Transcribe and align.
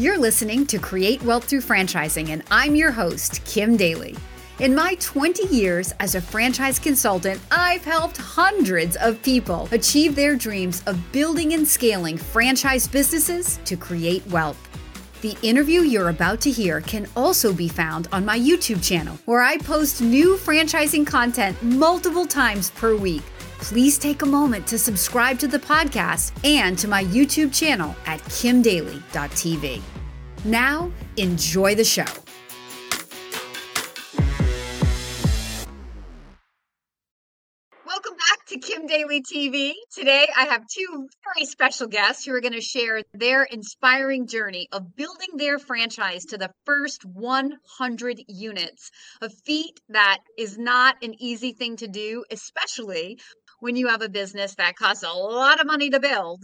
You're 0.00 0.16
listening 0.16 0.64
to 0.68 0.78
Create 0.78 1.22
Wealth 1.24 1.44
Through 1.44 1.60
Franchising, 1.60 2.30
and 2.30 2.42
I'm 2.50 2.74
your 2.74 2.90
host, 2.90 3.44
Kim 3.44 3.76
Daly. 3.76 4.16
In 4.58 4.74
my 4.74 4.94
20 4.98 5.54
years 5.54 5.92
as 6.00 6.14
a 6.14 6.22
franchise 6.22 6.78
consultant, 6.78 7.38
I've 7.50 7.84
helped 7.84 8.16
hundreds 8.16 8.96
of 8.96 9.22
people 9.22 9.68
achieve 9.72 10.16
their 10.16 10.36
dreams 10.36 10.82
of 10.86 11.12
building 11.12 11.52
and 11.52 11.68
scaling 11.68 12.16
franchise 12.16 12.88
businesses 12.88 13.60
to 13.66 13.76
create 13.76 14.26
wealth. 14.28 14.56
The 15.20 15.36
interview 15.42 15.82
you're 15.82 16.08
about 16.08 16.40
to 16.40 16.50
hear 16.50 16.80
can 16.80 17.06
also 17.14 17.52
be 17.52 17.68
found 17.68 18.08
on 18.10 18.24
my 18.24 18.38
YouTube 18.38 18.82
channel, 18.82 19.18
where 19.26 19.42
I 19.42 19.58
post 19.58 20.00
new 20.00 20.38
franchising 20.38 21.06
content 21.06 21.62
multiple 21.62 22.24
times 22.24 22.70
per 22.70 22.96
week. 22.96 23.24
Please 23.58 23.98
take 23.98 24.22
a 24.22 24.26
moment 24.26 24.66
to 24.68 24.78
subscribe 24.78 25.38
to 25.40 25.46
the 25.46 25.58
podcast 25.58 26.32
and 26.42 26.78
to 26.78 26.88
my 26.88 27.04
YouTube 27.04 27.52
channel 27.52 27.94
at 28.06 28.20
kimdaly.tv. 28.20 29.82
Now, 30.44 30.90
enjoy 31.18 31.74
the 31.74 31.84
show. 31.84 32.06
Welcome 37.84 38.14
back 38.16 38.46
to 38.48 38.58
Kim 38.58 38.86
Daly 38.86 39.20
TV. 39.20 39.74
Today 39.94 40.26
I 40.34 40.44
have 40.44 40.62
two 40.66 41.08
very 41.34 41.44
special 41.46 41.88
guests 41.88 42.24
who 42.24 42.32
are 42.32 42.40
going 42.40 42.54
to 42.54 42.62
share 42.62 43.02
their 43.12 43.42
inspiring 43.42 44.26
journey 44.26 44.66
of 44.72 44.96
building 44.96 45.28
their 45.36 45.58
franchise 45.58 46.24
to 46.26 46.38
the 46.38 46.50
first 46.64 47.04
100 47.04 48.22
units. 48.26 48.90
A 49.20 49.28
feat 49.28 49.78
that 49.90 50.20
is 50.38 50.56
not 50.56 50.96
an 51.02 51.16
easy 51.18 51.52
thing 51.52 51.76
to 51.76 51.86
do, 51.86 52.24
especially 52.30 53.18
when 53.58 53.76
you 53.76 53.88
have 53.88 54.00
a 54.00 54.08
business 54.08 54.54
that 54.54 54.76
costs 54.76 55.04
a 55.04 55.12
lot 55.12 55.60
of 55.60 55.66
money 55.66 55.90
to 55.90 56.00
build 56.00 56.42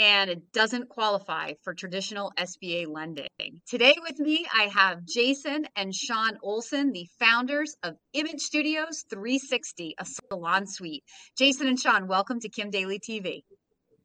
and 0.00 0.30
it 0.30 0.50
doesn't 0.50 0.88
qualify 0.88 1.52
for 1.62 1.74
traditional 1.74 2.32
SBA 2.38 2.86
lending. 2.88 3.28
Today 3.68 3.94
with 4.02 4.18
me, 4.18 4.46
I 4.52 4.62
have 4.62 5.04
Jason 5.04 5.66
and 5.76 5.94
Sean 5.94 6.38
Olsen, 6.42 6.92
the 6.92 7.06
founders 7.18 7.76
of 7.82 7.96
Image 8.14 8.40
Studios 8.40 9.04
360, 9.10 9.96
a 9.98 10.06
salon 10.06 10.66
suite. 10.66 11.04
Jason 11.36 11.68
and 11.68 11.78
Sean, 11.78 12.08
welcome 12.08 12.40
to 12.40 12.48
Kim 12.48 12.70
Daly 12.70 12.98
TV. 12.98 13.42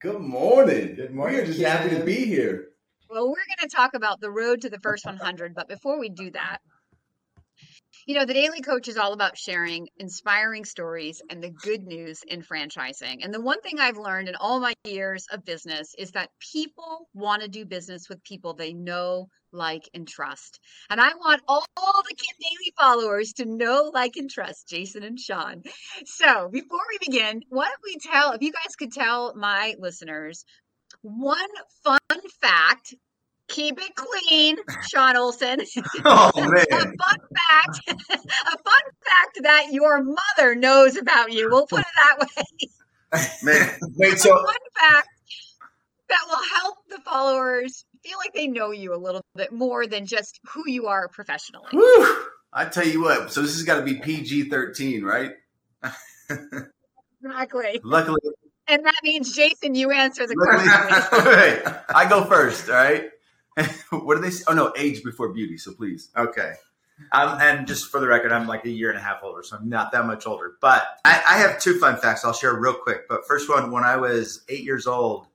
Good 0.02 0.20
morning. 0.20 0.96
Good 0.96 1.14
morning. 1.14 1.38
We're 1.38 1.46
just 1.46 1.62
happy 1.62 1.96
to 1.96 2.04
be 2.04 2.26
here. 2.26 2.72
Well, 3.10 3.28
we're 3.28 3.36
going 3.36 3.70
to 3.70 3.74
talk 3.74 3.94
about 3.94 4.20
the 4.20 4.32
road 4.32 4.62
to 4.62 4.70
the 4.70 4.80
first 4.80 5.06
100, 5.06 5.56
but 5.56 5.70
before 5.70 5.98
we 5.98 6.10
do 6.10 6.30
that, 6.32 6.58
you 8.06 8.14
know, 8.14 8.26
the 8.26 8.34
Daly 8.36 8.62
Coach 8.62 8.88
is 8.88 8.98
all 8.98 9.14
about 9.14 9.38
sharing 9.38 9.88
inspiring 9.98 10.64
stories 10.64 11.24
and 11.30 11.42
the 11.42 11.50
good 11.50 11.84
news 11.84 12.22
in 12.28 12.44
franchising. 12.44 13.24
And 13.24 13.34
the 13.34 13.42
one 13.42 13.62
thing 13.62 13.80
I've 13.80 13.98
learned 13.98 14.30
in 14.30 14.36
all 14.36 14.60
my 14.60 14.74
years 14.84 15.26
of 15.32 15.44
business 15.44 15.96
is 15.98 16.12
that 16.12 16.30
people 16.40 17.10
want 17.16 17.42
to 17.42 17.48
do 17.48 17.66
business 17.66 18.08
with 18.08 18.24
people 18.24 18.54
they 18.54 18.74
know, 18.74 19.30
like, 19.52 19.90
and 19.96 20.08
trust. 20.08 20.60
And 20.90 21.02
I 21.02 21.16
want 21.16 21.42
all 21.48 21.66
the 21.76 22.16
Kim 22.16 22.36
Daly 22.40 22.74
followers 22.78 23.34
to 23.34 23.46
know, 23.46 23.90
like, 23.92 24.18
and 24.18 24.30
trust 24.30 24.70
Jason 24.70 25.02
and 25.02 25.20
Sean. 25.20 25.64
So 26.06 26.48
before 26.50 26.82
we 26.88 27.08
begin, 27.08 27.42
why 27.50 27.66
don't 27.66 27.80
we 27.84 27.98
tell, 27.98 28.34
if 28.34 28.42
you 28.44 28.52
guys 28.52 28.76
could 28.78 28.92
tell 28.92 29.34
my 29.36 29.74
listeners 29.80 30.46
one 31.02 31.40
fun 31.84 32.22
fact 32.40 32.94
Keep 33.48 33.80
it 33.80 33.92
clean, 33.96 34.58
Sean 34.90 35.16
Olsen. 35.16 35.60
Oh 36.06 36.32
man. 36.36 36.66
a 36.72 36.78
fun 36.78 36.94
fact, 36.98 37.80
a 37.90 37.96
fun 38.58 38.84
fact 39.06 39.40
that 39.44 39.68
your 39.72 40.04
mother 40.04 40.56
knows 40.56 40.98
about 40.98 41.32
you. 41.32 41.50
We'll 41.50 41.68
put 41.68 41.82
it 41.82 41.86
that 42.00 42.20
way. 42.20 43.28
Man, 43.44 43.80
wait, 43.98 44.14
A 44.14 44.18
so 44.18 44.30
fun 44.34 44.56
fact 44.80 45.08
that 46.10 46.20
will 46.28 46.44
help 46.62 46.78
the 46.90 47.00
followers 47.06 47.86
feel 48.04 48.18
like 48.18 48.34
they 48.34 48.48
know 48.48 48.72
you 48.72 48.94
a 48.94 48.98
little 48.98 49.22
bit 49.36 49.52
more 49.52 49.88
than 49.88 50.06
just 50.06 50.40
who 50.54 50.64
you 50.68 50.88
are 50.88 51.08
professionally. 51.08 51.68
whew, 51.72 52.26
I 52.54 52.66
tell 52.66 52.86
you 52.86 53.02
what, 53.04 53.32
so 53.32 53.42
this 53.42 53.54
has 53.54 53.64
got 53.64 53.76
to 53.78 53.82
be 53.84 53.96
PG 53.96 54.50
13, 54.50 55.04
right? 55.04 55.32
Exactly. 57.24 57.80
Luckily, 57.84 58.20
And 58.68 58.86
that 58.86 58.96
means 59.04 59.34
Jason, 59.36 59.76
you 59.76 59.92
answer 59.92 60.28
the 60.28 60.36
question. 60.36 61.74
I 61.96 62.06
go 62.08 62.26
first, 62.26 62.70
all 62.70 62.76
right? 62.76 63.10
what 63.90 64.16
do 64.16 64.22
they 64.22 64.30
say? 64.30 64.44
Oh 64.48 64.54
no, 64.54 64.74
age 64.78 65.04
before 65.04 65.30
beauty, 65.30 65.58
so 65.58 65.74
please. 65.74 66.10
Okay. 66.16 66.54
Um, 67.12 67.40
and 67.42 67.68
just 67.68 67.92
for 67.92 68.00
the 68.00 68.08
record, 68.08 68.32
I'm 68.32 68.48
like 68.48 68.66
a 68.66 68.70
year 68.70 68.90
and 68.90 68.98
a 68.98 69.02
half 69.02 69.22
older, 69.22 69.44
so 69.44 69.58
I'm 69.58 69.68
not 69.68 69.92
that 69.92 70.06
much 70.06 70.26
older. 70.26 70.54
But 70.62 70.84
I, 71.04 71.22
I 71.30 71.38
have 71.40 71.60
two 71.60 71.78
fun 71.78 71.98
facts 71.98 72.24
I'll 72.24 72.34
share 72.34 72.54
real 72.54 72.74
quick. 72.74 73.08
But 73.10 73.28
first 73.28 73.50
one, 73.50 73.72
when 73.72 73.84
I 73.84 73.98
was 73.98 74.44
eight 74.48 74.64
years 74.64 74.88
old, 74.88 75.28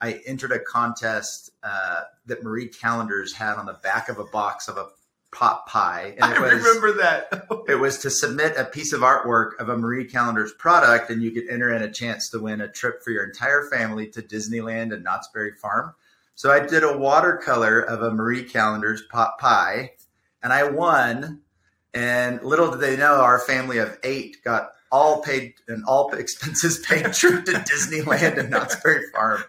I 0.00 0.20
entered 0.26 0.52
a 0.52 0.58
contest 0.58 1.50
uh, 1.62 2.02
that 2.26 2.42
Marie 2.42 2.68
Callender's 2.68 3.34
had 3.34 3.56
on 3.56 3.66
the 3.66 3.74
back 3.74 4.08
of 4.08 4.18
a 4.18 4.24
box 4.24 4.68
of 4.68 4.76
a 4.76 4.88
pot 5.32 5.66
pie, 5.66 6.14
and 6.20 6.24
I 6.24 6.38
was 6.38 6.52
remember 6.64 6.92
that. 6.98 7.46
it 7.68 7.76
was 7.76 7.98
to 7.98 8.10
submit 8.10 8.56
a 8.56 8.64
piece 8.64 8.92
of 8.92 9.00
artwork 9.00 9.52
of 9.58 9.68
a 9.68 9.76
Marie 9.76 10.04
Callender's 10.04 10.52
product, 10.52 11.10
and 11.10 11.22
you 11.22 11.30
could 11.30 11.48
enter 11.48 11.72
in 11.72 11.82
a 11.82 11.90
chance 11.90 12.30
to 12.30 12.38
win 12.38 12.60
a 12.60 12.68
trip 12.68 13.02
for 13.02 13.10
your 13.10 13.24
entire 13.24 13.64
family 13.70 14.08
to 14.08 14.22
Disneyland 14.22 14.92
and 14.92 15.04
Knott's 15.04 15.28
Berry 15.32 15.52
Farm. 15.52 15.94
So 16.34 16.50
I 16.50 16.60
did 16.60 16.82
a 16.82 16.96
watercolor 16.96 17.80
of 17.80 18.02
a 18.02 18.10
Marie 18.10 18.44
Callender's 18.44 19.02
pot 19.10 19.38
pie, 19.38 19.92
and 20.42 20.52
I 20.52 20.64
won. 20.70 21.40
And 21.94 22.42
little 22.42 22.70
did 22.70 22.80
they 22.80 22.96
know, 22.96 23.16
our 23.20 23.38
family 23.38 23.78
of 23.78 23.98
eight 24.02 24.38
got 24.42 24.70
all 24.90 25.20
paid 25.22 25.54
and 25.68 25.84
all 25.86 26.10
expenses 26.14 26.78
paid 26.80 27.12
trip 27.12 27.44
to 27.44 27.52
Disneyland 27.52 28.38
and 28.38 28.50
Knott's 28.50 28.76
Berry 28.76 29.04
Farm. 29.14 29.42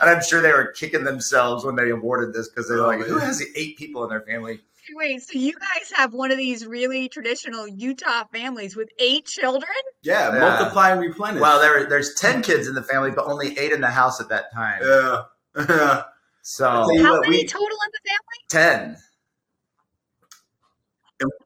And 0.00 0.10
I'm 0.10 0.22
sure 0.22 0.40
they 0.42 0.52
were 0.52 0.72
kicking 0.72 1.04
themselves 1.04 1.64
when 1.64 1.74
they 1.76 1.90
awarded 1.90 2.34
this 2.34 2.48
because 2.48 2.68
they're 2.68 2.82
Oh, 2.84 2.86
like, 2.86 3.00
who 3.00 3.18
has 3.18 3.42
eight 3.56 3.76
people 3.78 4.04
in 4.04 4.10
their 4.10 4.20
family? 4.22 4.60
Wait, 4.94 5.20
so 5.22 5.38
you 5.38 5.52
guys 5.54 5.90
have 5.96 6.12
one 6.14 6.30
of 6.30 6.36
these 6.36 6.64
really 6.64 7.08
traditional 7.08 7.66
Utah 7.66 8.24
families 8.32 8.76
with 8.76 8.88
eight 9.00 9.24
children? 9.26 9.68
Yeah, 10.02 10.32
Yeah. 10.34 10.38
multiply 10.40 10.90
and 10.92 11.00
replenish. 11.00 11.40
Well, 11.40 11.60
there 11.60 11.86
there's 11.88 12.14
ten 12.14 12.40
kids 12.42 12.68
in 12.68 12.74
the 12.74 12.82
family, 12.84 13.10
but 13.10 13.24
only 13.26 13.58
eight 13.58 13.72
in 13.72 13.80
the 13.80 13.90
house 13.90 14.20
at 14.20 14.28
that 14.28 14.52
time. 14.54 14.80
yeah. 14.84 16.02
Yeah. 16.46 16.54
So 16.58 16.66
How 17.02 17.12
what, 17.12 17.22
many 17.22 17.38
we- 17.38 17.46
total 17.46 17.66
in 17.66 17.90
the 17.92 18.08
family? 18.08 18.38
ten. 18.48 18.96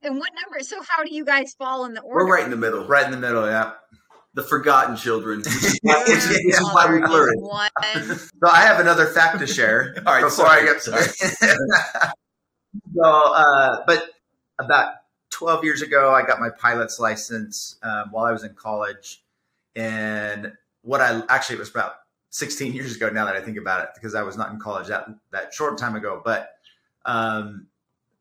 And 0.03 0.19
what 0.19 0.31
number? 0.43 0.61
So 0.65 0.83
how 0.89 1.05
do 1.05 1.15
you 1.15 1.25
guys 1.25 1.55
fall 1.55 1.85
in 1.85 1.95
the 1.95 2.01
order? 2.01 2.25
We're 2.27 2.33
right 2.35 2.45
in 2.45 2.51
the 2.51 2.57
middle. 2.57 2.85
Right 2.87 3.05
in 3.05 3.13
the 3.13 3.17
middle, 3.17 3.47
yeah. 3.47 3.73
The 4.35 4.43
forgotten 4.43 4.97
children. 4.97 5.39
Which 5.39 5.47
is 5.49 5.79
Your 5.83 5.95
why, 5.95 6.05
which 6.09 6.17
is- 6.17 6.29
which 6.29 6.55
is 6.55 6.61
why 6.63 6.93
we 6.93 6.99
mother 7.01 7.29
is 7.29 7.41
flourish. 7.41 7.41
One. 7.41 7.71
So 8.19 8.49
I 8.51 8.63
have 8.63 8.81
another 8.81 9.07
fact 9.07 9.39
to 9.39 9.47
share 9.47 9.95
All 10.07 10.15
right, 10.15 10.23
before 10.25 10.47
sorry, 10.47 10.63
I 10.63 10.65
get 10.73 10.83
sorry. 10.83 11.05
so, 12.95 13.03
uh, 13.05 13.85
but 13.87 14.11
about 14.59 14.95
12 15.31 15.65
years 15.65 15.83
ago, 15.83 16.13
I 16.13 16.23
got 16.23 16.41
my 16.41 16.51
pilot's 16.51 16.99
license 17.01 17.77
um, 17.83 18.09
while 18.11 18.25
I 18.27 18.33
was 18.33 18.43
in 18.45 18.55
college. 18.55 19.23
And 19.77 20.53
what 20.83 21.01
I 21.01 21.23
actually, 21.29 21.57
it 21.57 21.61
was 21.61 21.71
about 21.71 21.95
16 22.31 22.73
years 22.73 22.97
ago 22.97 23.11
now 23.11 23.27
that 23.27 23.37
I 23.37 23.41
think 23.41 23.59
about 23.59 23.83
it, 23.83 23.91
because 23.95 24.15
I 24.15 24.23
was 24.23 24.37
not 24.37 24.51
in 24.51 24.59
college 24.59 24.89
that, 24.89 25.09
that 25.33 25.53
short 25.53 25.79
time 25.79 25.97
ago. 25.97 26.23
But 26.25 26.55
um, 27.05 27.67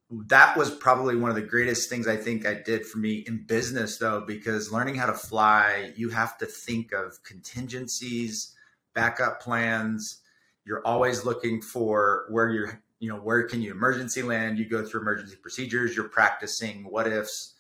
that 0.10 0.58
was 0.58 0.72
probably 0.72 1.16
one 1.16 1.30
of 1.30 1.36
the 1.36 1.44
greatest 1.44 1.90
things 1.90 2.08
I 2.08 2.18
think 2.18 2.46
I 2.46 2.56
did 2.56 2.86
for 2.86 2.98
me 2.98 3.24
in 3.28 3.46
business, 3.46 3.98
though, 3.98 4.22
because 4.22 4.72
learning 4.72 4.96
how 4.96 5.06
to 5.06 5.14
fly, 5.14 5.94
you 5.96 6.10
have 6.10 6.38
to 6.40 6.48
think 6.48 6.92
of 6.92 7.24
contingencies, 7.24 8.56
backup 8.96 9.42
plans. 9.42 10.22
You're 10.66 10.86
always 10.86 11.24
looking 11.24 11.62
for 11.62 12.26
where 12.30 12.50
you're, 12.50 12.82
you 13.00 13.10
know, 13.10 13.20
where 13.20 13.44
can 13.44 13.62
you 13.62 13.72
emergency 13.72 14.24
land? 14.24 14.58
You 14.58 14.68
go 14.68 14.84
through 14.84 15.02
emergency 15.02 15.36
procedures, 15.36 15.96
you're 15.96 16.10
practicing 16.10 16.84
what 16.90 17.08
ifs. 17.08 17.54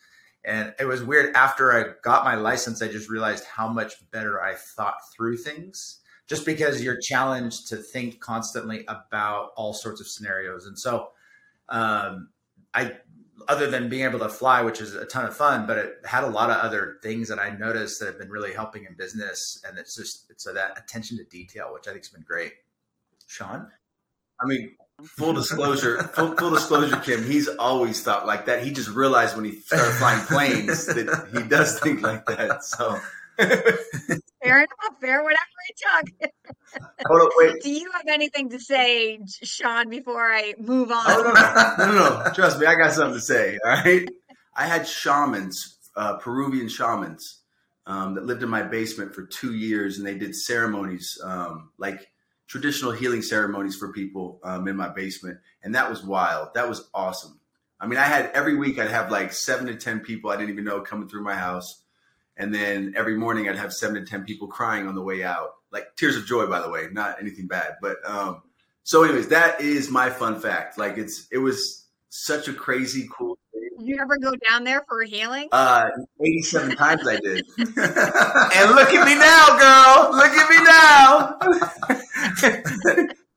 And 0.44 0.74
it 0.80 0.86
was 0.86 1.04
weird. 1.04 1.36
After 1.36 1.74
I 1.74 1.94
got 2.02 2.24
my 2.24 2.36
license, 2.36 2.82
I 2.82 2.88
just 2.88 3.10
realized 3.10 3.46
how 3.46 3.68
much 3.68 4.10
better 4.10 4.42
I 4.42 4.56
thought 4.56 4.98
through 5.16 5.38
things 5.38 6.00
just 6.30 6.46
because 6.46 6.84
you're 6.84 7.00
challenged 7.00 7.68
to 7.70 7.78
think 7.78 8.20
constantly 8.20 8.86
about 8.88 9.52
all 9.58 9.74
sorts 9.74 10.00
of 10.00 10.08
scenarios. 10.08 10.68
And 10.68 10.78
so, 10.78 11.10
um, 11.70 12.30
I, 12.74 12.98
other 13.48 13.70
than 13.70 13.90
being 13.90 14.04
able 14.04 14.20
to 14.20 14.30
fly, 14.30 14.62
which 14.62 14.80
is 14.80 14.94
a 14.94 15.06
ton 15.06 15.26
of 15.26 15.36
fun, 15.36 15.66
but 15.66 15.78
it 15.80 15.96
had 16.06 16.24
a 16.24 16.28
lot 16.28 16.52
of 16.52 16.58
other 16.58 16.98
things 17.02 17.30
that 17.30 17.40
I 17.40 17.50
noticed 17.50 18.00
that 18.00 18.06
have 18.06 18.20
been 18.20 18.30
really 18.30 18.54
helping 18.54 18.86
in 18.86 18.94
business. 18.94 19.60
And 19.68 19.80
it's 19.80 19.96
just, 19.96 20.30
it's 20.30 20.46
a, 20.46 20.52
that 20.54 20.78
attention 20.78 21.18
to 21.18 21.24
detail, 21.24 21.74
which 21.74 21.88
I 21.88 21.92
think 21.92 22.06
has 22.06 22.10
been 22.10 22.22
great. 22.22 22.54
Sean? 23.26 23.68
I 24.40 24.46
mean, 24.46 24.76
full 25.04 25.34
disclosure, 25.34 26.04
full, 26.04 26.36
full 26.36 26.52
disclosure, 26.52 26.98
Kim, 26.98 27.24
he's 27.24 27.48
always 27.48 28.04
thought 28.04 28.28
like 28.28 28.46
that. 28.46 28.64
He 28.64 28.72
just 28.72 28.90
realized 28.90 29.36
when 29.36 29.46
he 29.46 29.60
started 29.62 29.94
flying 29.94 30.24
planes 30.26 30.86
that 30.86 31.30
he 31.34 31.48
does 31.48 31.80
think 31.80 32.02
like 32.02 32.26
that. 32.28 32.64
So 32.64 33.00
Fair 34.50 34.60
enough. 34.60 35.00
Fair, 35.00 35.24
whatever 35.24 35.40
it 35.70 35.78
took. 36.22 36.32
Hold 37.08 37.22
on, 37.22 37.30
wait. 37.36 37.64
Do 37.64 37.72
you 37.72 37.92
have 37.92 38.08
anything 38.08 38.50
to 38.50 38.60
say, 38.60 39.20
Sean, 39.44 39.90
before 39.90 40.32
I 40.32 40.54
move 40.60 40.92
on? 40.92 41.04
Oh, 41.08 41.78
no, 41.78 41.86
no, 41.86 41.92
no, 41.94 42.24
no. 42.24 42.32
Trust 42.34 42.60
me, 42.60 42.66
I 42.66 42.76
got 42.76 42.94
something 42.94 43.16
to 43.16 43.22
say. 43.22 43.58
All 43.64 43.72
right. 43.72 44.10
I 44.56 44.66
had 44.66 44.88
shamans, 44.88 45.78
uh, 45.96 46.18
Peruvian 46.18 46.68
shamans, 46.68 47.42
um, 47.86 48.16
that 48.16 48.26
lived 48.26 48.44
in 48.44 48.50
my 48.50 48.64
basement 48.64 49.14
for 49.14 49.26
two 49.26 49.54
years, 49.54 49.98
and 49.98 50.06
they 50.06 50.16
did 50.16 50.36
ceremonies 50.36 51.20
um, 51.24 51.70
like 51.78 52.12
traditional 52.48 52.92
healing 52.92 53.22
ceremonies 53.22 53.76
for 53.76 53.94
people 53.94 54.40
um, 54.44 54.68
in 54.68 54.76
my 54.76 54.90
basement, 54.90 55.38
and 55.64 55.76
that 55.76 55.90
was 55.90 56.04
wild. 56.04 56.50
That 56.56 56.68
was 56.68 56.90
awesome. 56.94 57.40
I 57.80 57.88
mean, 57.88 57.98
I 57.98 58.04
had 58.04 58.32
every 58.34 58.56
week 58.56 58.80
I'd 58.80 58.92
have 58.92 59.12
like 59.12 59.32
seven 59.32 59.68
to 59.68 59.76
ten 59.76 60.02
people 60.02 60.30
I 60.30 60.36
didn't 60.36 60.52
even 60.52 60.66
know 60.66 60.82
coming 60.82 61.08
through 61.08 61.24
my 61.24 61.36
house, 61.36 61.84
and 62.40 62.54
then 62.54 62.94
every 62.96 63.16
morning 63.16 63.48
I'd 63.48 63.58
have 63.58 63.74
seven 63.74 63.96
to 63.96 64.06
ten 64.10 64.24
people 64.24 64.48
crying 64.48 64.88
on 64.88 64.96
the 64.96 65.04
way 65.04 65.24
out, 65.24 65.56
like 65.72 65.96
tears 65.96 66.16
of 66.16 66.26
joy, 66.26 66.48
by 66.48 66.62
the 66.62 66.70
way, 66.70 66.88
not 66.92 67.22
anything 67.22 67.48
bad. 67.48 67.76
But 67.82 67.98
um, 68.06 68.42
so, 68.84 69.04
anyways, 69.04 69.28
that 69.28 69.62
is 69.62 69.92
my 69.92 70.10
fun 70.10 70.40
fact. 70.40 70.78
Like 70.78 70.98
it's 70.98 71.28
it 71.32 71.38
was 71.38 71.86
such 72.10 72.48
a 72.48 72.54
crazy 72.54 73.08
cool 73.16 73.38
did 73.80 73.88
you 73.88 73.98
ever 74.02 74.18
go 74.18 74.34
down 74.50 74.66
there 74.66 74.84
for 74.90 75.04
healing? 75.04 75.48
Uh, 75.54 75.90
87 76.20 76.76
times 76.76 77.08
I 77.08 77.16
did. 77.16 77.46
and 77.58 77.68
look 78.76 78.90
at 78.90 79.06
me 79.06 79.16
now, 79.16 79.58
girl. 79.58 80.12
Look 80.18 80.34
at 80.36 80.50
me 80.50 80.58
now. 82.98 83.06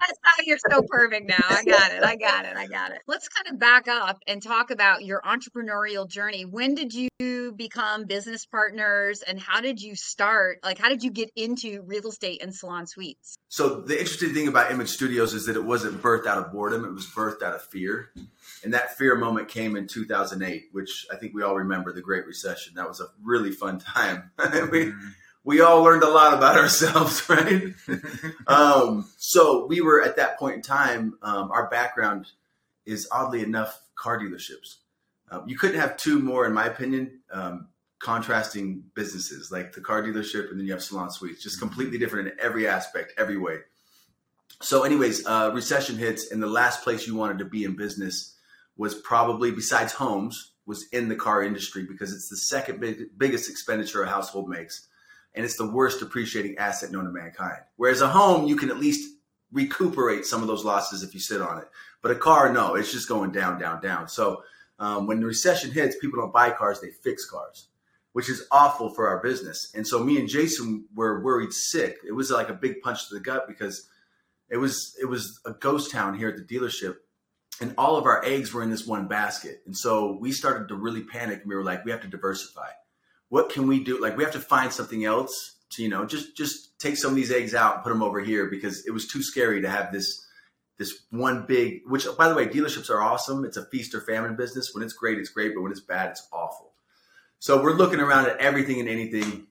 That's 0.00 0.18
how 0.22 0.42
you're 0.46 0.58
so 0.70 0.82
perfect 0.82 1.28
now. 1.28 1.36
I 1.38 1.62
got 1.64 1.92
it. 1.92 2.02
I 2.02 2.16
got 2.16 2.44
it. 2.46 2.56
I 2.56 2.66
got 2.66 2.92
it. 2.92 3.02
Let's 3.06 3.28
kind 3.28 3.52
of 3.52 3.60
back 3.60 3.86
up 3.86 4.18
and 4.26 4.42
talk 4.42 4.70
about 4.70 5.04
your 5.04 5.20
entrepreneurial 5.20 6.08
journey. 6.08 6.44
When 6.44 6.74
did 6.74 6.94
you 6.94 7.52
become 7.54 8.06
business 8.06 8.46
partners 8.46 9.22
and 9.22 9.38
how 9.38 9.60
did 9.60 9.80
you 9.80 9.94
start? 9.94 10.60
Like, 10.64 10.78
how 10.78 10.88
did 10.88 11.02
you 11.02 11.10
get 11.10 11.30
into 11.36 11.82
real 11.82 12.08
estate 12.08 12.42
and 12.42 12.54
salon 12.54 12.86
suites? 12.86 13.36
So, 13.48 13.80
the 13.80 13.98
interesting 13.98 14.32
thing 14.32 14.48
about 14.48 14.70
Image 14.70 14.88
Studios 14.88 15.34
is 15.34 15.46
that 15.46 15.56
it 15.56 15.64
wasn't 15.64 16.00
birthed 16.00 16.26
out 16.26 16.38
of 16.38 16.52
boredom, 16.52 16.84
it 16.84 16.92
was 16.92 17.06
birthed 17.06 17.42
out 17.42 17.54
of 17.54 17.62
fear. 17.62 18.10
And 18.64 18.72
that 18.74 18.96
fear 18.96 19.16
moment 19.16 19.48
came 19.48 19.76
in 19.76 19.86
2008, 19.86 20.68
which 20.72 21.06
I 21.12 21.16
think 21.16 21.34
we 21.34 21.42
all 21.42 21.56
remember 21.56 21.92
the 21.92 22.00
Great 22.00 22.26
Recession. 22.26 22.74
That 22.76 22.88
was 22.88 23.00
a 23.00 23.08
really 23.22 23.50
fun 23.50 23.78
time. 23.78 24.30
we, 24.38 24.44
mm-hmm 24.46 25.08
we 25.44 25.60
all 25.60 25.82
learned 25.82 26.02
a 26.02 26.10
lot 26.10 26.34
about 26.34 26.56
ourselves, 26.58 27.28
right? 27.28 27.74
um, 28.46 29.08
so 29.16 29.66
we 29.66 29.80
were 29.80 30.02
at 30.02 30.16
that 30.16 30.38
point 30.38 30.56
in 30.56 30.62
time. 30.62 31.18
Um, 31.22 31.50
our 31.50 31.68
background 31.68 32.26
is 32.86 33.08
oddly 33.10 33.42
enough 33.42 33.80
car 33.94 34.18
dealerships. 34.18 34.76
Um, 35.30 35.44
you 35.46 35.56
couldn't 35.56 35.80
have 35.80 35.96
two 35.96 36.18
more, 36.18 36.44
in 36.44 36.52
my 36.52 36.66
opinion, 36.66 37.20
um, 37.30 37.68
contrasting 38.00 38.82
businesses 38.94 39.52
like 39.52 39.72
the 39.72 39.80
car 39.80 40.02
dealership 40.02 40.50
and 40.50 40.58
then 40.58 40.66
you 40.66 40.72
have 40.72 40.82
salon 40.82 41.10
suites, 41.10 41.42
just 41.42 41.60
completely 41.60 41.98
different 41.98 42.28
in 42.28 42.34
every 42.40 42.66
aspect, 42.66 43.12
every 43.16 43.36
way. 43.36 43.58
So, 44.62 44.82
anyways, 44.82 45.26
uh, 45.26 45.52
recession 45.54 45.96
hits, 45.96 46.30
and 46.30 46.42
the 46.42 46.46
last 46.46 46.82
place 46.82 47.06
you 47.06 47.14
wanted 47.14 47.38
to 47.38 47.44
be 47.44 47.64
in 47.64 47.76
business 47.76 48.36
was 48.76 48.94
probably, 48.94 49.50
besides 49.50 49.92
homes, 49.92 50.52
was 50.66 50.86
in 50.92 51.08
the 51.08 51.16
car 51.16 51.42
industry 51.42 51.84
because 51.84 52.12
it's 52.12 52.28
the 52.28 52.36
second 52.36 52.80
big, 52.80 53.16
biggest 53.16 53.48
expenditure 53.48 54.02
a 54.02 54.08
household 54.08 54.48
makes 54.48 54.88
and 55.34 55.44
it's 55.44 55.56
the 55.56 55.70
worst 55.70 56.00
depreciating 56.00 56.58
asset 56.58 56.90
known 56.90 57.04
to 57.04 57.10
mankind. 57.10 57.58
Whereas 57.76 58.00
a 58.00 58.08
home, 58.08 58.46
you 58.46 58.56
can 58.56 58.70
at 58.70 58.78
least 58.78 59.16
recuperate 59.52 60.24
some 60.24 60.42
of 60.42 60.48
those 60.48 60.64
losses 60.64 61.02
if 61.02 61.14
you 61.14 61.20
sit 61.20 61.40
on 61.40 61.58
it. 61.58 61.68
But 62.02 62.12
a 62.12 62.16
car, 62.16 62.52
no, 62.52 62.74
it's 62.74 62.92
just 62.92 63.08
going 63.08 63.32
down, 63.32 63.58
down, 63.60 63.80
down. 63.80 64.08
So 64.08 64.42
um, 64.78 65.06
when 65.06 65.20
the 65.20 65.26
recession 65.26 65.70
hits, 65.70 65.96
people 66.00 66.20
don't 66.20 66.32
buy 66.32 66.50
cars, 66.50 66.80
they 66.80 66.90
fix 66.90 67.28
cars, 67.28 67.68
which 68.12 68.28
is 68.28 68.46
awful 68.50 68.90
for 68.90 69.08
our 69.08 69.20
business. 69.22 69.70
And 69.74 69.86
so 69.86 70.02
me 70.02 70.18
and 70.18 70.28
Jason 70.28 70.86
were 70.94 71.22
worried 71.22 71.52
sick. 71.52 71.98
It 72.06 72.12
was 72.12 72.30
like 72.30 72.48
a 72.48 72.54
big 72.54 72.80
punch 72.80 73.08
to 73.08 73.14
the 73.14 73.20
gut 73.20 73.46
because 73.46 73.88
it 74.48 74.56
was 74.56 74.96
it 75.00 75.04
was 75.04 75.40
a 75.44 75.52
ghost 75.52 75.92
town 75.92 76.18
here 76.18 76.28
at 76.28 76.36
the 76.36 76.42
dealership 76.42 76.96
and 77.60 77.74
all 77.76 77.96
of 77.96 78.06
our 78.06 78.24
eggs 78.24 78.52
were 78.52 78.62
in 78.62 78.70
this 78.70 78.86
one 78.86 79.06
basket. 79.06 79.62
And 79.66 79.76
so 79.76 80.16
we 80.20 80.32
started 80.32 80.68
to 80.68 80.74
really 80.74 81.02
panic 81.02 81.40
and 81.40 81.48
we 81.48 81.54
were 81.54 81.62
like, 81.62 81.84
we 81.84 81.90
have 81.90 82.00
to 82.00 82.08
diversify 82.08 82.70
what 83.30 83.48
can 83.48 83.66
we 83.66 83.82
do? 83.82 84.00
Like 84.00 84.16
we 84.16 84.24
have 84.24 84.34
to 84.34 84.40
find 84.40 84.70
something 84.70 85.04
else 85.04 85.56
to, 85.70 85.82
you 85.82 85.88
know, 85.88 86.04
just 86.04 86.36
just 86.36 86.78
take 86.78 86.96
some 86.96 87.10
of 87.10 87.16
these 87.16 87.32
eggs 87.32 87.54
out 87.54 87.76
and 87.76 87.82
put 87.82 87.88
them 87.90 88.02
over 88.02 88.20
here 88.20 88.50
because 88.50 88.86
it 88.86 88.90
was 88.90 89.06
too 89.08 89.22
scary 89.22 89.62
to 89.62 89.70
have 89.70 89.92
this 89.92 90.26
this 90.78 91.04
one 91.10 91.46
big. 91.46 91.80
Which, 91.86 92.06
by 92.18 92.28
the 92.28 92.34
way, 92.34 92.46
dealerships 92.46 92.90
are 92.90 93.00
awesome. 93.00 93.44
It's 93.44 93.56
a 93.56 93.64
feast 93.66 93.94
or 93.94 94.00
famine 94.00 94.36
business. 94.36 94.74
When 94.74 94.82
it's 94.82 94.92
great, 94.92 95.18
it's 95.18 95.30
great, 95.30 95.54
but 95.54 95.62
when 95.62 95.72
it's 95.72 95.80
bad, 95.80 96.10
it's 96.10 96.28
awful. 96.32 96.72
So 97.38 97.62
we're 97.62 97.72
looking 97.72 98.00
around 98.00 98.26
at 98.26 98.38
everything 98.38 98.80
and 98.80 98.88
anything. 98.88 99.46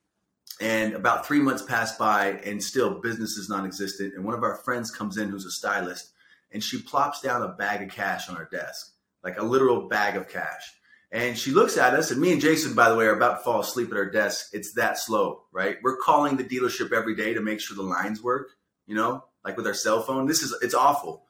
And 0.61 0.93
about 0.93 1.25
three 1.25 1.39
months 1.39 1.61
pass 1.61 1.97
by, 1.97 2.31
and 2.43 2.61
still 2.61 2.99
business 2.99 3.37
is 3.37 3.47
non-existent. 3.47 4.13
And 4.13 4.25
one 4.25 4.33
of 4.33 4.43
our 4.43 4.55
friends 4.55 4.91
comes 4.91 5.17
in, 5.17 5.29
who's 5.29 5.45
a 5.45 5.51
stylist, 5.51 6.11
and 6.51 6.61
she 6.61 6.81
plops 6.81 7.21
down 7.21 7.43
a 7.43 7.47
bag 7.47 7.81
of 7.81 7.95
cash 7.95 8.27
on 8.27 8.35
our 8.35 8.43
desk, 8.51 8.91
like 9.23 9.37
a 9.37 9.43
literal 9.43 9.87
bag 9.87 10.17
of 10.17 10.27
cash. 10.27 10.73
And 11.11 11.37
she 11.37 11.51
looks 11.51 11.77
at 11.77 11.95
us, 11.95 12.11
and 12.11 12.21
me 12.21 12.31
and 12.31 12.41
Jason, 12.41 12.75
by 12.75 12.89
the 12.89 12.95
way, 12.95 13.05
are 13.05 13.15
about 13.15 13.37
to 13.37 13.43
fall 13.43 13.61
asleep 13.61 13.91
at 13.91 13.97
our 13.97 14.09
desk. 14.09 14.49
It's 14.53 14.73
that 14.73 14.99
slow, 14.99 15.43
right? 15.51 15.77
We're 15.81 15.97
calling 15.97 16.37
the 16.37 16.43
dealership 16.43 16.91
every 16.91 17.15
day 17.15 17.33
to 17.33 17.41
make 17.41 17.59
sure 17.59 17.75
the 17.75 17.81
lines 17.81 18.21
work, 18.21 18.51
you 18.85 18.95
know, 18.95 19.23
like 19.43 19.57
with 19.57 19.65
our 19.65 19.73
cell 19.73 20.03
phone. 20.03 20.27
This 20.27 20.43
is, 20.43 20.55
it's 20.61 20.75
awful. 20.75 21.23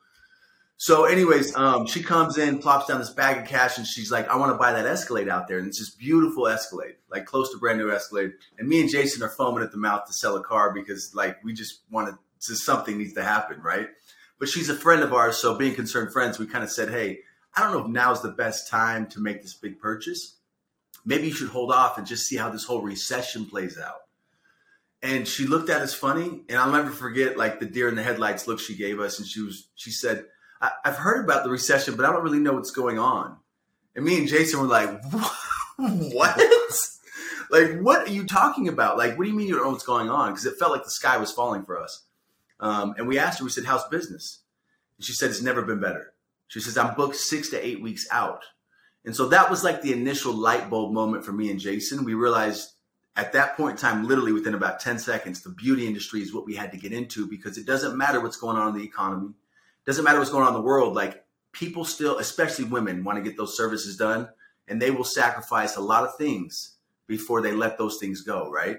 So, 0.81 1.03
anyways, 1.03 1.55
um, 1.57 1.87
she 1.87 2.01
comes 2.01 2.37
in, 2.37 2.59
plops 2.59 2.87
down 2.87 2.99
this 2.99 3.09
bag 3.09 3.39
of 3.39 3.47
cash, 3.47 3.77
and 3.77 3.85
she's 3.85 4.11
like, 4.11 4.29
I 4.29 4.37
want 4.37 4.53
to 4.53 4.57
buy 4.57 4.71
that 4.71 4.85
Escalade 4.85 5.27
out 5.27 5.49
there. 5.49 5.59
And 5.59 5.67
it's 5.67 5.79
this 5.79 5.89
beautiful 5.89 6.47
Escalade, 6.47 6.95
like 7.09 7.25
close 7.25 7.51
to 7.51 7.57
brand 7.57 7.79
new 7.79 7.91
Escalade. 7.91 8.31
And 8.57 8.67
me 8.67 8.79
and 8.79 8.89
Jason 8.89 9.21
are 9.21 9.29
foaming 9.29 9.61
at 9.61 9.71
the 9.71 9.77
mouth 9.77 10.05
to 10.07 10.13
sell 10.13 10.37
a 10.37 10.43
car 10.43 10.73
because, 10.73 11.13
like, 11.13 11.43
we 11.43 11.51
just 11.51 11.81
wanted 11.91 12.15
to, 12.41 12.55
something 12.55 12.97
needs 12.97 13.13
to 13.13 13.23
happen, 13.23 13.61
right? 13.61 13.89
But 14.39 14.47
she's 14.47 14.69
a 14.69 14.73
friend 14.73 15.03
of 15.03 15.13
ours. 15.13 15.35
So, 15.37 15.53
being 15.53 15.75
concerned 15.75 16.13
friends, 16.13 16.39
we 16.39 16.47
kind 16.47 16.63
of 16.63 16.71
said, 16.71 16.89
hey, 16.89 17.19
I 17.55 17.63
don't 17.63 17.73
know 17.73 17.85
if 17.85 17.87
now 17.87 18.11
is 18.11 18.21
the 18.21 18.29
best 18.29 18.69
time 18.69 19.07
to 19.07 19.19
make 19.19 19.41
this 19.41 19.53
big 19.53 19.79
purchase. 19.79 20.35
Maybe 21.05 21.27
you 21.27 21.33
should 21.33 21.49
hold 21.49 21.71
off 21.71 21.97
and 21.97 22.05
just 22.05 22.25
see 22.25 22.37
how 22.37 22.49
this 22.49 22.65
whole 22.65 22.81
recession 22.81 23.45
plays 23.45 23.77
out. 23.77 24.01
And 25.01 25.27
she 25.27 25.45
looked 25.45 25.69
at 25.69 25.81
us 25.81 25.93
funny, 25.93 26.41
and 26.49 26.57
I'll 26.57 26.71
never 26.71 26.89
forget 26.89 27.37
like 27.37 27.59
the 27.59 27.65
deer 27.65 27.87
in 27.87 27.95
the 27.95 28.03
headlights 28.03 28.47
look 28.47 28.59
she 28.59 28.75
gave 28.75 28.99
us. 28.99 29.17
And 29.17 29.27
she 29.27 29.41
was, 29.41 29.69
she 29.75 29.91
said, 29.91 30.25
I- 30.61 30.71
have 30.83 30.97
heard 30.97 31.23
about 31.23 31.43
the 31.43 31.49
recession, 31.49 31.95
but 31.95 32.05
I 32.05 32.11
don't 32.11 32.23
really 32.23 32.39
know 32.39 32.53
what's 32.53 32.71
going 32.71 32.99
on. 32.99 33.37
And 33.95 34.05
me 34.05 34.17
and 34.17 34.27
Jason 34.27 34.59
were 34.59 34.67
like, 34.67 34.89
what? 35.77 36.37
like, 37.49 37.79
what 37.79 38.07
are 38.07 38.11
you 38.11 38.25
talking 38.25 38.67
about? 38.67 38.97
Like, 38.97 39.17
what 39.17 39.23
do 39.23 39.29
you 39.29 39.35
mean 39.35 39.47
you 39.47 39.55
don't 39.55 39.63
know 39.63 39.71
what's 39.71 39.85
going 39.85 40.09
on? 40.09 40.31
Because 40.31 40.45
it 40.45 40.59
felt 40.59 40.71
like 40.71 40.83
the 40.83 40.91
sky 40.91 41.17
was 41.17 41.31
falling 41.31 41.63
for 41.63 41.79
us. 41.79 42.03
Um, 42.59 42.93
and 42.97 43.07
we 43.07 43.17
asked 43.17 43.39
her, 43.39 43.45
we 43.45 43.51
said, 43.51 43.65
how's 43.65 43.87
business? 43.87 44.39
And 44.97 45.05
she 45.05 45.13
said, 45.13 45.29
it's 45.29 45.41
never 45.41 45.61
been 45.61 45.79
better. 45.79 46.13
She 46.49 46.59
says, 46.59 46.77
I'm 46.77 46.95
booked 46.95 47.15
six 47.15 47.49
to 47.49 47.65
eight 47.65 47.81
weeks 47.81 48.07
out. 48.11 48.43
And 49.05 49.15
so 49.15 49.29
that 49.29 49.49
was 49.49 49.63
like 49.63 49.81
the 49.81 49.93
initial 49.93 50.33
light 50.33 50.69
bulb 50.69 50.91
moment 50.91 51.23
for 51.23 51.31
me 51.31 51.49
and 51.49 51.59
Jason. 51.59 52.03
We 52.03 52.15
realized 52.15 52.71
at 53.15 53.33
that 53.33 53.55
point 53.55 53.71
in 53.71 53.77
time, 53.77 54.07
literally 54.07 54.33
within 54.33 54.55
about 54.55 54.79
10 54.79 54.99
seconds, 54.99 55.41
the 55.41 55.51
beauty 55.51 55.87
industry 55.87 56.21
is 56.21 56.33
what 56.33 56.45
we 56.45 56.55
had 56.55 56.71
to 56.71 56.77
get 56.77 56.91
into 56.91 57.27
because 57.27 57.57
it 57.57 57.65
doesn't 57.65 57.97
matter 57.97 58.19
what's 58.19 58.37
going 58.37 58.57
on 58.57 58.69
in 58.69 58.77
the 58.77 58.83
economy. 58.83 59.33
Doesn't 59.85 60.03
matter 60.03 60.18
what's 60.18 60.31
going 60.31 60.44
on 60.44 60.53
in 60.56 60.59
the 60.59 60.65
world. 60.65 60.95
Like 60.95 61.23
people 61.51 61.85
still, 61.85 62.18
especially 62.18 62.65
women, 62.65 63.03
want 63.03 63.18
to 63.18 63.23
get 63.23 63.37
those 63.37 63.56
services 63.56 63.95
done 63.95 64.27
and 64.68 64.81
they 64.81 64.91
will 64.91 65.03
sacrifice 65.03 65.75
a 65.75 65.81
lot 65.81 66.03
of 66.03 66.18
things 66.18 66.77
before 67.07 67.41
they 67.41 67.51
let 67.51 67.77
those 67.77 67.97
things 67.99 68.21
go. 68.21 68.49
Right. 68.49 68.77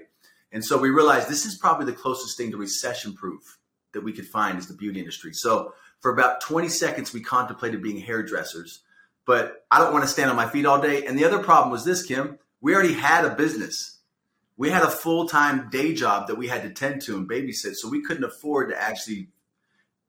And 0.52 0.64
so 0.64 0.76
we 0.76 0.90
realized 0.90 1.28
this 1.28 1.46
is 1.46 1.56
probably 1.56 1.86
the 1.86 1.92
closest 1.92 2.36
thing 2.36 2.50
to 2.50 2.56
recession 2.56 3.14
proof 3.14 3.58
that 3.92 4.02
we 4.02 4.12
could 4.12 4.26
find 4.26 4.58
is 4.58 4.66
the 4.66 4.74
beauty 4.74 4.98
industry. 4.98 5.32
So 5.32 5.74
for 6.00 6.12
about 6.12 6.40
20 6.40 6.68
seconds, 6.68 7.12
we 7.12 7.20
contemplated 7.20 7.82
being 7.82 7.98
hairdressers, 7.98 8.80
but 9.26 9.64
I 9.70 9.78
don't 9.78 9.92
want 9.92 10.04
to 10.04 10.10
stand 10.10 10.30
on 10.30 10.36
my 10.36 10.48
feet 10.48 10.66
all 10.66 10.80
day. 10.80 11.04
And 11.04 11.18
the 11.18 11.24
other 11.24 11.38
problem 11.38 11.70
was 11.70 11.84
this, 11.84 12.02
Kim, 12.02 12.38
we 12.60 12.74
already 12.74 12.94
had 12.94 13.24
a 13.24 13.34
business. 13.34 13.98
We 14.56 14.70
had 14.70 14.82
a 14.82 14.90
full 14.90 15.28
time 15.28 15.68
day 15.70 15.94
job 15.94 16.26
that 16.26 16.36
we 16.36 16.48
had 16.48 16.62
to 16.62 16.70
tend 16.70 17.02
to 17.02 17.16
and 17.16 17.28
babysit. 17.28 17.76
So 17.76 17.88
we 17.88 18.02
couldn't 18.02 18.24
afford 18.24 18.70
to 18.70 18.80
actually, 18.80 19.28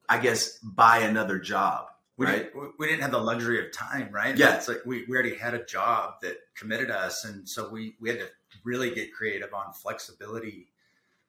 I 0.09 0.17
guess, 0.17 0.57
buy 0.59 0.99
another 0.99 1.39
job. 1.39 1.87
We, 2.17 2.25
right? 2.25 2.53
didn't, 2.53 2.73
we 2.77 2.87
didn't 2.87 3.01
have 3.01 3.11
the 3.11 3.19
luxury 3.19 3.65
of 3.65 3.71
time, 3.71 4.09
right? 4.11 4.37
Yeah. 4.37 4.55
It's 4.55 4.67
like 4.67 4.81
we, 4.85 5.05
we 5.07 5.15
already 5.15 5.35
had 5.35 5.53
a 5.53 5.63
job 5.63 6.15
that 6.21 6.37
committed 6.55 6.91
us. 6.91 7.25
And 7.25 7.47
so 7.47 7.69
we, 7.69 7.95
we 7.99 8.09
had 8.09 8.19
to 8.19 8.27
really 8.63 8.93
get 8.93 9.13
creative 9.13 9.53
on 9.53 9.73
flexibility, 9.73 10.67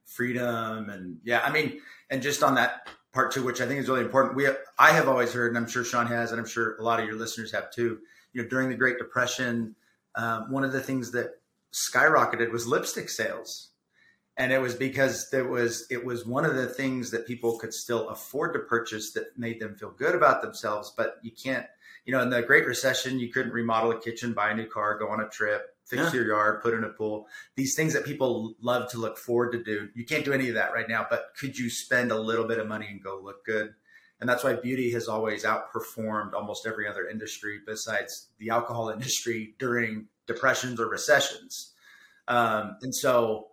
freedom. 0.04 0.90
And 0.90 1.18
yeah, 1.24 1.40
I 1.44 1.50
mean, 1.50 1.80
and 2.10 2.20
just 2.20 2.42
on 2.42 2.56
that 2.56 2.88
part 3.12 3.32
two, 3.32 3.44
which 3.44 3.60
I 3.60 3.66
think 3.66 3.80
is 3.80 3.88
really 3.88 4.02
important. 4.02 4.34
We, 4.34 4.44
have, 4.44 4.58
I 4.78 4.92
have 4.92 5.08
always 5.08 5.32
heard, 5.32 5.48
and 5.48 5.58
I'm 5.58 5.68
sure 5.68 5.84
Sean 5.84 6.06
has, 6.06 6.32
and 6.32 6.40
I'm 6.40 6.46
sure 6.46 6.76
a 6.76 6.82
lot 6.82 7.00
of 7.00 7.06
your 7.06 7.16
listeners 7.16 7.52
have 7.52 7.70
too. 7.70 7.98
You 8.32 8.42
know, 8.42 8.48
during 8.48 8.68
the 8.68 8.74
Great 8.74 8.98
Depression, 8.98 9.74
um, 10.14 10.50
one 10.50 10.64
of 10.64 10.72
the 10.72 10.80
things 10.80 11.12
that 11.12 11.40
skyrocketed 11.72 12.50
was 12.50 12.66
lipstick 12.66 13.08
sales, 13.08 13.70
and 14.36 14.52
it 14.52 14.60
was 14.60 14.74
because 14.74 15.28
there 15.30 15.46
was 15.46 15.86
it 15.90 16.04
was 16.04 16.26
one 16.26 16.44
of 16.44 16.54
the 16.54 16.66
things 16.66 17.10
that 17.10 17.26
people 17.26 17.58
could 17.58 17.74
still 17.74 18.08
afford 18.08 18.54
to 18.54 18.60
purchase 18.60 19.12
that 19.12 19.38
made 19.38 19.60
them 19.60 19.74
feel 19.74 19.90
good 19.90 20.14
about 20.14 20.40
themselves. 20.40 20.92
But 20.96 21.18
you 21.22 21.30
can't, 21.30 21.66
you 22.06 22.12
know, 22.12 22.22
in 22.22 22.30
the 22.30 22.42
Great 22.42 22.66
Recession, 22.66 23.18
you 23.18 23.28
couldn't 23.28 23.52
remodel 23.52 23.92
a 23.92 24.00
kitchen, 24.00 24.32
buy 24.32 24.50
a 24.50 24.54
new 24.54 24.66
car, 24.66 24.98
go 24.98 25.08
on 25.08 25.20
a 25.20 25.28
trip 25.28 25.71
fix 25.86 26.02
yeah. 26.02 26.12
your 26.12 26.28
yard, 26.28 26.62
put 26.62 26.74
in 26.74 26.84
a 26.84 26.88
pool. 26.88 27.26
These 27.56 27.74
things 27.74 27.92
that 27.94 28.04
people 28.04 28.54
love 28.60 28.90
to 28.92 28.98
look 28.98 29.18
forward 29.18 29.52
to 29.52 29.62
do. 29.62 29.88
You 29.94 30.04
can't 30.04 30.24
do 30.24 30.32
any 30.32 30.48
of 30.48 30.54
that 30.54 30.72
right 30.72 30.88
now, 30.88 31.06
but 31.08 31.32
could 31.38 31.58
you 31.58 31.70
spend 31.70 32.12
a 32.12 32.20
little 32.20 32.46
bit 32.46 32.58
of 32.58 32.66
money 32.66 32.86
and 32.90 33.02
go 33.02 33.20
look 33.22 33.44
good? 33.44 33.74
And 34.20 34.28
that's 34.28 34.44
why 34.44 34.54
beauty 34.54 34.92
has 34.92 35.08
always 35.08 35.44
outperformed 35.44 36.32
almost 36.32 36.66
every 36.66 36.86
other 36.86 37.08
industry 37.08 37.60
besides 37.66 38.28
the 38.38 38.50
alcohol 38.50 38.88
industry 38.90 39.54
during 39.58 40.06
depressions 40.26 40.78
or 40.80 40.88
recessions. 40.88 41.72
Um, 42.28 42.76
and 42.82 42.94
so 42.94 43.48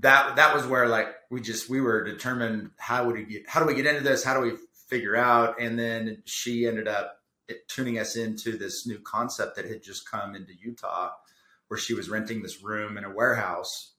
that 0.00 0.36
that 0.36 0.54
was 0.54 0.66
where 0.66 0.88
like 0.88 1.08
we 1.30 1.40
just 1.40 1.68
we 1.68 1.80
were 1.80 2.02
determined 2.02 2.70
how 2.78 3.04
would 3.04 3.16
we 3.16 3.24
get 3.24 3.48
how 3.48 3.60
do 3.60 3.66
we 3.66 3.74
get 3.74 3.86
into 3.86 4.02
this 4.02 4.24
how 4.24 4.34
do 4.34 4.40
we 4.40 4.52
figure 4.88 5.16
out 5.16 5.60
and 5.60 5.78
then 5.78 6.22
she 6.24 6.66
ended 6.66 6.88
up 6.88 7.20
tuning 7.68 7.98
us 7.98 8.16
into 8.16 8.56
this 8.56 8.86
new 8.86 8.98
concept 9.00 9.56
that 9.56 9.66
had 9.66 9.82
just 9.82 10.10
come 10.10 10.34
into 10.34 10.52
utah 10.58 11.10
where 11.72 11.78
she 11.78 11.94
was 11.94 12.10
renting 12.10 12.42
this 12.42 12.62
room 12.62 12.98
in 12.98 13.04
a 13.04 13.10
warehouse 13.10 13.94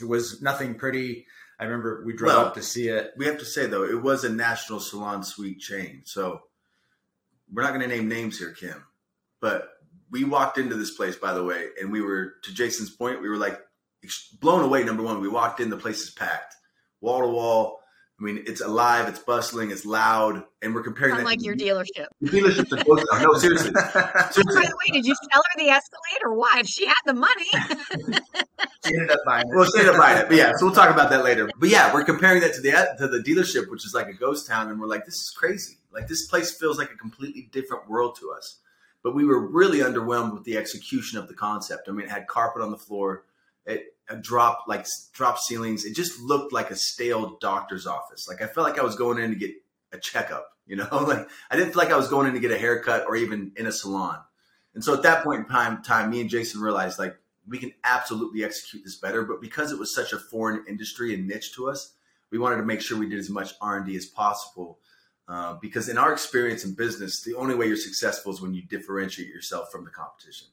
it 0.00 0.04
was 0.04 0.40
nothing 0.40 0.76
pretty 0.76 1.26
i 1.58 1.64
remember 1.64 2.04
we 2.06 2.12
drove 2.12 2.32
Well, 2.32 2.46
up 2.46 2.54
to 2.54 2.62
see 2.62 2.86
it 2.86 3.10
We 3.16 3.26
have 3.26 3.40
to 3.40 3.44
say 3.44 3.66
though, 3.66 3.82
it 3.82 4.00
was 4.00 4.22
a 4.22 4.28
national 4.28 4.78
salon 4.78 5.24
suite 5.24 5.58
chain. 5.58 6.02
So 6.04 6.42
we're 7.52 7.64
not 7.64 7.70
going 7.70 7.80
to 7.80 7.88
name 7.88 8.08
names 8.08 8.38
here, 8.38 8.52
Kim. 8.52 8.84
But 9.40 9.68
we 10.12 10.22
walked 10.22 10.58
into 10.58 10.76
this 10.76 10.92
place, 10.92 11.16
by 11.16 11.32
the 11.32 11.42
way, 11.42 11.70
and 11.80 11.90
we 11.90 12.02
were 12.02 12.34
to 12.44 12.54
Jason's 12.54 12.90
point. 12.90 13.20
We 13.20 13.28
were 13.28 13.36
like 13.36 13.60
blown 14.40 14.62
away. 14.62 14.84
Number 14.84 15.02
one, 15.02 15.20
we 15.20 15.28
walked 15.28 15.58
in, 15.58 15.70
the 15.70 15.76
place 15.76 16.02
is 16.02 16.10
packed, 16.10 16.54
wall 17.00 17.22
to 17.22 17.26
wall. 17.26 17.81
I 18.20 18.24
mean, 18.24 18.44
it's 18.46 18.60
alive, 18.60 19.08
it's 19.08 19.18
bustling, 19.18 19.72
it's 19.72 19.84
loud, 19.84 20.44
and 20.60 20.74
we're 20.74 20.82
comparing 20.82 21.14
that 21.14 21.20
Unlike 21.20 21.40
to 21.40 21.44
your 21.44 21.56
dealership. 21.56 22.06
the 22.20 22.30
dealership's 22.30 22.72
a 22.72 22.84
ghost. 22.84 23.04
No, 23.20 23.32
seriously, 23.38 23.72
By 23.72 24.30
the 24.32 24.76
way, 24.78 24.92
did 24.92 25.04
you 25.04 25.14
sell 25.14 25.42
her 25.42 25.58
the 25.58 25.70
Escalade 25.70 26.36
what? 26.36 26.60
If 26.60 26.68
she 26.68 26.86
had 26.86 26.98
the 27.04 27.14
money. 27.14 27.46
she 28.86 28.94
ended 28.94 29.10
up 29.10 29.18
buying 29.26 29.48
it 29.48 29.56
Well, 29.56 29.64
she 29.64 29.80
ended 29.80 29.94
up 29.94 30.00
buying 30.00 30.18
it, 30.18 30.28
but 30.28 30.36
yeah, 30.36 30.52
so 30.56 30.66
we'll 30.66 30.74
talk 30.74 30.90
about 30.90 31.10
that 31.10 31.24
later. 31.24 31.50
But 31.58 31.68
yeah, 31.68 31.92
we're 31.92 32.04
comparing 32.04 32.42
that 32.42 32.54
to 32.54 32.60
the 32.60 32.70
to 32.98 33.08
the 33.08 33.18
dealership, 33.18 33.68
which 33.70 33.84
is 33.84 33.92
like 33.92 34.06
a 34.06 34.14
ghost 34.14 34.46
town, 34.46 34.70
and 34.70 34.80
we're 34.80 34.86
like, 34.86 35.04
this 35.04 35.16
is 35.16 35.30
crazy. 35.30 35.78
Like 35.92 36.06
this 36.06 36.26
place 36.26 36.56
feels 36.56 36.78
like 36.78 36.90
a 36.92 36.96
completely 36.96 37.48
different 37.50 37.88
world 37.90 38.16
to 38.20 38.30
us. 38.30 38.58
But 39.02 39.16
we 39.16 39.24
were 39.24 39.40
really 39.40 39.80
underwhelmed 39.80 40.34
with 40.34 40.44
the 40.44 40.56
execution 40.56 41.18
of 41.18 41.26
the 41.26 41.34
concept. 41.34 41.88
I 41.88 41.92
mean, 41.92 42.06
it 42.06 42.10
had 42.10 42.28
carpet 42.28 42.62
on 42.62 42.70
the 42.70 42.78
floor, 42.78 43.24
it, 43.66 43.96
a 44.08 44.16
drop 44.16 44.64
like 44.66 44.86
drop 45.12 45.38
ceilings. 45.38 45.84
It 45.84 45.94
just 45.94 46.20
looked 46.20 46.52
like 46.52 46.70
a 46.70 46.76
stale 46.76 47.36
doctor's 47.40 47.86
office. 47.86 48.26
Like 48.28 48.42
I 48.42 48.46
felt 48.46 48.68
like 48.68 48.78
I 48.78 48.84
was 48.84 48.96
going 48.96 49.18
in 49.18 49.30
to 49.30 49.36
get 49.36 49.52
a 49.92 49.98
checkup. 49.98 50.48
You 50.64 50.76
know, 50.76 50.86
like 50.92 51.28
I 51.50 51.56
didn't 51.56 51.72
feel 51.72 51.82
like 51.82 51.92
I 51.92 51.96
was 51.96 52.08
going 52.08 52.28
in 52.28 52.34
to 52.34 52.40
get 52.40 52.52
a 52.52 52.56
haircut 52.56 53.04
or 53.08 53.16
even 53.16 53.50
in 53.56 53.66
a 53.66 53.72
salon. 53.72 54.20
And 54.74 54.82
so 54.82 54.94
at 54.94 55.02
that 55.02 55.24
point 55.24 55.40
in 55.40 55.46
time, 55.46 55.82
time 55.82 56.08
me 56.08 56.20
and 56.20 56.30
Jason 56.30 56.60
realized 56.60 57.00
like 57.00 57.16
we 57.48 57.58
can 57.58 57.72
absolutely 57.82 58.44
execute 58.44 58.84
this 58.84 58.96
better. 58.96 59.24
But 59.24 59.40
because 59.40 59.72
it 59.72 59.78
was 59.78 59.92
such 59.92 60.12
a 60.12 60.18
foreign 60.18 60.64
industry 60.68 61.14
and 61.14 61.26
niche 61.26 61.56
to 61.56 61.68
us, 61.68 61.94
we 62.30 62.38
wanted 62.38 62.58
to 62.58 62.62
make 62.62 62.80
sure 62.80 62.96
we 62.96 63.08
did 63.08 63.18
as 63.18 63.28
much 63.28 63.54
R 63.60 63.76
and 63.76 63.84
D 63.84 63.96
as 63.96 64.06
possible. 64.06 64.78
Uh, 65.28 65.54
because 65.60 65.88
in 65.88 65.98
our 65.98 66.12
experience 66.12 66.64
in 66.64 66.74
business, 66.74 67.22
the 67.22 67.34
only 67.34 67.56
way 67.56 67.66
you're 67.66 67.76
successful 67.76 68.32
is 68.32 68.40
when 68.40 68.54
you 68.54 68.62
differentiate 68.62 69.28
yourself 69.28 69.70
from 69.72 69.84
the 69.84 69.90
competition. 69.90 70.46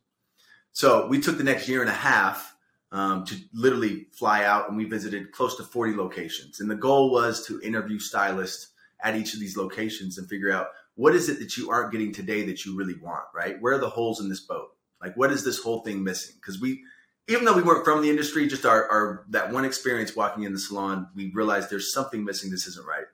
So 0.71 1.07
we 1.07 1.19
took 1.19 1.37
the 1.37 1.43
next 1.43 1.69
year 1.69 1.81
and 1.81 1.89
a 1.89 1.93
half 1.93 2.55
um, 2.91 3.25
to 3.25 3.35
literally 3.53 4.07
fly 4.11 4.43
out, 4.43 4.67
and 4.67 4.77
we 4.77 4.85
visited 4.85 5.31
close 5.31 5.55
to 5.57 5.63
40 5.63 5.95
locations. 5.95 6.59
And 6.59 6.69
the 6.69 6.75
goal 6.75 7.11
was 7.11 7.45
to 7.47 7.61
interview 7.61 7.99
stylists 7.99 8.71
at 9.01 9.15
each 9.15 9.33
of 9.33 9.39
these 9.39 9.57
locations 9.57 10.17
and 10.17 10.27
figure 10.27 10.51
out 10.51 10.67
what 10.95 11.15
is 11.15 11.29
it 11.29 11.39
that 11.39 11.55
you 11.55 11.69
aren't 11.69 11.91
getting 11.91 12.11
today 12.11 12.45
that 12.47 12.65
you 12.65 12.75
really 12.75 12.97
want, 13.01 13.23
right? 13.33 13.61
Where 13.61 13.75
are 13.75 13.79
the 13.79 13.89
holes 13.89 14.19
in 14.19 14.27
this 14.27 14.41
boat? 14.41 14.71
Like, 15.01 15.15
what 15.15 15.31
is 15.31 15.45
this 15.45 15.59
whole 15.59 15.79
thing 15.79 16.03
missing? 16.03 16.35
Because 16.35 16.59
we, 16.59 16.83
even 17.29 17.45
though 17.45 17.55
we 17.55 17.61
weren't 17.61 17.85
from 17.85 18.01
the 18.01 18.09
industry, 18.09 18.47
just 18.47 18.65
our, 18.65 18.89
our 18.89 19.25
that 19.29 19.51
one 19.53 19.63
experience 19.63 20.15
walking 20.15 20.43
in 20.43 20.51
the 20.51 20.59
salon, 20.59 21.07
we 21.15 21.31
realized 21.33 21.69
there's 21.69 21.93
something 21.93 22.25
missing. 22.25 22.51
This 22.51 22.67
isn't 22.67 22.85
right. 22.85 23.05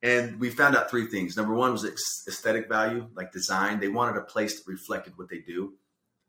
And 0.00 0.38
we 0.38 0.50
found 0.50 0.76
out 0.76 0.90
three 0.90 1.06
things. 1.06 1.36
Number 1.36 1.54
one 1.54 1.72
was 1.72 1.84
aesthetic 2.28 2.68
value, 2.68 3.08
like 3.14 3.32
design. 3.32 3.80
They 3.80 3.88
wanted 3.88 4.18
a 4.18 4.24
place 4.24 4.62
that 4.62 4.70
reflected 4.70 5.14
what 5.16 5.30
they 5.30 5.38
do. 5.38 5.72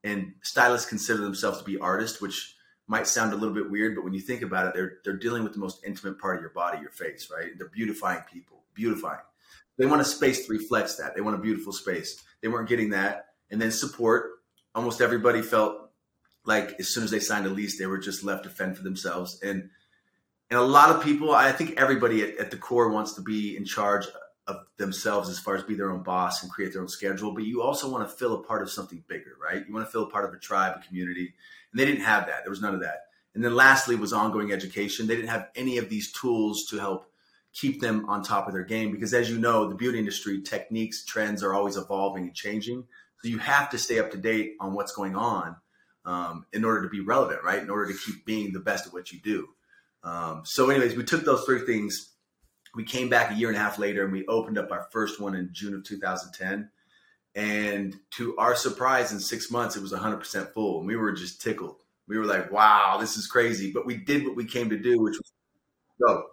And 0.03 0.33
stylists 0.41 0.87
consider 0.87 1.21
themselves 1.21 1.59
to 1.59 1.65
be 1.65 1.77
artists, 1.77 2.21
which 2.21 2.54
might 2.87 3.07
sound 3.07 3.33
a 3.33 3.35
little 3.35 3.55
bit 3.55 3.69
weird, 3.69 3.95
but 3.95 4.03
when 4.03 4.13
you 4.13 4.19
think 4.19 4.41
about 4.41 4.67
it, 4.67 4.73
they're 4.73 4.97
they're 5.03 5.17
dealing 5.17 5.43
with 5.43 5.53
the 5.53 5.59
most 5.59 5.83
intimate 5.85 6.19
part 6.19 6.35
of 6.35 6.41
your 6.41 6.51
body, 6.51 6.79
your 6.79 6.91
face, 6.91 7.29
right? 7.35 7.51
They're 7.57 7.69
beautifying 7.69 8.21
people, 8.31 8.63
beautifying. 8.73 9.21
They 9.77 9.85
want 9.85 10.01
a 10.01 10.05
space 10.05 10.45
that 10.45 10.53
reflects 10.53 10.95
that. 10.97 11.15
They 11.15 11.21
want 11.21 11.35
a 11.35 11.41
beautiful 11.41 11.73
space. 11.73 12.23
They 12.41 12.47
weren't 12.47 12.69
getting 12.69 12.91
that. 12.91 13.29
And 13.51 13.61
then 13.61 13.71
support. 13.71 14.31
Almost 14.73 15.01
everybody 15.01 15.41
felt 15.41 15.89
like 16.45 16.75
as 16.79 16.89
soon 16.89 17.03
as 17.03 17.11
they 17.11 17.19
signed 17.19 17.45
a 17.45 17.49
lease, 17.49 17.77
they 17.77 17.85
were 17.85 17.97
just 17.97 18.23
left 18.23 18.43
to 18.43 18.49
fend 18.49 18.77
for 18.77 18.83
themselves. 18.83 19.39
And 19.41 19.69
and 20.49 20.59
a 20.59 20.63
lot 20.63 20.91
of 20.91 21.03
people, 21.03 21.31
I 21.33 21.51
think 21.51 21.79
everybody 21.79 22.21
at, 22.21 22.37
at 22.37 22.51
the 22.51 22.57
core 22.57 22.89
wants 22.89 23.13
to 23.13 23.21
be 23.21 23.57
in 23.57 23.65
charge 23.65 24.05
of 24.47 24.57
themselves 24.77 25.29
as 25.29 25.39
far 25.39 25.55
as 25.55 25.63
be 25.63 25.75
their 25.75 25.91
own 25.91 26.03
boss 26.03 26.43
and 26.43 26.51
create 26.51 26.73
their 26.73 26.81
own 26.81 26.87
schedule. 26.87 27.33
But 27.33 27.45
you 27.45 27.61
also 27.61 27.89
want 27.89 28.07
to 28.07 28.15
feel 28.15 28.33
a 28.33 28.43
part 28.43 28.61
of 28.61 28.69
something 28.69 29.03
bigger, 29.07 29.31
right? 29.41 29.65
You 29.67 29.73
want 29.73 29.85
to 29.85 29.91
feel 29.91 30.03
a 30.03 30.09
part 30.09 30.25
of 30.25 30.33
a 30.33 30.39
tribe, 30.39 30.75
a 30.77 30.87
community. 30.87 31.33
And 31.71 31.79
they 31.79 31.85
didn't 31.85 32.03
have 32.03 32.27
that. 32.27 32.43
There 32.43 32.51
was 32.51 32.61
none 32.61 32.75
of 32.75 32.81
that. 32.81 33.05
And 33.33 33.43
then 33.43 33.55
lastly 33.55 33.95
was 33.95 34.13
ongoing 34.13 34.51
education. 34.51 35.07
They 35.07 35.15
didn't 35.15 35.29
have 35.29 35.49
any 35.55 35.77
of 35.77 35.89
these 35.89 36.11
tools 36.11 36.65
to 36.69 36.77
help 36.77 37.11
keep 37.53 37.81
them 37.81 38.05
on 38.07 38.21
top 38.21 38.47
of 38.47 38.53
their 38.53 38.63
game 38.63 38.91
because 38.91 39.13
as 39.13 39.29
you 39.29 39.39
know, 39.39 39.67
the 39.67 39.75
beauty 39.75 39.97
industry 39.97 40.41
techniques, 40.41 41.05
trends 41.05 41.41
are 41.41 41.53
always 41.53 41.77
evolving 41.77 42.23
and 42.23 42.35
changing. 42.35 42.83
So 43.21 43.29
you 43.29 43.39
have 43.39 43.69
to 43.71 43.77
stay 43.77 43.97
up 43.99 44.11
to 44.11 44.17
date 44.17 44.55
on 44.59 44.73
what's 44.73 44.91
going 44.91 45.15
on 45.15 45.55
um, 46.05 46.45
in 46.53 46.63
order 46.63 46.83
to 46.83 46.89
be 46.89 46.99
relevant, 46.99 47.43
right? 47.43 47.61
In 47.61 47.69
order 47.69 47.91
to 47.91 47.97
keep 47.97 48.25
being 48.25 48.53
the 48.53 48.59
best 48.59 48.87
at 48.87 48.93
what 48.93 49.11
you 49.11 49.19
do. 49.19 49.47
Um, 50.03 50.43
so, 50.45 50.69
anyways, 50.69 50.95
we 50.95 51.03
took 51.03 51.25
those 51.25 51.43
three 51.45 51.65
things. 51.65 52.11
We 52.75 52.83
came 52.83 53.09
back 53.09 53.31
a 53.31 53.35
year 53.35 53.47
and 53.47 53.57
a 53.57 53.59
half 53.59 53.79
later 53.79 54.03
and 54.03 54.11
we 54.11 54.25
opened 54.27 54.57
up 54.57 54.71
our 54.71 54.87
first 54.91 55.19
one 55.19 55.35
in 55.35 55.49
June 55.51 55.73
of 55.73 55.83
2010. 55.83 56.69
And 57.35 57.95
to 58.11 58.35
our 58.37 58.55
surprise, 58.55 59.11
in 59.11 59.19
six 59.19 59.51
months, 59.51 59.75
it 59.75 59.81
was 59.81 59.91
100% 59.91 60.53
full. 60.53 60.79
And 60.79 60.87
we 60.87 60.95
were 60.95 61.11
just 61.11 61.41
tickled. 61.41 61.77
We 62.07 62.17
were 62.17 62.25
like, 62.25 62.51
wow, 62.51 62.97
this 62.99 63.17
is 63.17 63.27
crazy. 63.27 63.71
But 63.71 63.85
we 63.85 63.97
did 63.97 64.23
what 64.25 64.35
we 64.35 64.45
came 64.45 64.69
to 64.69 64.77
do, 64.77 65.01
which 65.01 65.17
was 65.17 65.33
go. 66.05 66.23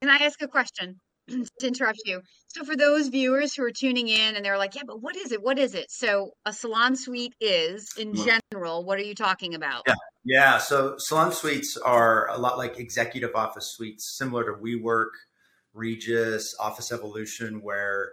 Can 0.00 0.10
I 0.10 0.24
ask 0.24 0.40
a 0.42 0.48
question? 0.48 1.00
to 1.60 1.66
interrupt 1.66 2.00
you. 2.04 2.22
So 2.48 2.64
for 2.64 2.76
those 2.76 3.08
viewers 3.08 3.54
who 3.54 3.62
are 3.64 3.70
tuning 3.70 4.08
in 4.08 4.36
and 4.36 4.44
they're 4.44 4.58
like, 4.58 4.74
yeah, 4.74 4.82
but 4.86 5.02
what 5.02 5.16
is 5.16 5.32
it? 5.32 5.42
What 5.42 5.58
is 5.58 5.74
it? 5.74 5.90
So 5.90 6.32
a 6.44 6.52
salon 6.52 6.96
suite 6.96 7.34
is 7.40 7.92
in 7.98 8.12
mm-hmm. 8.12 8.38
general, 8.52 8.84
what 8.84 8.98
are 8.98 9.02
you 9.02 9.14
talking 9.14 9.54
about? 9.54 9.82
Yeah. 9.86 9.94
Yeah, 10.24 10.58
so 10.58 10.96
salon 10.98 11.32
suites 11.32 11.78
are 11.78 12.28
a 12.28 12.36
lot 12.36 12.58
like 12.58 12.78
executive 12.78 13.30
office 13.34 13.72
suites, 13.72 14.14
similar 14.18 14.44
to 14.44 14.60
WeWork, 14.60 15.10
Regus, 15.74 16.54
Office 16.58 16.92
Evolution, 16.92 17.62
where 17.62 18.12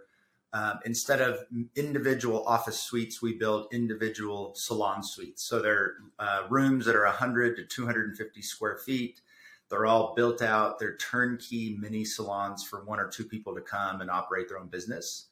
um, 0.53 0.79
instead 0.85 1.19
of 1.21 1.39
individual 1.75 2.47
office 2.47 2.79
suites, 2.79 3.21
we 3.21 3.33
build 3.33 3.67
individual 3.73 4.53
salon 4.55 5.03
suites. 5.03 5.43
So 5.43 5.61
they're 5.61 5.95
uh, 6.17 6.43
rooms 6.49 6.85
that 6.85 6.95
are 6.95 7.03
100 7.05 7.57
to 7.57 7.65
250 7.65 8.41
square 8.41 8.77
feet. 8.77 9.19
They're 9.69 9.85
all 9.85 10.13
built 10.15 10.41
out. 10.41 10.79
They're 10.79 10.95
turnkey 10.95 11.75
mini 11.77 12.05
salons 12.05 12.63
for 12.63 12.85
one 12.85 12.99
or 12.99 13.09
two 13.09 13.25
people 13.25 13.53
to 13.55 13.61
come 13.61 13.99
and 13.99 14.09
operate 14.09 14.47
their 14.47 14.59
own 14.59 14.67
business. 14.67 15.27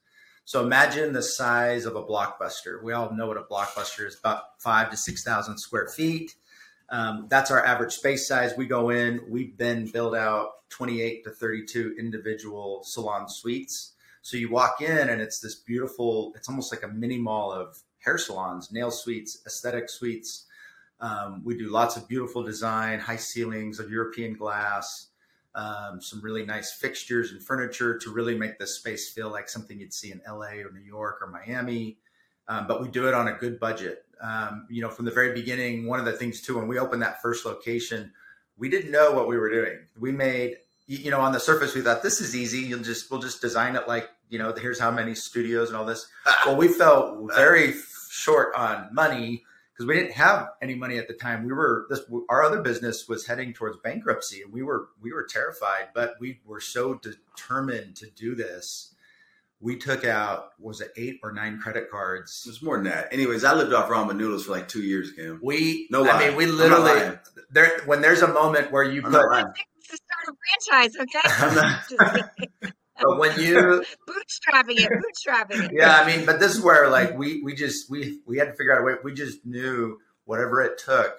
So 0.45 0.61
imagine 0.61 1.13
the 1.13 1.21
size 1.21 1.85
of 1.85 1.95
a 1.95 2.03
blockbuster. 2.03 2.83
We 2.83 2.91
all 2.91 3.13
know 3.13 3.27
what 3.27 3.37
a 3.37 3.43
blockbuster 3.43 4.05
is 4.05 4.19
about 4.19 4.59
five 4.59 4.89
to 4.91 4.97
6,000 4.97 5.57
square 5.57 5.87
feet. 5.87 6.35
Um, 6.93 7.25
that's 7.27 7.49
our 7.49 7.65
average 7.65 7.93
space 7.93 8.27
size. 8.27 8.53
We 8.55 8.67
go 8.67 8.91
in, 8.91 9.21
we 9.27 9.55
then 9.57 9.87
build 9.87 10.13
out 10.13 10.69
28 10.69 11.23
to 11.23 11.31
32 11.31 11.95
individual 11.97 12.83
salon 12.83 13.27
suites. 13.27 13.93
So 14.21 14.37
you 14.37 14.51
walk 14.51 14.79
in 14.79 15.09
and 15.09 15.19
it's 15.19 15.39
this 15.39 15.55
beautiful, 15.55 16.33
it's 16.35 16.47
almost 16.47 16.71
like 16.71 16.83
a 16.83 16.87
mini 16.87 17.17
mall 17.17 17.51
of 17.51 17.79
hair 17.97 18.19
salons, 18.19 18.71
nail 18.71 18.91
suites, 18.91 19.39
aesthetic 19.47 19.89
suites. 19.89 20.45
Um, 20.99 21.41
we 21.43 21.57
do 21.57 21.71
lots 21.71 21.97
of 21.97 22.07
beautiful 22.07 22.43
design, 22.43 22.99
high 22.99 23.15
ceilings 23.15 23.79
of 23.79 23.89
European 23.89 24.35
glass, 24.35 25.07
um, 25.55 25.99
some 25.99 26.21
really 26.21 26.45
nice 26.45 26.73
fixtures 26.73 27.31
and 27.31 27.41
furniture 27.41 27.97
to 27.97 28.11
really 28.11 28.37
make 28.37 28.59
this 28.59 28.75
space 28.75 29.09
feel 29.09 29.31
like 29.31 29.49
something 29.49 29.79
you'd 29.79 29.95
see 29.95 30.11
in 30.11 30.21
LA 30.27 30.61
or 30.63 30.71
New 30.71 30.85
York 30.85 31.17
or 31.21 31.27
Miami. 31.27 31.97
Um, 32.47 32.67
but 32.67 32.83
we 32.83 32.87
do 32.87 33.07
it 33.07 33.15
on 33.15 33.29
a 33.29 33.33
good 33.33 33.59
budget. 33.59 34.05
Um, 34.23 34.67
you 34.69 34.81
know, 34.81 34.89
from 34.89 35.05
the 35.05 35.11
very 35.11 35.33
beginning, 35.33 35.85
one 35.85 35.99
of 35.99 36.05
the 36.05 36.13
things 36.13 36.41
too, 36.41 36.57
when 36.57 36.67
we 36.67 36.79
opened 36.79 37.01
that 37.01 37.21
first 37.21 37.45
location, 37.45 38.11
we 38.57 38.69
didn't 38.69 38.91
know 38.91 39.11
what 39.11 39.27
we 39.27 39.37
were 39.37 39.49
doing. 39.49 39.79
We 39.99 40.11
made, 40.11 40.57
you 40.87 41.11
know, 41.11 41.19
on 41.19 41.33
the 41.33 41.39
surface, 41.39 41.75
we 41.75 41.81
thought 41.81 42.01
this 42.01 42.21
is 42.21 42.35
easy. 42.35 42.59
You'll 42.59 42.83
just, 42.83 43.11
we'll 43.11 43.19
just 43.19 43.41
design 43.41 43.75
it 43.75 43.87
like, 43.87 44.09
you 44.29 44.39
know, 44.39 44.53
here's 44.53 44.79
how 44.79 44.91
many 44.91 45.13
studios 45.13 45.67
and 45.67 45.77
all 45.77 45.85
this. 45.85 46.07
Well, 46.45 46.55
we 46.55 46.67
felt 46.67 47.33
very 47.35 47.73
short 48.09 48.53
on 48.55 48.89
money 48.93 49.43
because 49.73 49.87
we 49.87 49.95
didn't 49.95 50.13
have 50.13 50.49
any 50.61 50.75
money 50.75 50.97
at 50.97 51.07
the 51.07 51.13
time. 51.13 51.45
We 51.45 51.53
were 51.53 51.87
this 51.89 52.01
our 52.29 52.43
other 52.43 52.61
business 52.61 53.07
was 53.07 53.25
heading 53.25 53.53
towards 53.53 53.77
bankruptcy, 53.77 54.41
and 54.41 54.53
we 54.53 54.61
were 54.61 54.89
we 55.01 55.11
were 55.11 55.23
terrified, 55.23 55.89
but 55.93 56.15
we 56.19 56.39
were 56.45 56.61
so 56.61 56.95
determined 56.95 57.95
to 57.97 58.09
do 58.11 58.35
this. 58.35 58.92
We 59.63 59.77
took 59.77 60.03
out 60.03 60.49
was 60.59 60.81
it 60.81 60.91
eight 60.97 61.19
or 61.23 61.31
nine 61.31 61.57
credit 61.57 61.89
cards? 61.89 62.43
It 62.45 62.49
was 62.49 62.61
more 62.61 62.75
than 62.75 62.85
that. 62.85 63.07
Anyways, 63.13 63.45
I 63.45 63.53
lived 63.53 63.71
off 63.71 63.89
ramen 63.89 64.17
noodles 64.17 64.45
for 64.45 64.51
like 64.51 64.67
two 64.67 64.81
years, 64.83 65.13
Kim. 65.13 65.39
We 65.41 65.87
No 65.89 66.01
lie. 66.01 66.09
I 66.09 66.27
mean 66.27 66.35
we 66.37 66.45
literally 66.47 67.17
there 67.49 67.79
when 67.85 68.01
there's 68.01 68.21
a 68.21 68.27
moment 68.27 68.71
where 68.73 68.83
you 68.83 69.01
I'm 69.05 69.11
put 69.11 69.21
not. 69.31 69.55
To 69.55 69.97
start 69.97 70.27
a 70.27 70.33
franchise, 70.69 70.95
okay? 70.99 71.19
I'm 71.45 71.55
not- 71.55 72.73
but 73.01 73.17
when 73.19 73.39
you 73.39 73.83
bootstrapping 74.09 74.79
it, 74.79 74.89
bootstrapping 74.89 75.65
it. 75.65 75.71
yeah, 75.73 75.97
I 75.97 76.05
mean, 76.05 76.25
but 76.25 76.39
this 76.41 76.53
is 76.55 76.61
where 76.61 76.89
like 76.89 77.17
we 77.17 77.41
we 77.41 77.55
just 77.55 77.89
we 77.89 78.19
we 78.25 78.37
had 78.37 78.45
to 78.49 78.53
figure 78.53 78.75
out 78.75 78.81
a 78.81 78.83
way. 78.83 78.93
We 79.03 79.13
just 79.13 79.45
knew 79.45 79.97
whatever 80.25 80.61
it 80.61 80.77
took, 80.77 81.15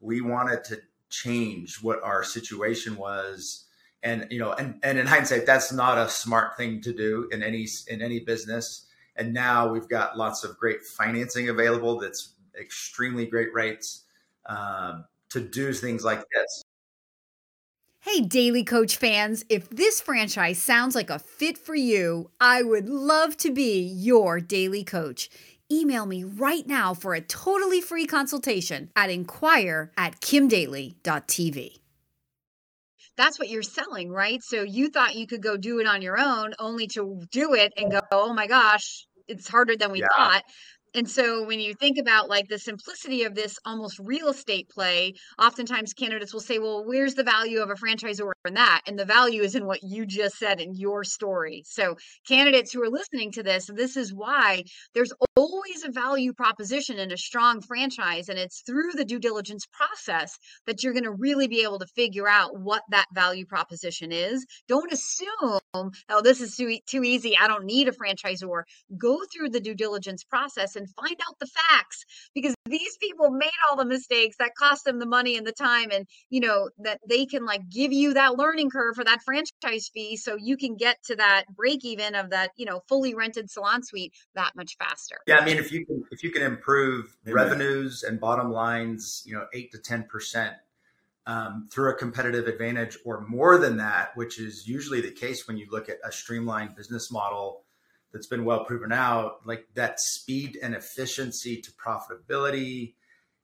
we 0.00 0.20
wanted 0.20 0.64
to 0.64 0.80
change 1.10 1.78
what 1.82 2.02
our 2.02 2.24
situation 2.24 2.96
was 2.96 3.63
and 4.04 4.26
you 4.30 4.38
know 4.38 4.52
and, 4.52 4.78
and 4.82 4.98
in 4.98 5.06
hindsight 5.06 5.46
that's 5.46 5.72
not 5.72 5.98
a 5.98 6.08
smart 6.08 6.56
thing 6.56 6.80
to 6.82 6.92
do 6.92 7.28
in 7.32 7.42
any 7.42 7.66
in 7.88 8.02
any 8.02 8.20
business. 8.20 8.86
And 9.16 9.32
now 9.32 9.72
we've 9.72 9.88
got 9.88 10.18
lots 10.18 10.44
of 10.44 10.56
great 10.58 10.82
financing 10.82 11.48
available 11.48 11.98
that's 11.98 12.34
extremely 12.60 13.26
great 13.26 13.52
rates 13.54 14.04
um, 14.46 15.04
to 15.30 15.40
do 15.40 15.72
things 15.72 16.04
like 16.04 16.18
this. 16.18 16.64
Hey, 18.00 18.20
Daly 18.20 18.64
Coach 18.64 18.96
fans, 18.96 19.44
if 19.48 19.70
this 19.70 20.00
franchise 20.00 20.60
sounds 20.60 20.94
like 20.94 21.10
a 21.10 21.18
fit 21.18 21.56
for 21.56 21.74
you, 21.74 22.30
I 22.38 22.62
would 22.62 22.88
love 22.88 23.36
to 23.38 23.50
be 23.50 23.80
your 23.80 24.40
daily 24.40 24.84
coach. 24.84 25.30
Email 25.72 26.04
me 26.04 26.22
right 26.22 26.66
now 26.66 26.92
for 26.92 27.14
a 27.14 27.22
totally 27.22 27.80
free 27.80 28.04
consultation 28.04 28.90
at 28.94 29.08
inquire 29.08 29.90
at 29.96 30.20
kimdaly.tv 30.20 31.78
that's 33.16 33.38
what 33.38 33.48
you're 33.48 33.62
selling, 33.62 34.10
right? 34.10 34.42
So 34.42 34.62
you 34.62 34.88
thought 34.88 35.14
you 35.14 35.26
could 35.26 35.42
go 35.42 35.56
do 35.56 35.78
it 35.80 35.86
on 35.86 36.02
your 36.02 36.18
own, 36.18 36.54
only 36.58 36.86
to 36.88 37.22
do 37.30 37.54
it 37.54 37.72
and 37.76 37.90
go, 37.90 38.00
oh 38.10 38.32
my 38.32 38.46
gosh, 38.46 39.06
it's 39.28 39.48
harder 39.48 39.76
than 39.76 39.92
we 39.92 40.00
yeah. 40.00 40.06
thought. 40.16 40.42
And 40.94 41.10
so 41.10 41.44
when 41.44 41.58
you 41.58 41.74
think 41.74 41.98
about 41.98 42.28
like 42.28 42.48
the 42.48 42.58
simplicity 42.58 43.24
of 43.24 43.34
this 43.34 43.58
almost 43.64 43.98
real 43.98 44.28
estate 44.28 44.68
play, 44.68 45.14
oftentimes 45.40 45.92
candidates 45.92 46.32
will 46.32 46.40
say, 46.40 46.60
well, 46.60 46.84
where's 46.86 47.14
the 47.14 47.24
value 47.24 47.60
of 47.60 47.70
a 47.70 47.74
franchisor 47.74 48.30
in 48.46 48.54
that? 48.54 48.82
And 48.86 48.96
the 48.96 49.04
value 49.04 49.42
is 49.42 49.56
in 49.56 49.66
what 49.66 49.82
you 49.82 50.06
just 50.06 50.36
said 50.36 50.60
in 50.60 50.74
your 50.76 51.02
story. 51.02 51.64
So 51.66 51.96
candidates 52.28 52.72
who 52.72 52.82
are 52.82 52.90
listening 52.90 53.32
to 53.32 53.42
this, 53.42 53.68
this 53.74 53.96
is 53.96 54.14
why 54.14 54.62
there's 54.94 55.12
always 55.36 55.84
a 55.84 55.90
value 55.90 56.32
proposition 56.32 56.98
in 56.98 57.10
a 57.10 57.16
strong 57.16 57.60
franchise. 57.60 58.28
And 58.28 58.38
it's 58.38 58.62
through 58.64 58.92
the 58.92 59.04
due 59.04 59.18
diligence 59.18 59.66
process 59.72 60.38
that 60.66 60.84
you're 60.84 60.92
going 60.92 61.04
to 61.04 61.12
really 61.12 61.48
be 61.48 61.62
able 61.62 61.80
to 61.80 61.86
figure 61.86 62.28
out 62.28 62.60
what 62.60 62.82
that 62.90 63.06
value 63.12 63.46
proposition 63.46 64.12
is. 64.12 64.46
Don't 64.68 64.92
assume, 64.92 65.58
oh, 65.74 66.22
this 66.22 66.40
is 66.40 66.54
too, 66.54 66.78
too 66.86 67.02
easy. 67.02 67.36
I 67.36 67.48
don't 67.48 67.64
need 67.64 67.88
a 67.88 67.92
franchisor. 67.92 68.62
Go 68.96 69.18
through 69.32 69.48
the 69.50 69.60
due 69.60 69.74
diligence 69.74 70.22
process 70.22 70.76
and 70.76 70.83
and 70.84 70.94
find 70.94 71.16
out 71.26 71.38
the 71.38 71.46
facts 71.46 72.04
because 72.34 72.54
these 72.66 72.96
people 72.98 73.30
made 73.30 73.50
all 73.68 73.76
the 73.76 73.84
mistakes 73.84 74.36
that 74.38 74.54
cost 74.56 74.84
them 74.84 74.98
the 74.98 75.06
money 75.06 75.36
and 75.36 75.46
the 75.46 75.52
time 75.52 75.88
and 75.90 76.06
you 76.30 76.40
know 76.40 76.68
that 76.78 77.00
they 77.08 77.26
can 77.26 77.44
like 77.44 77.68
give 77.68 77.92
you 77.92 78.14
that 78.14 78.36
learning 78.36 78.70
curve 78.70 78.94
for 78.94 79.04
that 79.04 79.22
franchise 79.22 79.90
fee 79.92 80.16
so 80.16 80.36
you 80.36 80.56
can 80.56 80.76
get 80.76 80.96
to 81.04 81.16
that 81.16 81.44
break 81.54 81.84
even 81.84 82.14
of 82.14 82.30
that 82.30 82.50
you 82.56 82.66
know 82.66 82.80
fully 82.88 83.14
rented 83.14 83.50
salon 83.50 83.82
suite 83.82 84.12
that 84.34 84.52
much 84.56 84.76
faster 84.78 85.16
yeah 85.26 85.36
i 85.36 85.44
mean 85.44 85.56
if 85.56 85.72
you 85.72 85.84
can 85.86 86.02
if 86.10 86.22
you 86.22 86.30
can 86.30 86.42
improve 86.42 87.16
Amen. 87.26 87.34
revenues 87.34 88.02
and 88.02 88.20
bottom 88.20 88.50
lines 88.50 89.22
you 89.26 89.34
know 89.34 89.46
8 89.52 89.72
to 89.72 89.78
10 89.78 90.04
percent 90.04 90.54
um, 91.26 91.68
through 91.70 91.90
a 91.90 91.94
competitive 91.94 92.46
advantage 92.46 92.98
or 93.02 93.22
more 93.26 93.56
than 93.56 93.78
that, 93.78 94.14
which 94.14 94.38
is 94.38 94.68
usually 94.68 95.00
the 95.00 95.10
case 95.10 95.48
when 95.48 95.56
you 95.56 95.66
look 95.70 95.88
at 95.88 95.96
a 96.04 96.12
streamlined 96.12 96.76
business 96.76 97.10
model 97.10 97.63
that's 98.14 98.28
been 98.28 98.44
well 98.44 98.64
proven 98.64 98.92
out, 98.92 99.44
like 99.44 99.66
that 99.74 100.00
speed 100.00 100.56
and 100.62 100.74
efficiency 100.74 101.60
to 101.60 101.70
profitability, 101.72 102.94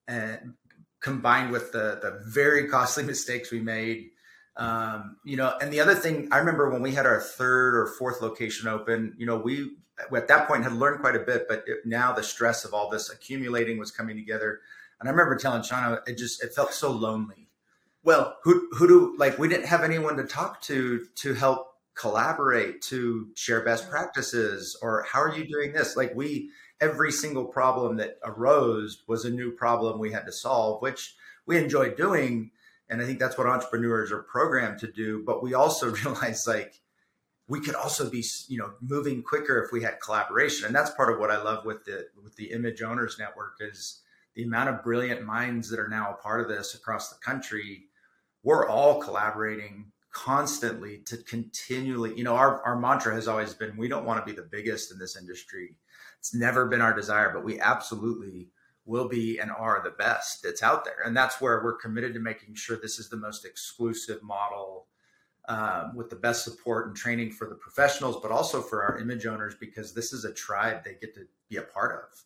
and 0.08 0.54
combined 1.00 1.50
with 1.50 1.72
the 1.72 1.98
the 2.00 2.22
very 2.24 2.68
costly 2.68 3.02
mistakes 3.14 3.50
we 3.50 3.60
made. 3.60 4.10
Um, 4.56 5.16
you 5.24 5.36
know, 5.36 5.56
and 5.60 5.72
the 5.72 5.80
other 5.80 5.94
thing 5.94 6.28
I 6.30 6.38
remember 6.38 6.70
when 6.70 6.82
we 6.82 6.92
had 6.92 7.06
our 7.06 7.20
third 7.20 7.74
or 7.74 7.86
fourth 7.98 8.22
location 8.22 8.68
open, 8.68 9.14
you 9.18 9.26
know, 9.26 9.36
we 9.36 9.72
at 10.14 10.28
that 10.28 10.46
point 10.46 10.62
had 10.62 10.72
learned 10.72 11.00
quite 11.00 11.16
a 11.16 11.20
bit, 11.20 11.46
but 11.48 11.64
it, 11.66 11.78
now 11.84 12.12
the 12.12 12.22
stress 12.22 12.64
of 12.64 12.72
all 12.72 12.88
this 12.88 13.10
accumulating 13.10 13.78
was 13.78 13.90
coming 13.90 14.16
together. 14.16 14.60
And 15.00 15.08
I 15.08 15.12
remember 15.12 15.36
telling 15.36 15.62
Shauna, 15.62 16.06
it 16.06 16.16
just 16.16 16.42
it 16.44 16.54
felt 16.54 16.72
so 16.72 16.92
lonely. 16.92 17.48
Well, 18.04 18.38
who 18.44 18.68
who 18.72 18.86
do 18.86 19.16
like 19.18 19.38
we 19.38 19.48
didn't 19.48 19.66
have 19.66 19.82
anyone 19.82 20.16
to 20.16 20.24
talk 20.24 20.62
to 20.62 21.06
to 21.16 21.34
help 21.34 21.69
collaborate 21.94 22.80
to 22.82 23.28
share 23.34 23.64
best 23.64 23.90
practices 23.90 24.78
or 24.80 25.04
how 25.10 25.20
are 25.20 25.34
you 25.34 25.42
mm-hmm. 25.42 25.52
doing 25.52 25.72
this? 25.72 25.96
Like 25.96 26.14
we 26.14 26.50
every 26.80 27.12
single 27.12 27.44
problem 27.44 27.96
that 27.98 28.18
arose 28.24 29.02
was 29.06 29.24
a 29.24 29.30
new 29.30 29.52
problem 29.52 29.98
we 29.98 30.12
had 30.12 30.24
to 30.24 30.32
solve 30.32 30.80
which 30.80 31.14
we 31.46 31.58
enjoyed 31.58 31.96
doing 31.96 32.50
and 32.88 33.00
i 33.02 33.04
think 33.04 33.18
that's 33.18 33.36
what 33.36 33.46
entrepreneurs 33.46 34.10
are 34.10 34.22
programmed 34.22 34.78
to 34.78 34.90
do 34.90 35.22
but 35.24 35.42
we 35.42 35.54
also 35.54 35.90
realized 36.04 36.46
like 36.46 36.80
we 37.48 37.60
could 37.60 37.74
also 37.74 38.08
be 38.08 38.24
you 38.48 38.58
know 38.58 38.72
moving 38.80 39.22
quicker 39.22 39.62
if 39.62 39.72
we 39.72 39.82
had 39.82 40.00
collaboration 40.00 40.66
and 40.66 40.74
that's 40.74 40.90
part 40.90 41.12
of 41.12 41.18
what 41.18 41.30
i 41.30 41.40
love 41.40 41.64
with 41.64 41.84
the 41.84 42.06
with 42.22 42.34
the 42.36 42.50
image 42.52 42.82
owners 42.82 43.16
network 43.18 43.56
is 43.60 44.00
the 44.34 44.44
amount 44.44 44.68
of 44.68 44.82
brilliant 44.82 45.22
minds 45.22 45.68
that 45.68 45.80
are 45.80 45.88
now 45.88 46.10
a 46.10 46.22
part 46.22 46.40
of 46.40 46.48
this 46.48 46.74
across 46.74 47.10
the 47.10 47.18
country 47.18 47.84
we're 48.42 48.66
all 48.66 49.00
collaborating 49.00 49.92
constantly 50.12 50.98
to 51.06 51.16
continually, 51.18 52.16
you 52.16 52.24
know, 52.24 52.34
our, 52.34 52.62
our 52.62 52.78
mantra 52.78 53.14
has 53.14 53.28
always 53.28 53.54
been 53.54 53.76
we 53.76 53.88
don't 53.88 54.04
want 54.04 54.24
to 54.24 54.30
be 54.30 54.36
the 54.36 54.48
biggest 54.50 54.92
in 54.92 54.98
this 54.98 55.16
industry. 55.16 55.76
It's 56.18 56.34
never 56.34 56.66
been 56.66 56.80
our 56.80 56.94
desire, 56.94 57.30
but 57.32 57.44
we 57.44 57.60
absolutely 57.60 58.48
will 58.86 59.08
be 59.08 59.38
and 59.38 59.50
are 59.50 59.80
the 59.84 59.90
best 59.90 60.42
that's 60.42 60.62
out 60.62 60.84
there. 60.84 61.02
And 61.04 61.16
that's 61.16 61.40
where 61.40 61.62
we're 61.62 61.76
committed 61.76 62.14
to 62.14 62.20
making 62.20 62.54
sure 62.54 62.76
this 62.76 62.98
is 62.98 63.08
the 63.08 63.16
most 63.16 63.44
exclusive 63.44 64.22
model 64.22 64.86
um, 65.48 65.94
with 65.96 66.10
the 66.10 66.16
best 66.16 66.44
support 66.44 66.86
and 66.86 66.96
training 66.96 67.30
for 67.30 67.48
the 67.48 67.54
professionals, 67.54 68.18
but 68.20 68.30
also 68.30 68.60
for 68.60 68.82
our 68.82 68.98
image 68.98 69.26
owners, 69.26 69.54
because 69.58 69.94
this 69.94 70.12
is 70.12 70.24
a 70.24 70.32
tribe 70.32 70.84
they 70.84 70.96
get 71.00 71.14
to 71.14 71.26
be 71.48 71.56
a 71.56 71.62
part 71.62 71.92
of. 71.92 72.24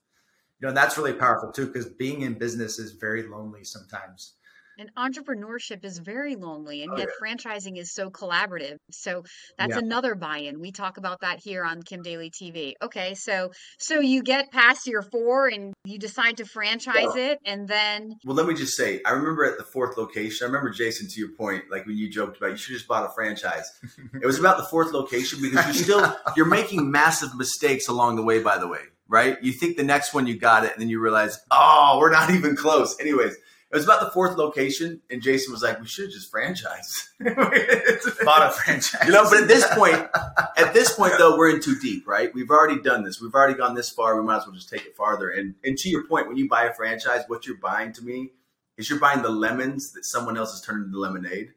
You 0.58 0.66
know, 0.66 0.68
and 0.68 0.76
that's 0.76 0.96
really 0.96 1.12
powerful 1.12 1.52
too, 1.52 1.66
because 1.66 1.86
being 1.86 2.22
in 2.22 2.34
business 2.34 2.78
is 2.78 2.92
very 2.92 3.24
lonely 3.24 3.64
sometimes. 3.64 4.34
And 4.78 4.90
entrepreneurship 4.96 5.84
is 5.84 5.98
very 5.98 6.34
lonely, 6.36 6.82
and 6.82 6.92
oh, 6.92 6.96
yet 6.96 7.08
yeah. 7.08 7.34
franchising 7.34 7.78
is 7.78 7.94
so 7.94 8.10
collaborative. 8.10 8.76
So 8.90 9.22
that's 9.56 9.74
yeah. 9.74 9.78
another 9.78 10.14
buy-in. 10.14 10.60
We 10.60 10.72
talk 10.72 10.96
about 10.96 11.20
that 11.20 11.38
here 11.38 11.64
on 11.64 11.82
Kim 11.82 12.02
Daly 12.02 12.30
TV. 12.30 12.72
Okay, 12.82 13.14
so 13.14 13.52
so 13.78 14.00
you 14.00 14.22
get 14.22 14.50
past 14.50 14.86
your 14.86 15.02
four, 15.02 15.46
and 15.48 15.72
you 15.84 15.98
decide 15.98 16.38
to 16.38 16.44
franchise 16.44 17.06
well, 17.06 17.16
it, 17.16 17.38
and 17.44 17.68
then. 17.68 18.16
Well, 18.24 18.36
let 18.36 18.46
me 18.46 18.54
just 18.54 18.76
say, 18.76 19.00
I 19.06 19.10
remember 19.10 19.44
at 19.44 19.58
the 19.58 19.64
fourth 19.64 19.96
location. 19.96 20.44
I 20.44 20.48
remember 20.48 20.70
Jason, 20.70 21.06
to 21.08 21.20
your 21.20 21.30
point, 21.30 21.64
like 21.70 21.86
when 21.86 21.96
you 21.96 22.10
joked 22.10 22.38
about 22.38 22.50
you 22.50 22.56
should 22.56 22.74
just 22.74 22.88
bought 22.88 23.08
a 23.08 23.12
franchise. 23.12 23.70
it 24.20 24.26
was 24.26 24.38
about 24.38 24.56
the 24.56 24.64
fourth 24.64 24.92
location 24.92 25.40
because 25.40 25.64
you're 25.66 25.74
still 25.74 26.16
you're 26.36 26.46
making 26.46 26.90
massive 26.90 27.34
mistakes 27.36 27.88
along 27.88 28.16
the 28.16 28.22
way. 28.22 28.42
By 28.42 28.58
the 28.58 28.66
way, 28.66 28.80
right? 29.08 29.40
You 29.42 29.52
think 29.52 29.76
the 29.76 29.84
next 29.84 30.14
one 30.14 30.26
you 30.26 30.36
got 30.36 30.64
it, 30.64 30.72
and 30.72 30.80
then 30.80 30.88
you 30.88 31.00
realize, 31.00 31.38
oh, 31.52 31.98
we're 32.00 32.10
not 32.10 32.30
even 32.30 32.56
close. 32.56 32.98
Anyways 32.98 33.36
it 33.74 33.78
was 33.78 33.84
about 33.86 33.98
the 33.98 34.10
fourth 34.10 34.36
location, 34.36 35.00
and 35.10 35.20
Jason 35.20 35.52
was 35.52 35.60
like, 35.60 35.80
"We 35.80 35.88
should 35.88 36.12
just 36.12 36.30
franchise." 36.30 37.08
Bought 37.18 38.46
a 38.46 38.52
franchise, 38.52 39.04
you 39.04 39.10
know. 39.10 39.24
But 39.28 39.42
at 39.42 39.48
this 39.48 39.66
point, 39.74 40.08
at 40.56 40.72
this 40.72 40.94
point 40.94 41.14
though, 41.18 41.36
we're 41.36 41.50
in 41.50 41.60
too 41.60 41.76
deep, 41.80 42.06
right? 42.06 42.32
We've 42.32 42.50
already 42.50 42.80
done 42.80 43.02
this. 43.02 43.20
We've 43.20 43.34
already 43.34 43.54
gone 43.54 43.74
this 43.74 43.90
far. 43.90 44.16
We 44.16 44.24
might 44.24 44.36
as 44.36 44.46
well 44.46 44.54
just 44.54 44.70
take 44.70 44.86
it 44.86 44.94
farther. 44.94 45.28
And 45.28 45.56
and 45.64 45.76
to 45.78 45.88
your 45.88 46.06
point, 46.06 46.28
when 46.28 46.36
you 46.36 46.48
buy 46.48 46.66
a 46.66 46.72
franchise, 46.72 47.24
what 47.26 47.48
you're 47.48 47.56
buying 47.56 47.92
to 47.94 48.04
me 48.04 48.30
is 48.76 48.88
you're 48.88 49.00
buying 49.00 49.22
the 49.22 49.28
lemons 49.28 49.90
that 49.94 50.04
someone 50.04 50.36
else 50.36 50.52
has 50.52 50.60
turned 50.60 50.84
into 50.84 51.00
lemonade, 51.00 51.52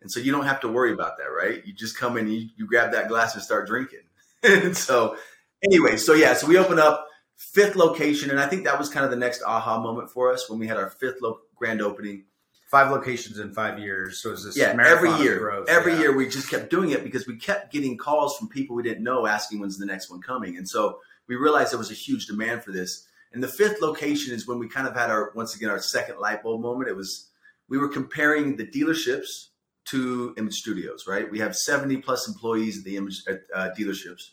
and 0.00 0.12
so 0.12 0.20
you 0.20 0.30
don't 0.30 0.46
have 0.46 0.60
to 0.60 0.68
worry 0.68 0.92
about 0.92 1.18
that, 1.18 1.24
right? 1.24 1.66
You 1.66 1.72
just 1.72 1.98
come 1.98 2.16
in, 2.16 2.28
you, 2.28 2.50
you 2.56 2.68
grab 2.68 2.92
that 2.92 3.08
glass 3.08 3.34
and 3.34 3.42
start 3.42 3.66
drinking. 3.66 4.04
and 4.44 4.76
so, 4.76 5.16
anyway, 5.64 5.96
so 5.96 6.14
yeah, 6.14 6.34
so 6.34 6.46
we 6.46 6.56
open 6.56 6.78
up 6.78 7.07
fifth 7.38 7.76
location, 7.76 8.30
and 8.30 8.38
I 8.38 8.46
think 8.46 8.64
that 8.64 8.78
was 8.78 8.90
kind 8.90 9.04
of 9.04 9.10
the 9.10 9.16
next 9.16 9.42
aha 9.42 9.80
moment 9.80 10.10
for 10.10 10.30
us 10.32 10.50
when 10.50 10.58
we 10.58 10.66
had 10.66 10.76
our 10.76 10.90
fifth 10.90 11.22
lo- 11.22 11.40
grand 11.56 11.80
opening. 11.80 12.24
Five 12.70 12.90
locations 12.90 13.38
in 13.38 13.54
five 13.54 13.78
years. 13.78 14.22
So 14.22 14.28
it 14.28 14.32
was 14.32 14.44
this 14.44 14.56
yeah, 14.58 14.76
every 14.78 15.10
year, 15.22 15.38
growth, 15.38 15.70
every 15.70 15.94
yeah. 15.94 16.00
year 16.00 16.16
we 16.16 16.28
just 16.28 16.50
kept 16.50 16.68
doing 16.68 16.90
it 16.90 17.02
because 17.02 17.26
we 17.26 17.38
kept 17.38 17.72
getting 17.72 17.96
calls 17.96 18.36
from 18.36 18.48
people 18.48 18.76
we 18.76 18.82
didn't 18.82 19.02
know 19.02 19.26
asking 19.26 19.60
when's 19.60 19.78
the 19.78 19.86
next 19.86 20.10
one 20.10 20.20
coming, 20.20 20.58
and 20.58 20.68
so 20.68 20.98
we 21.28 21.36
realized 21.36 21.72
there 21.72 21.78
was 21.78 21.90
a 21.90 21.94
huge 21.94 22.26
demand 22.26 22.62
for 22.62 22.72
this. 22.72 23.06
And 23.32 23.42
the 23.42 23.48
fifth 23.48 23.80
location 23.80 24.34
is 24.34 24.46
when 24.46 24.58
we 24.58 24.68
kind 24.68 24.86
of 24.86 24.94
had 24.94 25.10
our 25.10 25.32
once 25.34 25.54
again 25.56 25.70
our 25.70 25.78
second 25.78 26.18
light 26.18 26.42
bulb 26.42 26.60
moment. 26.60 26.90
It 26.90 26.96
was 26.96 27.30
we 27.70 27.78
were 27.78 27.88
comparing 27.88 28.56
the 28.56 28.66
dealerships 28.66 29.48
to 29.86 30.34
image 30.36 30.54
studios, 30.54 31.06
right? 31.06 31.30
We 31.30 31.38
have 31.38 31.56
70 31.56 31.98
plus 31.98 32.28
employees 32.28 32.78
at 32.78 32.84
the 32.84 32.96
image 32.96 33.22
uh, 33.54 33.70
dealerships. 33.78 34.30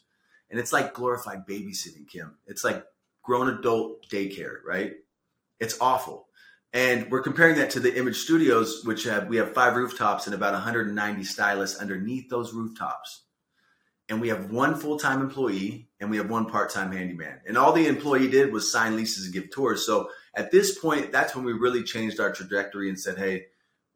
And 0.49 0.59
it's 0.59 0.73
like 0.73 0.93
glorified 0.93 1.47
babysitting, 1.47 2.07
Kim. 2.09 2.37
It's 2.45 2.63
like 2.63 2.83
grown 3.25 3.49
adult 3.49 4.07
daycare, 4.09 4.57
right? 4.65 4.93
It's 5.59 5.79
awful. 5.81 6.27
And 6.73 7.09
we're 7.09 7.21
comparing 7.21 7.55
that 7.55 7.69
to 7.71 7.79
the 7.79 7.97
image 7.97 8.17
studios, 8.17 8.83
which 8.83 9.05
have 9.05 9.27
we 9.27 9.37
have 9.37 9.53
five 9.53 9.75
rooftops 9.75 10.25
and 10.27 10.35
about 10.35 10.53
190 10.53 11.23
stylists 11.23 11.79
underneath 11.79 12.29
those 12.29 12.53
rooftops. 12.53 13.21
And 14.09 14.21
we 14.21 14.27
have 14.27 14.51
one 14.51 14.75
full-time 14.75 15.21
employee 15.21 15.89
and 15.99 16.11
we 16.11 16.17
have 16.17 16.29
one 16.29 16.45
part-time 16.45 16.91
handyman. 16.91 17.39
And 17.47 17.57
all 17.57 17.73
the 17.73 17.87
employee 17.87 18.27
did 18.27 18.51
was 18.53 18.71
sign 18.71 18.95
leases 18.95 19.25
and 19.25 19.33
give 19.33 19.49
tours. 19.49 19.85
So 19.85 20.09
at 20.35 20.51
this 20.51 20.77
point, 20.77 21.11
that's 21.11 21.35
when 21.35 21.43
we 21.45 21.53
really 21.53 21.81
changed 21.81 22.19
our 22.19 22.31
trajectory 22.31 22.89
and 22.89 22.99
said, 22.99 23.17
hey, 23.17 23.45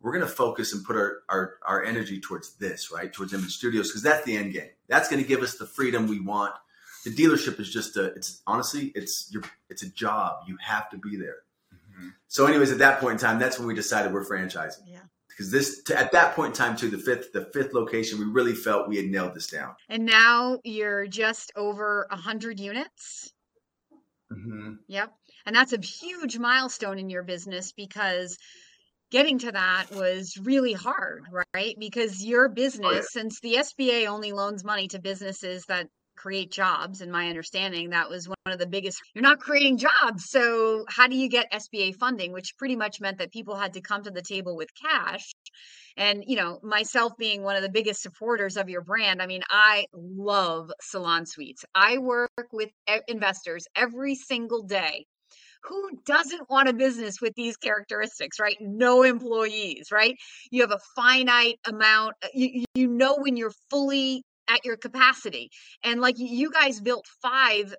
we're 0.02 0.14
going 0.14 0.26
to 0.26 0.32
focus 0.32 0.74
and 0.74 0.84
put 0.84 0.96
our, 0.96 1.18
our, 1.28 1.56
our 1.64 1.84
energy 1.84 2.20
towards 2.20 2.56
this, 2.56 2.92
right? 2.92 3.12
Towards 3.12 3.34
image 3.34 3.56
studios, 3.56 3.90
because 3.90 4.02
that's 4.02 4.26
the 4.26 4.38
end 4.38 4.54
game. 4.54 4.70
That's 4.88 5.10
going 5.10 5.22
to 5.22 5.28
give 5.28 5.44
us 5.44 5.56
the 5.56 5.68
freedom 5.68 6.08
we 6.08 6.22
want 6.22 6.56
the 7.10 7.24
dealership 7.24 7.60
is 7.60 7.70
just 7.70 7.98
a 7.98 8.06
it's 8.06 8.42
honestly 8.46 8.92
it's 8.96 9.30
your 9.32 9.44
it's 9.70 9.84
a 9.84 9.90
job 9.90 10.44
you 10.48 10.58
have 10.62 10.90
to 10.90 10.98
be 10.98 11.16
there 11.18 11.44
Mm-hmm. 12.00 12.10
So, 12.28 12.46
anyways, 12.46 12.72
at 12.72 12.78
that 12.80 13.00
point 13.00 13.14
in 13.14 13.18
time, 13.20 13.40
that's 13.40 13.58
when 13.60 13.68
we 13.68 13.74
decided 13.74 14.14
we're 14.14 14.26
franchising. 14.26 14.84
Yeah. 14.86 15.00
Because 15.28 15.52
this, 15.52 15.82
at 15.96 16.12
that 16.12 16.36
point 16.36 16.50
in 16.50 16.54
time, 16.54 16.76
too, 16.76 16.90
the 16.90 16.98
fifth, 16.98 17.32
the 17.32 17.46
fifth 17.54 17.74
location, 17.74 18.20
we 18.20 18.26
really 18.26 18.54
felt 18.54 18.90
we 18.90 18.98
had 18.98 19.06
nailed 19.06 19.34
this 19.34 19.48
down. 19.48 19.74
And 19.88 20.06
now 20.06 20.60
you're 20.66 21.08
just 21.08 21.52
over 21.56 22.08
a 22.12 22.18
hundred 22.18 22.60
units. 22.60 23.32
Mm-hmm. 24.32 24.74
Yep. 24.88 25.14
And 25.46 25.56
that's 25.56 25.74
a 25.74 25.82
huge 25.82 26.38
milestone 26.38 27.00
in 27.00 27.10
your 27.10 27.24
business 27.24 27.72
because 27.72 28.38
getting 29.12 29.40
to 29.40 29.52
that 29.54 29.88
was 29.92 30.38
really 30.38 30.74
hard, 30.74 31.24
right? 31.56 31.76
Because 31.80 32.24
your 32.24 32.50
business, 32.50 32.88
oh, 32.92 32.96
yeah. 32.96 33.02
since 33.10 33.40
the 33.40 33.56
SBA 33.56 34.08
only 34.08 34.34
loans 34.34 34.64
money 34.64 34.90
to 34.90 35.00
businesses 35.00 35.66
that 35.68 35.88
create 36.20 36.52
jobs, 36.52 37.02
in 37.02 37.10
my 37.10 37.30
understanding, 37.30 37.92
that 37.92 38.10
was 38.10 38.28
one 38.28 38.38
of 38.46 38.60
the 38.60 38.68
biggest. 38.68 39.02
You're 39.16 39.24
not 39.24 39.40
creating 39.40 39.78
jobs. 39.78 40.30
So, 40.30 40.86
how 40.90 41.08
do 41.08 41.16
you 41.16 41.30
get 41.30 41.52
SBA 41.52 41.96
funding? 41.96 42.34
Which 42.34 42.58
pretty 42.58 42.76
much 42.76 43.00
meant 43.00 43.18
that 43.20 43.32
people 43.32 43.56
had 43.56 43.74
to 43.74 43.82
come 43.82 44.04
to 44.04 44.12
the 44.12 44.22
table 44.22 44.56
with 44.56 44.70
cash. 44.76 45.32
And, 45.98 46.24
you 46.28 46.36
know, 46.36 46.60
myself 46.62 47.14
being 47.18 47.44
one 47.44 47.56
of 47.56 47.62
the 47.62 47.70
biggest 47.70 48.02
supporters 48.02 48.58
of 48.58 48.70
your 48.70 48.82
brand, 48.82 49.22
I 49.22 49.28
mean, 49.28 49.42
I 49.50 49.86
love 49.94 50.72
Salon 50.82 51.26
Suites. 51.26 51.64
I 51.74 51.98
work 51.98 52.30
with 52.52 52.70
investors 53.08 53.66
every 53.76 54.16
single 54.16 54.64
day 54.64 55.06
who 55.64 55.90
doesn't 56.06 56.50
want 56.50 56.70
a 56.70 56.74
business 56.74 57.20
with 57.22 57.34
these 57.36 57.58
characteristics, 57.58 58.40
right? 58.40 58.56
No 58.62 59.04
employees, 59.04 59.88
right? 59.92 60.16
You 60.52 60.62
have 60.62 60.72
a 60.72 60.80
finite 60.96 61.60
amount, 61.66 62.14
uh, 62.24 62.28
you, 62.34 62.64
you 62.76 62.88
know 62.88 63.18
when 63.18 63.36
you're 63.36 63.52
fully 63.70 64.24
at 64.50 64.66
your 64.66 64.78
capacity. 64.78 65.50
And 65.84 66.02
like 66.02 66.16
you 66.18 66.52
guys 66.52 66.82
built 66.82 67.06
five 67.22 67.74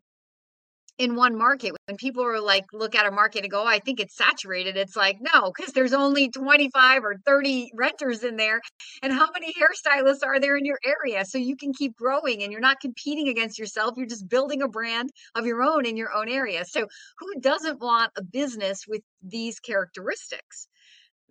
in 1.01 1.17
one 1.17 1.37
market 1.37 1.73
when 1.87 1.97
people 1.97 2.23
are 2.23 2.39
like 2.39 2.67
look 2.75 2.95
at 2.95 3.07
a 3.07 3.11
market 3.11 3.43
and 3.43 3.51
go 3.51 3.63
oh, 3.63 3.67
i 3.67 3.79
think 3.79 3.99
it's 3.99 4.15
saturated 4.15 4.77
it's 4.77 4.95
like 4.95 5.17
no 5.21 5.51
because 5.51 5.73
there's 5.73 5.95
only 5.95 6.29
25 6.29 7.03
or 7.03 7.15
30 7.25 7.71
renters 7.75 8.23
in 8.23 8.37
there 8.37 8.61
and 9.03 9.11
how 9.11 9.27
many 9.33 9.51
hairstylists 9.55 10.23
are 10.23 10.39
there 10.39 10.59
in 10.59 10.67
your 10.67 10.79
area 10.85 11.25
so 11.25 11.39
you 11.39 11.57
can 11.57 11.73
keep 11.73 11.97
growing 11.97 12.43
and 12.43 12.53
you're 12.53 12.61
not 12.61 12.81
competing 12.81 13.29
against 13.29 13.59
yourself 13.59 13.95
you're 13.97 14.07
just 14.07 14.29
building 14.29 14.61
a 14.61 14.69
brand 14.69 15.09
of 15.35 15.47
your 15.47 15.63
own 15.63 15.87
in 15.87 15.97
your 15.97 16.13
own 16.13 16.29
area 16.29 16.67
so 16.67 16.87
who 17.19 17.41
doesn't 17.41 17.81
want 17.81 18.13
a 18.19 18.23
business 18.23 18.85
with 18.87 19.01
these 19.23 19.59
characteristics 19.59 20.69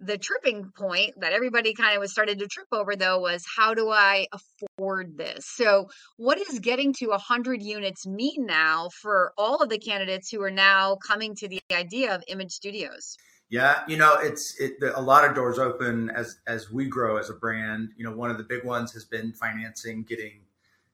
the 0.02 0.18
tripping 0.18 0.72
point 0.78 1.20
that 1.20 1.34
everybody 1.34 1.74
kind 1.74 1.96
of 1.96 2.00
was 2.00 2.12
started 2.12 2.40
to 2.40 2.48
trip 2.48 2.68
over 2.72 2.96
though 2.96 3.20
was 3.20 3.46
how 3.58 3.74
do 3.74 3.90
I 3.90 4.28
afford 4.32 5.18
this? 5.18 5.46
So 5.46 5.90
what 6.18 6.38
does 6.38 6.60
getting 6.60 6.94
to 7.00 7.08
100 7.08 7.62
units 7.62 8.08
mean 8.08 8.46
now 8.46 8.90
for 9.02 9.34
all 9.38 9.58
of 9.58 9.70
the 9.70 9.78
candidates 9.78 10.30
who 10.30 10.42
are 10.42 10.52
now 10.52 10.96
coming 10.96 11.36
to 11.36 11.48
the 11.48 11.62
idea 11.72 12.16
of 12.16 12.24
image 12.28 12.52
studios? 12.52 13.18
Yeah, 13.50 13.82
you 13.88 13.98
know, 13.98 14.16
it's 14.22 14.60
it, 14.60 14.74
a 14.96 15.02
lot 15.02 15.26
of 15.26 15.34
doors 15.34 15.58
open 15.58 16.12
as 16.12 16.38
as 16.46 16.72
we 16.72 16.88
grow 16.88 17.18
as 17.18 17.32
a 17.32 17.34
brand. 17.34 17.90
You 17.98 18.06
know, 18.06 18.16
one 18.16 18.30
of 18.30 18.38
the 18.38 18.44
big 18.44 18.64
ones 18.64 18.92
has 18.94 19.06
been 19.06 19.34
financing, 19.34 20.04
getting 20.04 20.42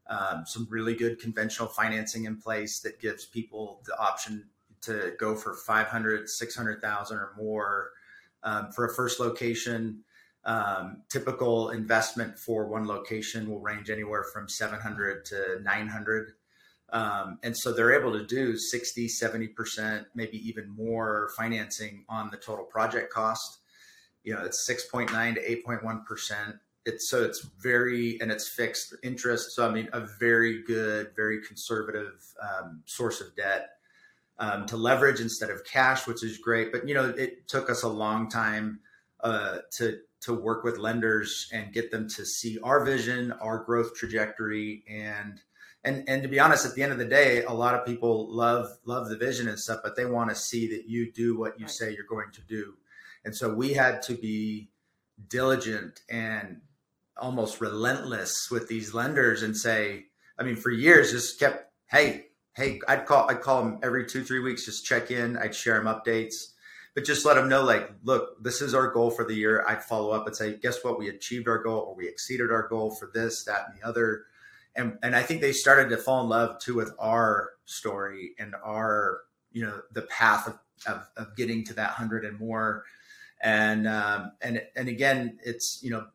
um, 0.08 0.44
some 0.46 0.66
really 0.70 0.96
good 0.96 1.20
conventional 1.20 1.68
financing 1.68 2.26
in 2.26 2.38
place 2.38 2.80
that 2.80 3.02
gives 3.02 3.26
people 3.26 3.82
the 3.86 3.98
option 4.00 4.46
to 4.82 5.14
go 5.20 5.36
for 5.36 5.54
500, 5.54 6.30
600,000 6.30 7.18
or 7.18 7.32
more 7.38 7.90
um, 8.46 8.72
for 8.72 8.86
a 8.86 8.94
first 8.94 9.20
location. 9.20 10.04
Um, 10.46 11.02
typical 11.10 11.72
investment 11.72 12.38
for 12.38 12.68
one 12.68 12.88
location 12.88 13.50
will 13.50 13.60
range 13.60 13.90
anywhere 13.90 14.24
from 14.32 14.48
700 14.48 15.26
to 15.26 15.60
900. 15.64 16.34
Um, 16.94 17.40
and 17.42 17.58
so 17.58 17.74
they're 17.74 18.00
able 18.00 18.14
to 18.14 18.24
do 18.24 18.56
60, 18.56 19.08
70%, 19.08 20.06
maybe 20.14 20.38
even 20.48 20.70
more 20.70 21.32
financing 21.36 22.06
on 22.08 22.30
the 22.30 22.38
total 22.38 22.64
project 22.64 23.12
cost. 23.12 23.58
You 24.24 24.36
know, 24.36 24.44
it's 24.44 24.70
6.9 24.70 25.10
to 25.36 25.64
8.1%. 25.68 26.60
It's 26.86 27.10
so 27.10 27.24
it's 27.24 27.48
very, 27.60 28.22
and 28.22 28.32
it's 28.32 28.48
fixed 28.48 28.94
interest. 29.02 29.56
So, 29.56 29.68
I 29.68 29.74
mean, 29.74 29.90
a 29.94 30.02
very 30.20 30.62
good, 30.62 31.16
very 31.16 31.42
conservative 31.42 32.24
um, 32.40 32.84
source 32.86 33.20
of 33.20 33.36
debt 33.36 33.75
um, 34.38 34.66
to 34.68 34.78
leverage 34.78 35.22
instead 35.22 35.50
of 35.50 35.64
cash, 35.64 36.08
which 36.08 36.24
is 36.24 36.38
great. 36.38 36.72
But 36.72 36.88
you 36.88 36.94
know, 36.94 37.10
it 37.10 37.48
took 37.48 37.70
us 37.70 37.84
a 37.84 37.90
long 37.90 38.30
time 38.30 38.80
uh, 39.22 39.60
to 39.74 40.00
to 40.22 40.34
work 40.34 40.64
with 40.64 40.80
lenders 40.80 41.48
and 41.52 41.74
get 41.74 41.92
them 41.92 42.10
to 42.10 42.26
see 42.26 42.58
our 42.64 42.84
vision, 42.84 43.32
our 43.34 43.60
growth 43.64 43.96
trajectory, 43.96 44.84
and 44.90 45.42
and 45.84 46.04
and 46.08 46.24
to 46.24 46.28
be 46.28 46.40
honest, 46.40 46.66
at 46.66 46.76
the 46.76 46.84
end 46.84 46.92
of 46.92 46.98
the 46.98 47.06
day, 47.06 47.44
a 47.44 47.54
lot 47.54 47.76
of 47.76 47.86
people 47.86 48.28
love 48.34 48.70
love 48.86 49.10
the 49.10 49.18
vision 49.18 49.48
and 49.48 49.60
stuff, 49.60 49.80
but 49.84 49.96
they 49.96 50.06
want 50.06 50.30
to 50.30 50.36
see 50.36 50.68
that 50.70 50.88
you 50.88 51.12
do 51.12 51.38
what 51.38 51.60
you 51.60 51.68
say 51.68 51.94
you're 51.94 52.06
going 52.10 52.32
to 52.34 52.42
do. 52.42 52.74
And 53.24 53.36
so 53.36 53.54
we 53.54 53.74
had 53.74 54.02
to 54.04 54.14
be 54.14 54.70
diligent 55.28 56.02
and 56.10 56.62
almost 57.18 57.62
relentless 57.62 58.50
with 58.52 58.68
these 58.68 58.94
lenders 58.94 59.42
and 59.42 59.56
say, 59.56 60.06
I 60.38 60.44
mean, 60.44 60.56
for 60.56 60.70
years, 60.70 61.12
just 61.12 61.40
kept, 61.40 61.72
hey, 61.88 62.28
hey, 62.56 62.80
I'd 62.88 63.06
call 63.06 63.30
I'd 63.30 63.42
call 63.42 63.64
them 63.64 63.80
every 63.84 64.06
two 64.06 64.24
three 64.24 64.40
weeks, 64.40 64.66
just 64.66 64.86
check 64.86 65.12
in. 65.12 65.38
I'd 65.38 65.54
share 65.54 65.82
them 65.82 65.94
updates, 65.94 66.54
but 66.94 67.06
just 67.06 67.26
let 67.26 67.36
them 67.36 67.50
know 67.50 67.64
like, 67.64 67.92
look, 68.04 68.42
this 68.42 68.62
is 68.62 68.74
our 68.74 68.90
goal 68.92 69.12
for 69.12 69.26
the 69.26 69.36
year. 69.36 69.64
I'd 69.68 69.84
follow 69.84 70.12
up 70.12 70.26
and 70.26 70.36
say, 70.36 70.58
guess 70.58 70.84
what? 70.84 70.98
We 70.98 71.10
achieved 71.10 71.48
our 71.48 71.62
goal, 71.62 71.82
or 71.82 71.96
we 71.96 72.08
exceeded 72.08 72.52
our 72.52 72.68
goal 72.68 72.92
for 72.92 73.12
this, 73.14 73.44
that, 73.44 73.68
and 73.68 73.80
the 73.80 73.88
other. 73.88 74.24
And 74.76 74.98
and 75.04 75.16
I 75.16 75.22
think 75.22 75.42
they 75.42 75.52
started 75.52 75.90
to 75.90 75.98
fall 75.98 76.24
in 76.24 76.30
love 76.30 76.60
too 76.60 76.76
with 76.76 76.94
our 76.98 77.52
story 77.66 78.32
and 78.40 78.56
our 78.64 79.22
you 79.52 79.64
know 79.66 79.82
the 79.92 80.04
path 80.04 80.48
of 80.48 80.60
of, 80.88 81.08
of 81.18 81.36
getting 81.36 81.64
to 81.66 81.74
that 81.76 81.92
hundred 81.92 82.26
and 82.26 82.40
more. 82.40 82.84
And 83.42 83.88
um, 83.88 84.32
and 84.42 84.62
and 84.76 84.88
again, 84.88 85.40
it's 85.44 85.80
you 85.84 85.92
know 85.92 86.08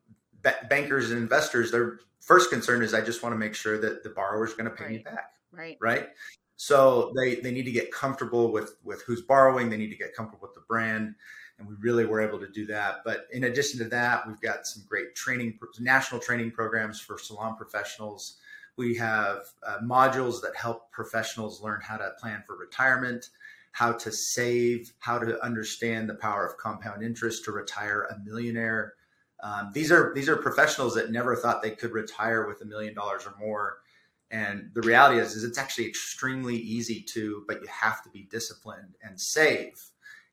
bankers 0.69 1.11
and 1.11 1.19
investors. 1.19 1.71
Their 1.71 1.99
first 2.19 2.49
concern 2.49 2.81
is 2.81 2.95
I 2.95 3.01
just 3.01 3.21
want 3.21 3.33
to 3.33 3.37
make 3.37 3.53
sure 3.53 3.79
that 3.79 4.03
the 4.03 4.09
borrower 4.09 4.45
is 4.45 4.53
going 4.53 4.65
to 4.65 4.71
pay 4.71 4.83
right. 4.85 4.93
me 4.93 4.97
back 4.99 5.31
Right. 5.51 5.77
Right. 5.81 6.09
So 6.55 7.11
they 7.15 7.35
they 7.35 7.51
need 7.51 7.65
to 7.65 7.71
get 7.71 7.91
comfortable 7.91 8.51
with 8.51 8.77
with 8.83 9.01
who's 9.03 9.21
borrowing. 9.21 9.69
They 9.69 9.77
need 9.77 9.89
to 9.89 9.97
get 9.97 10.15
comfortable 10.15 10.47
with 10.47 10.55
the 10.55 10.61
brand, 10.67 11.15
and 11.57 11.67
we 11.67 11.75
really 11.79 12.05
were 12.05 12.21
able 12.21 12.39
to 12.39 12.47
do 12.47 12.65
that. 12.67 13.01
But 13.03 13.27
in 13.31 13.45
addition 13.45 13.79
to 13.79 13.85
that, 13.85 14.27
we've 14.27 14.39
got 14.41 14.67
some 14.67 14.83
great 14.87 15.15
training, 15.15 15.57
national 15.79 16.21
training 16.21 16.51
programs 16.51 16.99
for 16.99 17.17
salon 17.17 17.55
professionals. 17.55 18.37
We 18.77 18.95
have 18.97 19.39
uh, 19.65 19.79
modules 19.83 20.41
that 20.41 20.55
help 20.55 20.91
professionals 20.91 21.61
learn 21.61 21.81
how 21.81 21.97
to 21.97 22.11
plan 22.19 22.43
for 22.45 22.55
retirement, 22.55 23.29
how 23.71 23.93
to 23.93 24.11
save, 24.11 24.93
how 24.99 25.17
to 25.19 25.43
understand 25.43 26.09
the 26.09 26.15
power 26.15 26.45
of 26.45 26.57
compound 26.57 27.03
interest 27.03 27.43
to 27.45 27.51
retire 27.51 28.03
a 28.03 28.19
millionaire. 28.19 28.93
Um, 29.41 29.71
these 29.73 29.91
are 29.91 30.13
these 30.13 30.29
are 30.29 30.37
professionals 30.37 30.93
that 30.93 31.11
never 31.11 31.35
thought 31.35 31.63
they 31.63 31.71
could 31.71 31.91
retire 31.91 32.47
with 32.47 32.61
a 32.61 32.65
million 32.65 32.93
dollars 32.93 33.25
or 33.25 33.33
more 33.39 33.79
and 34.31 34.71
the 34.73 34.81
reality 34.81 35.19
is, 35.19 35.35
is 35.35 35.43
it's 35.43 35.57
actually 35.57 35.87
extremely 35.87 36.55
easy 36.55 37.05
to, 37.13 37.43
but 37.47 37.61
you 37.61 37.67
have 37.67 38.01
to 38.03 38.09
be 38.09 38.27
disciplined 38.31 38.95
and 39.03 39.19
save 39.19 39.73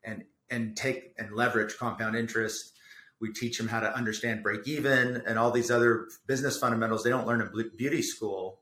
and 0.04 0.24
and 0.50 0.76
take 0.76 1.12
and 1.18 1.34
leverage 1.34 1.76
compound 1.76 2.16
interest. 2.16 2.72
We 3.20 3.32
teach 3.32 3.58
them 3.58 3.66
how 3.66 3.80
to 3.80 3.94
understand 3.94 4.44
break 4.44 4.66
even 4.68 5.22
and 5.26 5.36
all 5.38 5.50
these 5.50 5.70
other 5.70 6.06
business 6.26 6.56
fundamentals 6.58 7.02
they 7.02 7.10
don't 7.10 7.26
learn 7.26 7.40
in 7.40 7.70
beauty 7.76 8.00
school, 8.02 8.60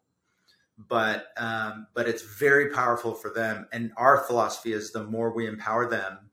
but 0.79 1.27
um, 1.37 1.87
but 1.95 2.09
it's 2.09 2.23
very 2.23 2.71
powerful 2.71 3.13
for 3.13 3.31
them. 3.31 3.69
And 3.73 3.93
our 3.99 4.25
philosophy 4.25 4.73
is 4.73 4.91
the 4.91 5.05
more 5.05 5.35
we 5.35 5.47
empower 5.47 5.89
them, 5.89 6.31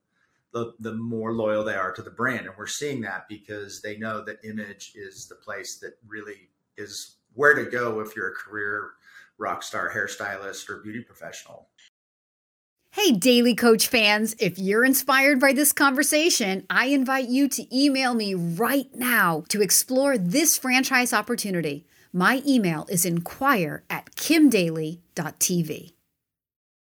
the 0.53 0.73
the 0.79 0.93
more 0.93 1.33
loyal 1.33 1.65
they 1.65 1.75
are 1.75 1.91
to 1.91 2.01
the 2.01 2.09
brand, 2.09 2.45
and 2.45 2.55
we're 2.57 2.67
seeing 2.67 3.01
that 3.01 3.27
because 3.27 3.81
they 3.81 3.97
know 3.97 4.23
that 4.23 4.45
image 4.45 4.93
is 4.95 5.27
the 5.27 5.35
place 5.35 5.79
that 5.79 5.97
really 6.07 6.49
is 6.77 7.17
where 7.35 7.53
to 7.53 7.69
go 7.69 7.99
if 7.99 8.15
you're 8.15 8.29
a 8.29 8.35
career 8.35 8.91
rock 9.37 9.63
star 9.63 9.91
hairstylist 9.91 10.69
or 10.69 10.77
beauty 10.77 11.01
professional. 11.01 11.67
Hey, 12.91 13.11
Daly 13.11 13.55
Coach 13.55 13.87
fans, 13.87 14.35
if 14.39 14.59
you're 14.59 14.85
inspired 14.85 15.39
by 15.39 15.51
this 15.51 15.73
conversation, 15.73 16.63
I 16.69 16.85
invite 16.87 17.27
you 17.27 17.47
to 17.49 17.75
email 17.75 18.13
me 18.13 18.35
right 18.35 18.87
now 18.93 19.45
to 19.49 19.63
explore 19.63 20.15
this 20.15 20.59
franchise 20.59 21.11
opportunity. 21.11 21.87
My 22.13 22.43
email 22.45 22.85
is 22.89 23.03
inquire 23.03 23.83
at 23.89 24.15
kimdaly.tv. 24.15 25.93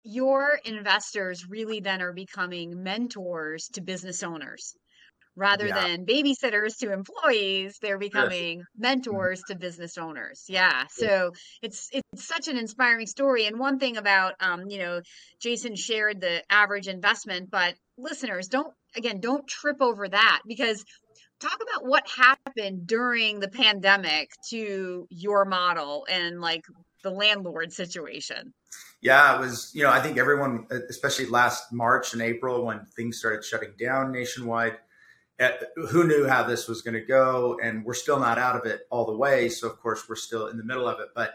Your 0.02 0.58
investors 0.64 1.48
really 1.48 1.78
then 1.78 2.02
are 2.02 2.12
becoming 2.12 2.82
mentors 2.82 3.68
to 3.68 3.80
business 3.80 4.24
owners 4.24 4.74
rather 5.36 5.66
yeah. 5.66 5.80
than 5.80 6.06
babysitters 6.06 6.78
to 6.78 6.92
employees 6.92 7.78
they're 7.80 7.98
becoming. 7.98 8.58
Mm-hmm. 8.58 8.82
mentors 8.82 9.42
to 9.48 9.56
business 9.56 9.98
owners 9.98 10.44
yeah 10.48 10.84
so 10.90 11.32
it's 11.62 11.88
it's 11.92 12.26
such 12.26 12.48
an 12.48 12.56
inspiring 12.56 13.06
story 13.06 13.46
and 13.46 13.58
one 13.58 13.78
thing 13.78 13.96
about 13.96 14.34
um 14.40 14.64
you 14.68 14.78
know 14.78 15.00
jason 15.40 15.76
shared 15.76 16.20
the 16.20 16.42
average 16.50 16.88
investment 16.88 17.50
but 17.50 17.74
listeners 17.98 18.48
don't 18.48 18.72
again 18.96 19.20
don't 19.20 19.46
trip 19.46 19.80
over 19.80 20.08
that 20.08 20.42
because 20.46 20.84
talk 21.40 21.58
about 21.60 21.88
what 21.88 22.04
happened 22.08 22.86
during 22.86 23.40
the 23.40 23.48
pandemic 23.48 24.30
to 24.50 25.06
your 25.10 25.44
model 25.44 26.06
and 26.08 26.40
like 26.40 26.64
the 27.02 27.10
landlord 27.10 27.72
situation. 27.72 28.54
Yeah, 29.00 29.36
it 29.36 29.40
was, 29.40 29.72
you 29.74 29.82
know, 29.82 29.90
I 29.90 30.00
think 30.00 30.16
everyone, 30.16 30.66
especially 30.88 31.26
last 31.26 31.72
March 31.72 32.12
and 32.12 32.22
April 32.22 32.64
when 32.64 32.86
things 32.96 33.18
started 33.18 33.44
shutting 33.44 33.72
down 33.78 34.12
nationwide, 34.12 34.78
eh, 35.38 35.52
who 35.90 36.06
knew 36.06 36.26
how 36.26 36.42
this 36.42 36.68
was 36.68 36.82
going 36.82 36.94
to 36.94 37.04
go? 37.04 37.58
And 37.62 37.84
we're 37.84 37.94
still 37.94 38.18
not 38.18 38.38
out 38.38 38.56
of 38.56 38.66
it 38.66 38.86
all 38.90 39.06
the 39.06 39.16
way. 39.16 39.48
So, 39.48 39.68
of 39.68 39.80
course, 39.80 40.08
we're 40.08 40.16
still 40.16 40.48
in 40.48 40.56
the 40.56 40.64
middle 40.64 40.88
of 40.88 41.00
it. 41.00 41.08
But, 41.14 41.34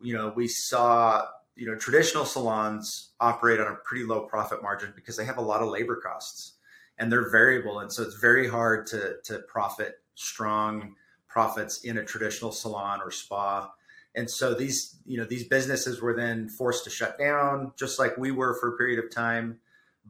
you 0.00 0.14
know, 0.14 0.32
we 0.34 0.48
saw, 0.48 1.24
you 1.54 1.66
know, 1.66 1.76
traditional 1.76 2.24
salons 2.24 3.10
operate 3.20 3.60
on 3.60 3.66
a 3.66 3.76
pretty 3.76 4.04
low 4.04 4.22
profit 4.22 4.62
margin 4.62 4.92
because 4.94 5.16
they 5.16 5.24
have 5.24 5.38
a 5.38 5.42
lot 5.42 5.62
of 5.62 5.68
labor 5.68 5.96
costs 5.96 6.54
and 6.98 7.10
they're 7.10 7.30
variable. 7.30 7.80
And 7.80 7.92
so 7.92 8.02
it's 8.02 8.16
very 8.16 8.48
hard 8.48 8.86
to, 8.88 9.16
to 9.24 9.40
profit 9.40 10.00
strong 10.14 10.94
profits 11.28 11.84
in 11.84 11.98
a 11.98 12.04
traditional 12.04 12.50
salon 12.50 13.00
or 13.02 13.10
spa 13.10 13.70
and 14.16 14.30
so 14.30 14.54
these 14.54 14.96
you 15.04 15.18
know 15.18 15.24
these 15.24 15.46
businesses 15.46 16.00
were 16.00 16.14
then 16.14 16.48
forced 16.48 16.84
to 16.84 16.90
shut 16.90 17.18
down 17.18 17.72
just 17.78 17.98
like 17.98 18.16
we 18.16 18.32
were 18.32 18.54
for 18.54 18.74
a 18.74 18.76
period 18.78 18.98
of 18.98 19.10
time 19.10 19.58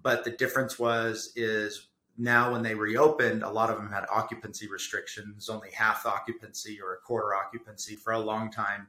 but 0.00 0.24
the 0.24 0.30
difference 0.30 0.78
was 0.78 1.32
is 1.36 1.88
now 2.18 2.52
when 2.52 2.62
they 2.62 2.74
reopened 2.74 3.42
a 3.42 3.50
lot 3.50 3.70
of 3.70 3.76
them 3.76 3.90
had 3.90 4.04
occupancy 4.10 4.68
restrictions 4.68 5.48
only 5.48 5.70
half 5.70 6.06
occupancy 6.06 6.78
or 6.80 6.94
a 6.94 6.98
quarter 6.98 7.34
occupancy 7.34 7.96
for 7.96 8.12
a 8.12 8.18
long 8.18 8.50
time 8.50 8.86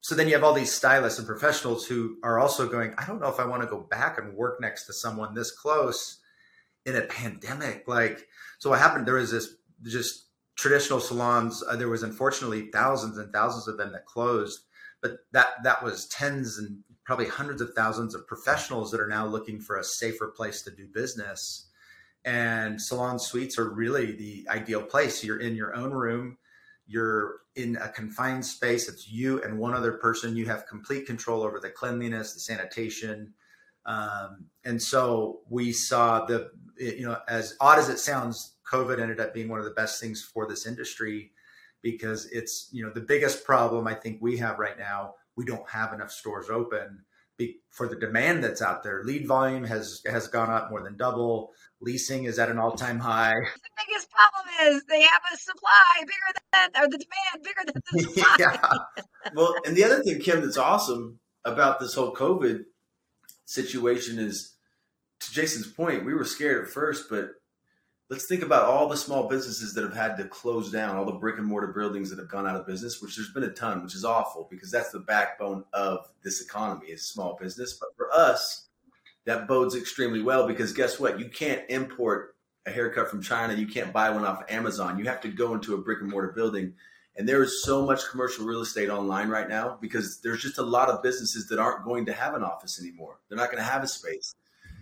so 0.00 0.14
then 0.14 0.28
you 0.28 0.34
have 0.34 0.44
all 0.44 0.54
these 0.54 0.72
stylists 0.72 1.18
and 1.18 1.26
professionals 1.26 1.86
who 1.86 2.16
are 2.22 2.38
also 2.38 2.68
going 2.68 2.94
i 2.98 3.06
don't 3.06 3.20
know 3.20 3.28
if 3.28 3.40
i 3.40 3.46
want 3.46 3.62
to 3.62 3.68
go 3.68 3.80
back 3.80 4.18
and 4.18 4.34
work 4.34 4.60
next 4.60 4.84
to 4.84 4.92
someone 4.92 5.34
this 5.34 5.50
close 5.50 6.18
in 6.86 6.96
a 6.96 7.02
pandemic 7.02 7.84
like 7.86 8.26
so 8.58 8.70
what 8.70 8.78
happened 8.78 9.06
there 9.06 9.14
was 9.14 9.30
this 9.30 9.54
just 9.84 10.28
traditional 10.58 10.98
salons, 11.00 11.62
uh, 11.68 11.76
there 11.76 11.88
was 11.88 12.02
unfortunately 12.02 12.68
thousands 12.72 13.16
and 13.16 13.32
thousands 13.32 13.68
of 13.68 13.78
them 13.78 13.92
that 13.92 14.04
closed, 14.04 14.60
but 15.00 15.18
that 15.32 15.46
that 15.62 15.82
was 15.82 16.06
tens 16.08 16.58
and 16.58 16.80
probably 17.04 17.26
hundreds 17.26 17.62
of 17.62 17.72
thousands 17.74 18.14
of 18.14 18.26
professionals 18.26 18.90
that 18.90 19.00
are 19.00 19.08
now 19.08 19.24
looking 19.24 19.60
for 19.60 19.76
a 19.76 19.84
safer 19.84 20.26
place 20.26 20.62
to 20.62 20.70
do 20.70 20.86
business. 20.92 21.67
And 22.24 22.80
salon 22.80 23.18
suites 23.18 23.58
are 23.58 23.70
really 23.70 24.12
the 24.12 24.46
ideal 24.48 24.82
place. 24.82 25.24
You're 25.24 25.40
in 25.40 25.54
your 25.54 25.74
own 25.74 25.90
room, 25.90 26.36
you're 26.86 27.40
in 27.54 27.76
a 27.76 27.88
confined 27.88 28.44
space. 28.44 28.88
It's 28.88 29.10
you 29.10 29.42
and 29.42 29.58
one 29.58 29.74
other 29.74 29.92
person. 29.92 30.36
You 30.36 30.46
have 30.46 30.66
complete 30.66 31.06
control 31.06 31.42
over 31.42 31.60
the 31.60 31.70
cleanliness, 31.70 32.34
the 32.34 32.40
sanitation. 32.40 33.34
Um, 33.86 34.46
and 34.64 34.80
so 34.80 35.40
we 35.48 35.72
saw 35.72 36.24
the, 36.24 36.50
you 36.76 37.06
know, 37.06 37.18
as 37.28 37.56
odd 37.60 37.78
as 37.78 37.88
it 37.88 37.98
sounds, 37.98 38.56
COVID 38.70 39.00
ended 39.00 39.20
up 39.20 39.32
being 39.32 39.48
one 39.48 39.58
of 39.58 39.64
the 39.64 39.72
best 39.72 40.00
things 40.00 40.22
for 40.22 40.46
this 40.46 40.66
industry 40.66 41.32
because 41.82 42.26
it's 42.26 42.68
you 42.72 42.84
know 42.84 42.92
the 42.92 43.00
biggest 43.00 43.44
problem 43.44 43.86
I 43.86 43.94
think 43.94 44.18
we 44.20 44.36
have 44.38 44.58
right 44.58 44.78
now. 44.78 45.14
We 45.36 45.44
don't 45.44 45.68
have 45.70 45.92
enough 45.92 46.10
stores 46.10 46.50
open 46.50 47.04
for 47.70 47.88
the 47.88 47.96
demand 47.96 48.42
that's 48.42 48.60
out 48.60 48.82
there. 48.82 49.02
Lead 49.04 49.26
volume 49.26 49.64
has 49.64 50.02
has 50.06 50.28
gone 50.28 50.50
up 50.50 50.70
more 50.70 50.82
than 50.82 50.96
double. 50.96 51.52
Leasing 51.80 52.24
is 52.24 52.38
at 52.38 52.50
an 52.50 52.58
all 52.58 52.72
time 52.72 52.98
high. 52.98 53.34
The 53.34 53.84
biggest 53.86 54.08
problem 54.10 54.46
is 54.66 54.82
they 54.88 55.02
have 55.02 55.22
a 55.32 55.36
supply 55.36 56.00
bigger 56.00 56.40
than 56.52 56.82
or 56.82 56.88
the 56.88 56.98
demand 56.98 57.44
bigger 57.44 57.72
than 57.72 57.82
the 57.92 58.02
supply. 58.12 58.36
yeah. 58.38 59.32
Well, 59.34 59.54
and 59.64 59.76
the 59.76 59.84
other 59.84 60.02
thing, 60.02 60.20
Kim, 60.20 60.40
that's 60.40 60.58
awesome 60.58 61.20
about 61.44 61.78
this 61.78 61.94
whole 61.94 62.14
COVID 62.14 62.64
situation 63.44 64.18
is, 64.18 64.56
to 65.20 65.32
Jason's 65.32 65.68
point, 65.68 66.04
we 66.04 66.14
were 66.14 66.24
scared 66.24 66.64
at 66.66 66.72
first, 66.72 67.06
but 67.08 67.30
let's 68.10 68.26
think 68.26 68.42
about 68.42 68.64
all 68.64 68.88
the 68.88 68.96
small 68.96 69.28
businesses 69.28 69.74
that 69.74 69.84
have 69.84 69.94
had 69.94 70.16
to 70.16 70.24
close 70.24 70.72
down, 70.72 70.96
all 70.96 71.04
the 71.04 71.12
brick 71.12 71.38
and 71.38 71.46
mortar 71.46 71.68
buildings 71.68 72.08
that 72.10 72.18
have 72.18 72.30
gone 72.30 72.46
out 72.46 72.56
of 72.56 72.66
business, 72.66 73.02
which 73.02 73.16
there's 73.16 73.32
been 73.32 73.42
a 73.42 73.50
ton, 73.50 73.82
which 73.82 73.94
is 73.94 74.04
awful 74.04 74.48
because 74.50 74.70
that's 74.70 74.90
the 74.90 74.98
backbone 74.98 75.64
of 75.72 76.08
this 76.22 76.40
economy 76.40 76.86
is 76.88 77.06
small 77.06 77.36
business. 77.40 77.74
But 77.74 77.94
for 77.96 78.10
us, 78.12 78.68
that 79.26 79.46
bodes 79.46 79.74
extremely 79.74 80.22
well 80.22 80.46
because 80.46 80.72
guess 80.72 80.98
what? 80.98 81.20
You 81.20 81.28
can't 81.28 81.62
import 81.68 82.34
a 82.64 82.70
haircut 82.70 83.10
from 83.10 83.22
China. 83.22 83.54
You 83.54 83.66
can't 83.66 83.92
buy 83.92 84.08
one 84.10 84.24
off 84.24 84.42
of 84.42 84.50
Amazon. 84.50 84.98
You 84.98 85.04
have 85.04 85.20
to 85.22 85.28
go 85.28 85.54
into 85.54 85.74
a 85.74 85.78
brick 85.78 86.00
and 86.00 86.10
mortar 86.10 86.32
building. 86.32 86.74
And 87.16 87.28
there 87.28 87.42
is 87.42 87.62
so 87.62 87.84
much 87.84 88.08
commercial 88.10 88.46
real 88.46 88.60
estate 88.60 88.88
online 88.88 89.28
right 89.28 89.48
now 89.48 89.76
because 89.80 90.20
there's 90.22 90.40
just 90.40 90.58
a 90.58 90.62
lot 90.62 90.88
of 90.88 91.02
businesses 91.02 91.48
that 91.48 91.58
aren't 91.58 91.84
going 91.84 92.06
to 92.06 92.12
have 92.12 92.34
an 92.34 92.44
office 92.44 92.80
anymore. 92.80 93.18
They're 93.28 93.36
not 93.36 93.50
going 93.50 93.62
to 93.62 93.68
have 93.68 93.82
a 93.82 93.88
space. 93.88 94.34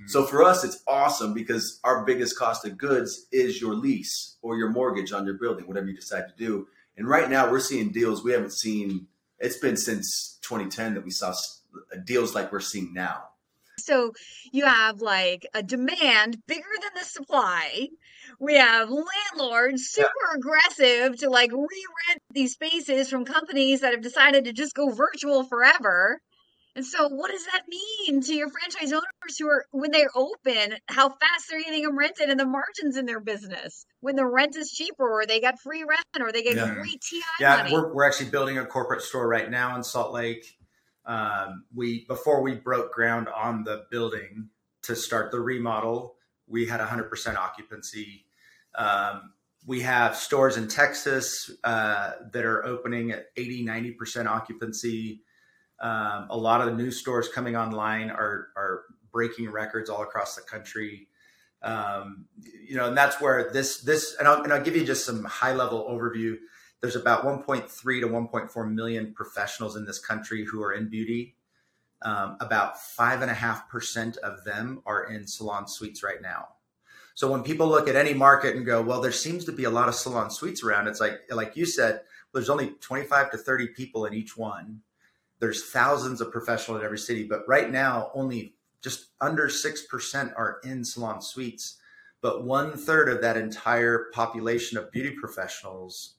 So 0.06 0.24
for 0.24 0.42
us, 0.42 0.64
it's 0.64 0.82
awesome 0.86 1.34
because 1.34 1.80
our 1.84 2.04
biggest 2.04 2.38
cost 2.38 2.64
of 2.64 2.78
goods 2.78 3.26
is 3.32 3.60
your 3.60 3.74
lease 3.74 4.36
or 4.42 4.56
your 4.56 4.70
mortgage 4.70 5.12
on 5.12 5.24
your 5.24 5.34
building, 5.34 5.66
whatever 5.66 5.86
you 5.86 5.96
decide 5.96 6.28
to 6.28 6.34
do. 6.36 6.68
And 6.96 7.08
right 7.08 7.28
now, 7.28 7.50
we're 7.50 7.60
seeing 7.60 7.90
deals 7.90 8.24
we 8.24 8.32
haven't 8.32 8.52
seen. 8.52 9.08
It's 9.38 9.58
been 9.58 9.76
since 9.76 10.38
2010 10.42 10.94
that 10.94 11.04
we 11.04 11.10
saw 11.10 11.30
uh, 11.30 11.96
deals 12.04 12.34
like 12.34 12.52
we're 12.52 12.60
seeing 12.60 12.94
now. 12.94 13.24
So 13.78 14.12
you 14.52 14.64
have 14.64 15.02
like 15.02 15.46
a 15.52 15.62
demand 15.62 16.38
bigger 16.46 16.62
than 16.80 16.90
the 16.94 17.04
supply. 17.04 17.88
We 18.40 18.54
have 18.54 18.88
landlords 18.90 19.88
super 19.88 20.08
yeah. 20.30 20.38
aggressive 20.38 21.18
to 21.20 21.30
like 21.30 21.52
re-rent 21.52 22.22
these 22.30 22.54
spaces 22.54 23.10
from 23.10 23.24
companies 23.24 23.82
that 23.82 23.92
have 23.92 24.02
decided 24.02 24.44
to 24.44 24.52
just 24.52 24.74
go 24.74 24.88
virtual 24.88 25.44
forever. 25.44 26.20
And 26.76 26.84
so, 26.84 27.08
what 27.08 27.30
does 27.30 27.46
that 27.46 27.62
mean 27.68 28.20
to 28.20 28.34
your 28.34 28.50
franchise 28.50 28.92
owners 28.92 29.38
who 29.38 29.48
are, 29.48 29.64
when 29.72 29.92
they're 29.92 30.10
open, 30.14 30.76
how 30.88 31.08
fast 31.08 31.46
they're 31.48 31.62
getting 31.62 31.84
them 31.84 31.98
rented 31.98 32.28
and 32.28 32.38
the 32.38 32.44
margins 32.44 32.98
in 32.98 33.06
their 33.06 33.18
business? 33.18 33.86
When 34.00 34.14
the 34.14 34.26
rent 34.26 34.56
is 34.56 34.70
cheaper, 34.70 35.08
or 35.08 35.24
they 35.24 35.40
got 35.40 35.58
free 35.58 35.84
rent, 35.84 36.04
or 36.20 36.32
they 36.32 36.42
get 36.42 36.56
yeah. 36.56 36.74
free 36.74 36.98
TI 37.02 37.22
yeah, 37.40 37.56
money. 37.56 37.72
We're, 37.72 37.94
we're 37.94 38.06
actually 38.06 38.28
building 38.28 38.58
a 38.58 38.66
corporate 38.66 39.00
store 39.00 39.26
right 39.26 39.50
now 39.50 39.74
in 39.74 39.82
Salt 39.82 40.12
Lake. 40.12 40.44
Um, 41.06 41.64
we 41.74 42.04
before 42.04 42.42
we 42.42 42.54
broke 42.54 42.92
ground 42.92 43.28
on 43.34 43.64
the 43.64 43.86
building 43.90 44.50
to 44.82 44.94
start 44.94 45.30
the 45.30 45.40
remodel, 45.40 46.16
we 46.46 46.66
had 46.66 46.80
100% 46.80 47.36
occupancy. 47.36 48.26
Um, 48.74 49.32
we 49.66 49.80
have 49.80 50.14
stores 50.14 50.58
in 50.58 50.68
Texas 50.68 51.50
uh, 51.64 52.12
that 52.32 52.44
are 52.44 52.66
opening 52.66 53.12
at 53.12 53.26
80, 53.36 53.64
90% 53.64 54.26
occupancy. 54.26 55.22
Um, 55.80 56.26
a 56.30 56.36
lot 56.36 56.60
of 56.60 56.66
the 56.66 56.82
new 56.82 56.90
stores 56.90 57.28
coming 57.28 57.56
online 57.56 58.10
are 58.10 58.48
are 58.56 58.82
breaking 59.12 59.50
records 59.50 59.90
all 59.90 60.02
across 60.02 60.36
the 60.36 60.42
country. 60.42 61.08
Um, 61.62 62.26
you 62.66 62.76
know, 62.76 62.88
and 62.88 62.96
that's 62.96 63.20
where 63.20 63.50
this 63.50 63.80
this 63.80 64.16
and 64.18 64.28
I'll, 64.28 64.42
and 64.42 64.52
I'll 64.52 64.62
give 64.62 64.76
you 64.76 64.84
just 64.84 65.04
some 65.04 65.24
high 65.24 65.54
level 65.54 65.86
overview. 65.90 66.36
There's 66.80 66.96
about 66.96 67.24
1.3 67.24 68.00
to 68.00 68.06
1.4 68.06 68.72
million 68.72 69.14
professionals 69.14 69.76
in 69.76 69.86
this 69.86 69.98
country 69.98 70.44
who 70.44 70.62
are 70.62 70.72
in 70.72 70.88
beauty. 70.88 71.34
Um, 72.02 72.36
about 72.40 72.80
five 72.80 73.22
and 73.22 73.30
a 73.30 73.34
half 73.34 73.70
percent 73.70 74.18
of 74.18 74.44
them 74.44 74.82
are 74.84 75.04
in 75.04 75.26
salon 75.26 75.66
suites 75.66 76.02
right 76.02 76.20
now. 76.20 76.48
So 77.14 77.32
when 77.32 77.42
people 77.42 77.66
look 77.66 77.88
at 77.88 77.96
any 77.96 78.12
market 78.12 78.54
and 78.54 78.66
go, 78.66 78.82
well, 78.82 79.00
there 79.00 79.12
seems 79.12 79.46
to 79.46 79.52
be 79.52 79.64
a 79.64 79.70
lot 79.70 79.88
of 79.88 79.94
salon 79.94 80.30
suites 80.30 80.62
around, 80.62 80.88
it's 80.88 81.00
like 81.00 81.20
like 81.30 81.56
you 81.56 81.64
said, 81.64 82.02
there's 82.34 82.50
only 82.50 82.72
25 82.80 83.30
to 83.30 83.38
30 83.38 83.68
people 83.68 84.04
in 84.04 84.12
each 84.12 84.36
one 84.36 84.82
there's 85.38 85.70
thousands 85.70 86.20
of 86.20 86.32
professionals 86.32 86.80
in 86.80 86.84
every 86.84 86.98
city, 86.98 87.24
but 87.24 87.46
right 87.46 87.70
now 87.70 88.10
only 88.14 88.54
just 88.82 89.08
under 89.20 89.48
6% 89.48 90.32
are 90.36 90.60
in 90.64 90.84
salon 90.84 91.20
suites. 91.20 91.78
But 92.20 92.44
one 92.44 92.72
third 92.76 93.08
of 93.08 93.20
that 93.22 93.36
entire 93.36 94.06
population 94.12 94.78
of 94.78 94.90
beauty 94.90 95.10
professionals 95.10 96.16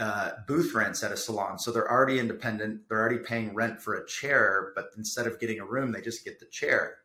uh, 0.00 0.30
booth 0.46 0.72
rents 0.72 1.04
at 1.04 1.12
a 1.12 1.16
salon. 1.16 1.58
So 1.58 1.70
they're 1.70 1.90
already 1.90 2.18
independent. 2.18 2.88
They're 2.88 3.00
already 3.00 3.18
paying 3.18 3.54
rent 3.54 3.82
for 3.82 3.96
a 3.96 4.06
chair, 4.06 4.72
but 4.74 4.86
instead 4.96 5.26
of 5.26 5.38
getting 5.38 5.60
a 5.60 5.66
room, 5.66 5.92
they 5.92 6.00
just 6.00 6.24
get 6.24 6.40
the 6.40 6.46
chair. 6.46 6.96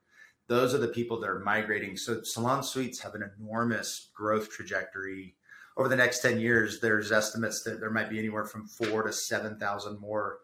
Those 0.47 0.73
are 0.73 0.77
the 0.77 0.87
people 0.87 1.19
that 1.19 1.29
are 1.29 1.39
migrating. 1.39 1.97
So 1.97 2.21
salon 2.23 2.63
suites 2.63 2.99
have 2.99 3.13
an 3.13 3.29
enormous 3.37 4.11
growth 4.13 4.49
trajectory. 4.49 5.35
Over 5.75 5.89
the 5.89 5.97
next 5.97 6.21
10 6.21 6.39
years, 6.39 6.79
there's 6.79 7.11
estimates 7.11 7.63
that 7.63 7.81
there 7.81 7.89
might 7.89 8.09
be 8.09 8.17
anywhere 8.17 8.45
from 8.45 8.65
four 8.65 9.03
to 9.03 9.11
7,000 9.11 9.99
more 9.99 10.39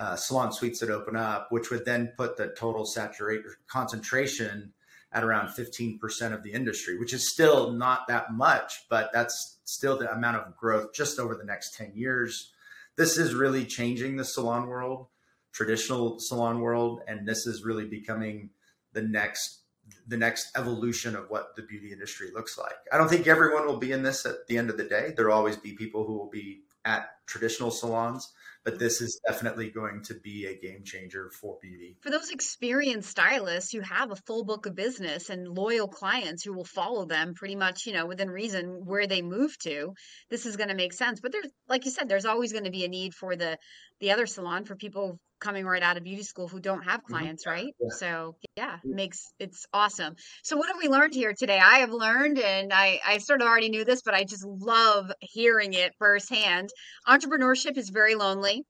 uh, 0.00 0.16
salon 0.16 0.50
suites 0.50 0.80
that 0.80 0.90
open 0.90 1.14
up, 1.14 1.52
which 1.52 1.70
would 1.70 1.84
then 1.84 2.12
put 2.16 2.36
the 2.36 2.48
total 2.48 2.86
saturate 2.86 3.42
concentration 3.68 4.72
at 5.12 5.22
around 5.22 5.48
15% 5.48 6.32
of 6.32 6.42
the 6.42 6.52
industry, 6.52 6.98
which 6.98 7.12
is 7.12 7.30
still 7.30 7.72
not 7.72 8.08
that 8.08 8.32
much, 8.32 8.86
but 8.88 9.10
that's 9.12 9.58
still 9.64 9.98
the 9.98 10.10
amount 10.10 10.38
of 10.38 10.56
growth 10.56 10.94
just 10.94 11.18
over 11.18 11.34
the 11.34 11.44
next 11.44 11.74
10 11.74 11.92
years. 11.94 12.52
This 12.96 13.18
is 13.18 13.34
really 13.34 13.66
changing 13.66 14.16
the 14.16 14.24
salon 14.24 14.68
world, 14.68 15.08
traditional 15.52 16.18
salon 16.18 16.60
world, 16.60 17.00
and 17.06 17.28
this 17.28 17.46
is 17.46 17.64
really 17.64 17.86
becoming 17.86 18.50
the 18.92 19.02
next 19.02 19.58
the 20.06 20.16
next 20.16 20.56
evolution 20.56 21.16
of 21.16 21.28
what 21.30 21.56
the 21.56 21.62
beauty 21.62 21.92
industry 21.92 22.28
looks 22.32 22.56
like. 22.56 22.76
I 22.92 22.96
don't 22.96 23.08
think 23.08 23.26
everyone 23.26 23.66
will 23.66 23.78
be 23.78 23.90
in 23.90 24.04
this 24.04 24.24
at 24.24 24.46
the 24.46 24.56
end 24.56 24.70
of 24.70 24.76
the 24.76 24.84
day. 24.84 25.12
There'll 25.16 25.36
always 25.36 25.56
be 25.56 25.72
people 25.72 26.06
who 26.06 26.14
will 26.14 26.30
be 26.30 26.60
at 26.84 27.10
traditional 27.26 27.72
salons, 27.72 28.32
but 28.64 28.78
this 28.78 29.00
is 29.00 29.20
definitely 29.26 29.70
going 29.70 30.02
to 30.04 30.14
be 30.14 30.46
a 30.46 30.58
game 30.58 30.82
changer 30.84 31.30
for 31.40 31.58
beauty. 31.62 31.96
For 32.02 32.10
those 32.10 32.30
experienced 32.30 33.08
stylists 33.08 33.72
who 33.72 33.80
have 33.80 34.10
a 34.10 34.16
full 34.16 34.44
book 34.44 34.66
of 34.66 34.74
business 34.74 35.30
and 35.30 35.48
loyal 35.48 35.88
clients 35.88 36.44
who 36.44 36.52
will 36.52 36.64
follow 36.64 37.06
them 37.06 37.34
pretty 37.34 37.56
much, 37.56 37.86
you 37.86 37.92
know, 37.92 38.06
within 38.06 38.30
reason 38.30 38.82
where 38.84 39.06
they 39.06 39.22
move 39.22 39.56
to, 39.60 39.94
this 40.30 40.46
is 40.46 40.56
going 40.56 40.68
to 40.68 40.74
make 40.74 40.92
sense. 40.92 41.20
But 41.20 41.32
there's, 41.32 41.48
like 41.68 41.84
you 41.84 41.90
said, 41.90 42.08
there's 42.08 42.26
always 42.26 42.52
going 42.52 42.64
to 42.64 42.70
be 42.70 42.84
a 42.84 42.88
need 42.88 43.14
for 43.14 43.36
the 43.36 43.58
the 44.00 44.12
other 44.12 44.26
salon 44.26 44.64
for 44.64 44.76
people 44.76 45.18
coming 45.40 45.64
right 45.64 45.82
out 45.82 45.96
of 45.96 46.04
beauty 46.04 46.22
school 46.22 46.48
who 46.48 46.60
don't 46.60 46.82
have 46.82 47.00
mm-hmm. 47.00 47.14
clients, 47.14 47.44
mm-hmm. 47.44 47.64
right? 47.64 47.74
Yeah. 47.80 47.88
So 47.90 48.36
yeah, 48.56 48.76
it 48.84 48.94
makes 48.94 49.32
it's 49.38 49.66
awesome. 49.72 50.14
So 50.42 50.56
what 50.56 50.68
have 50.68 50.76
we 50.80 50.88
learned 50.88 51.14
here 51.14 51.34
today? 51.36 51.58
I 51.58 51.78
have 51.78 51.90
learned, 51.90 52.38
and 52.38 52.72
I 52.72 53.00
I 53.04 53.18
sort 53.18 53.40
of 53.42 53.48
already 53.48 53.70
knew 53.70 53.84
this, 53.84 54.02
but 54.02 54.14
I 54.14 54.24
just 54.24 54.44
love 54.44 55.10
hearing 55.20 55.72
it 55.72 55.94
firsthand. 55.98 56.70
Entrepreneurship 57.08 57.76
is 57.76 57.88
very 57.88 58.14
lonely. 58.14 58.64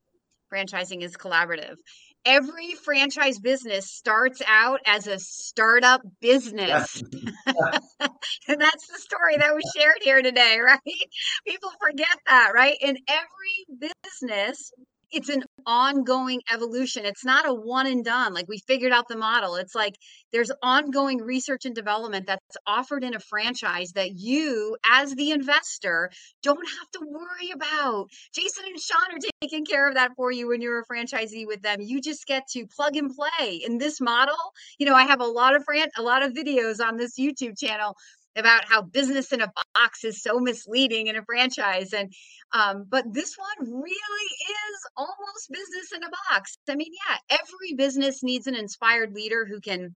Franchising 0.53 1.03
is 1.03 1.17
collaborative. 1.17 1.77
Every 2.27 2.75
franchise 2.75 3.39
business 3.39 3.91
starts 3.91 4.43
out 4.47 4.81
as 4.85 5.07
a 5.07 5.19
startup 5.19 6.03
business. 6.21 7.03
and 7.03 7.33
that's 8.61 8.87
the 8.89 8.99
story 8.99 9.39
that 9.39 9.55
was 9.55 9.73
shared 9.75 10.03
here 10.03 10.21
today, 10.21 10.59
right? 10.65 10.81
People 11.47 11.71
forget 11.81 12.19
that, 12.27 12.53
right? 12.55 12.77
In 12.79 12.99
every 13.09 13.91
business, 14.03 14.71
it's 15.13 15.29
an 15.29 15.45
ongoing 15.67 16.41
evolution. 16.53 17.05
It's 17.05 17.25
not 17.25 17.49
a 17.49 17.55
one 17.55 17.87
and 17.87 18.05
done. 18.05 18.35
Like 18.35 18.47
we 18.49 18.59
figured 18.59 18.93
out 18.93 19.09
the 19.09 19.17
model. 19.17 19.57
It's 19.57 19.75
like 19.75 19.97
there's 20.33 20.51
ongoing 20.63 21.19
research 21.19 21.65
and 21.65 21.75
development 21.75 22.27
that's 22.27 22.57
offered 22.67 23.05
in 23.05 23.15
a 23.15 23.21
franchise 23.21 23.93
that 23.93 24.13
you, 24.15 24.77
as 24.85 25.15
the 25.15 25.31
investor, 25.31 26.11
don't 26.43 26.67
have 26.69 26.91
to 26.93 27.01
worry 27.09 27.51
about. 27.55 28.09
Jason 28.35 28.65
and 28.67 28.81
Sean 28.81 29.17
are 29.17 29.31
taking 29.43 29.65
care 29.65 29.89
of 29.89 29.95
that 29.95 30.13
for 30.17 30.31
you 30.31 30.49
when 30.49 30.61
you're 30.61 30.81
a 30.81 30.87
franchisee 30.87 31.47
with 31.47 31.63
them. 31.63 31.81
You 31.81 32.01
just 32.01 32.27
get 32.27 32.47
to 32.53 32.67
plug 32.67 32.97
and 32.97 33.11
play. 33.15 33.63
In 33.65 33.79
this 33.79 34.01
model, 34.01 34.37
you 34.79 34.87
know, 34.87 34.95
I 34.95 35.05
have 35.05 35.21
a 35.21 35.27
lot 35.27 35.57
of 35.57 35.65
fran- 35.65 35.91
a 35.97 36.03
lot 36.03 36.23
of 36.23 36.33
videos 36.33 36.81
on 36.85 36.97
this 36.97 37.19
YouTube 37.19 37.59
channel 37.59 37.97
about 38.37 38.65
how 38.65 38.83
business 38.83 39.33
in 39.33 39.41
a 39.41 39.53
box 39.75 40.05
is 40.05 40.23
so 40.23 40.39
misleading 40.39 41.09
in 41.09 41.17
a 41.17 41.25
franchise 41.25 41.93
and 41.93 42.13
um, 42.53 42.85
but 42.89 43.05
this 43.13 43.37
one 43.37 43.73
really 43.73 43.85
is 43.85 44.77
almost 44.97 45.51
business 45.51 45.93
in 45.95 46.03
a 46.03 46.11
box. 46.31 46.57
I 46.69 46.77
mean 46.77 46.93
yeah 47.09 47.17
every 47.31 47.75
business 47.77 48.23
needs 48.23 48.47
an 48.47 48.55
inspired 48.55 49.15
leader 49.15 49.47
who 49.47 49.61
can 49.61 49.95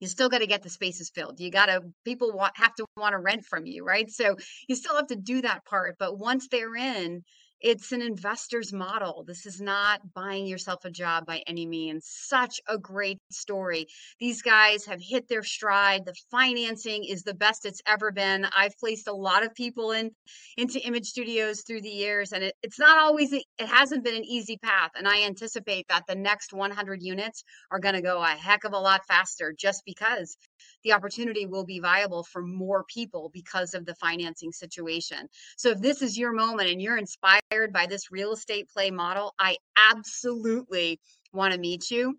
you 0.00 0.06
still 0.06 0.28
got 0.28 0.38
to 0.38 0.46
get 0.46 0.62
the 0.62 0.70
spaces 0.70 1.10
filled. 1.12 1.40
You 1.40 1.50
got 1.50 1.66
to 1.66 1.82
people 2.04 2.32
want 2.32 2.52
have 2.56 2.74
to 2.76 2.86
want 2.96 3.12
to 3.12 3.18
rent 3.18 3.44
from 3.44 3.66
you 3.66 3.84
right? 3.84 4.10
So 4.10 4.36
you 4.68 4.76
still 4.76 4.96
have 4.96 5.08
to 5.08 5.16
do 5.16 5.42
that 5.42 5.64
part 5.64 5.96
but 5.98 6.18
once 6.18 6.48
they're 6.50 6.76
in 6.76 7.22
it's 7.60 7.92
an 7.92 8.02
investor's 8.02 8.72
model. 8.72 9.24
This 9.26 9.44
is 9.44 9.60
not 9.60 10.00
buying 10.14 10.46
yourself 10.46 10.84
a 10.84 10.90
job 10.90 11.26
by 11.26 11.42
any 11.46 11.66
means. 11.66 12.06
Such 12.06 12.60
a 12.68 12.78
great 12.78 13.18
story. 13.30 13.86
These 14.20 14.42
guys 14.42 14.86
have 14.86 15.00
hit 15.00 15.28
their 15.28 15.42
stride. 15.42 16.04
The 16.04 16.14
financing 16.30 17.04
is 17.04 17.22
the 17.22 17.34
best 17.34 17.66
it's 17.66 17.82
ever 17.86 18.12
been. 18.12 18.46
I've 18.56 18.78
placed 18.78 19.08
a 19.08 19.12
lot 19.12 19.44
of 19.44 19.54
people 19.54 19.90
in 19.90 20.12
into 20.56 20.78
image 20.80 21.06
studios 21.06 21.62
through 21.62 21.82
the 21.82 21.88
years, 21.88 22.32
and 22.32 22.44
it, 22.44 22.54
it's 22.62 22.78
not 22.78 22.98
always 22.98 23.32
it 23.32 23.44
hasn't 23.58 24.04
been 24.04 24.16
an 24.16 24.24
easy 24.24 24.56
path. 24.58 24.90
And 24.96 25.08
I 25.08 25.22
anticipate 25.22 25.86
that 25.88 26.04
the 26.06 26.14
next 26.14 26.52
100 26.52 27.02
units 27.02 27.42
are 27.72 27.80
going 27.80 27.94
to 27.94 28.02
go 28.02 28.22
a 28.22 28.28
heck 28.28 28.64
of 28.64 28.72
a 28.72 28.78
lot 28.78 29.04
faster 29.06 29.52
just 29.56 29.82
because 29.84 30.36
the 30.84 30.92
opportunity 30.92 31.46
will 31.46 31.64
be 31.64 31.80
viable 31.80 32.22
for 32.22 32.42
more 32.42 32.84
people 32.84 33.30
because 33.32 33.74
of 33.74 33.84
the 33.84 33.94
financing 33.96 34.52
situation. 34.52 35.28
So 35.56 35.70
if 35.70 35.80
this 35.80 36.02
is 36.02 36.16
your 36.16 36.32
moment 36.32 36.70
and 36.70 36.80
you're 36.80 36.96
inspired 36.96 37.42
by 37.72 37.86
this 37.86 38.10
real 38.10 38.32
estate 38.32 38.68
play 38.68 38.90
model, 38.90 39.34
I 39.38 39.56
absolutely 39.90 41.00
want 41.32 41.54
to 41.54 41.60
meet 41.60 41.90
you. 41.90 42.18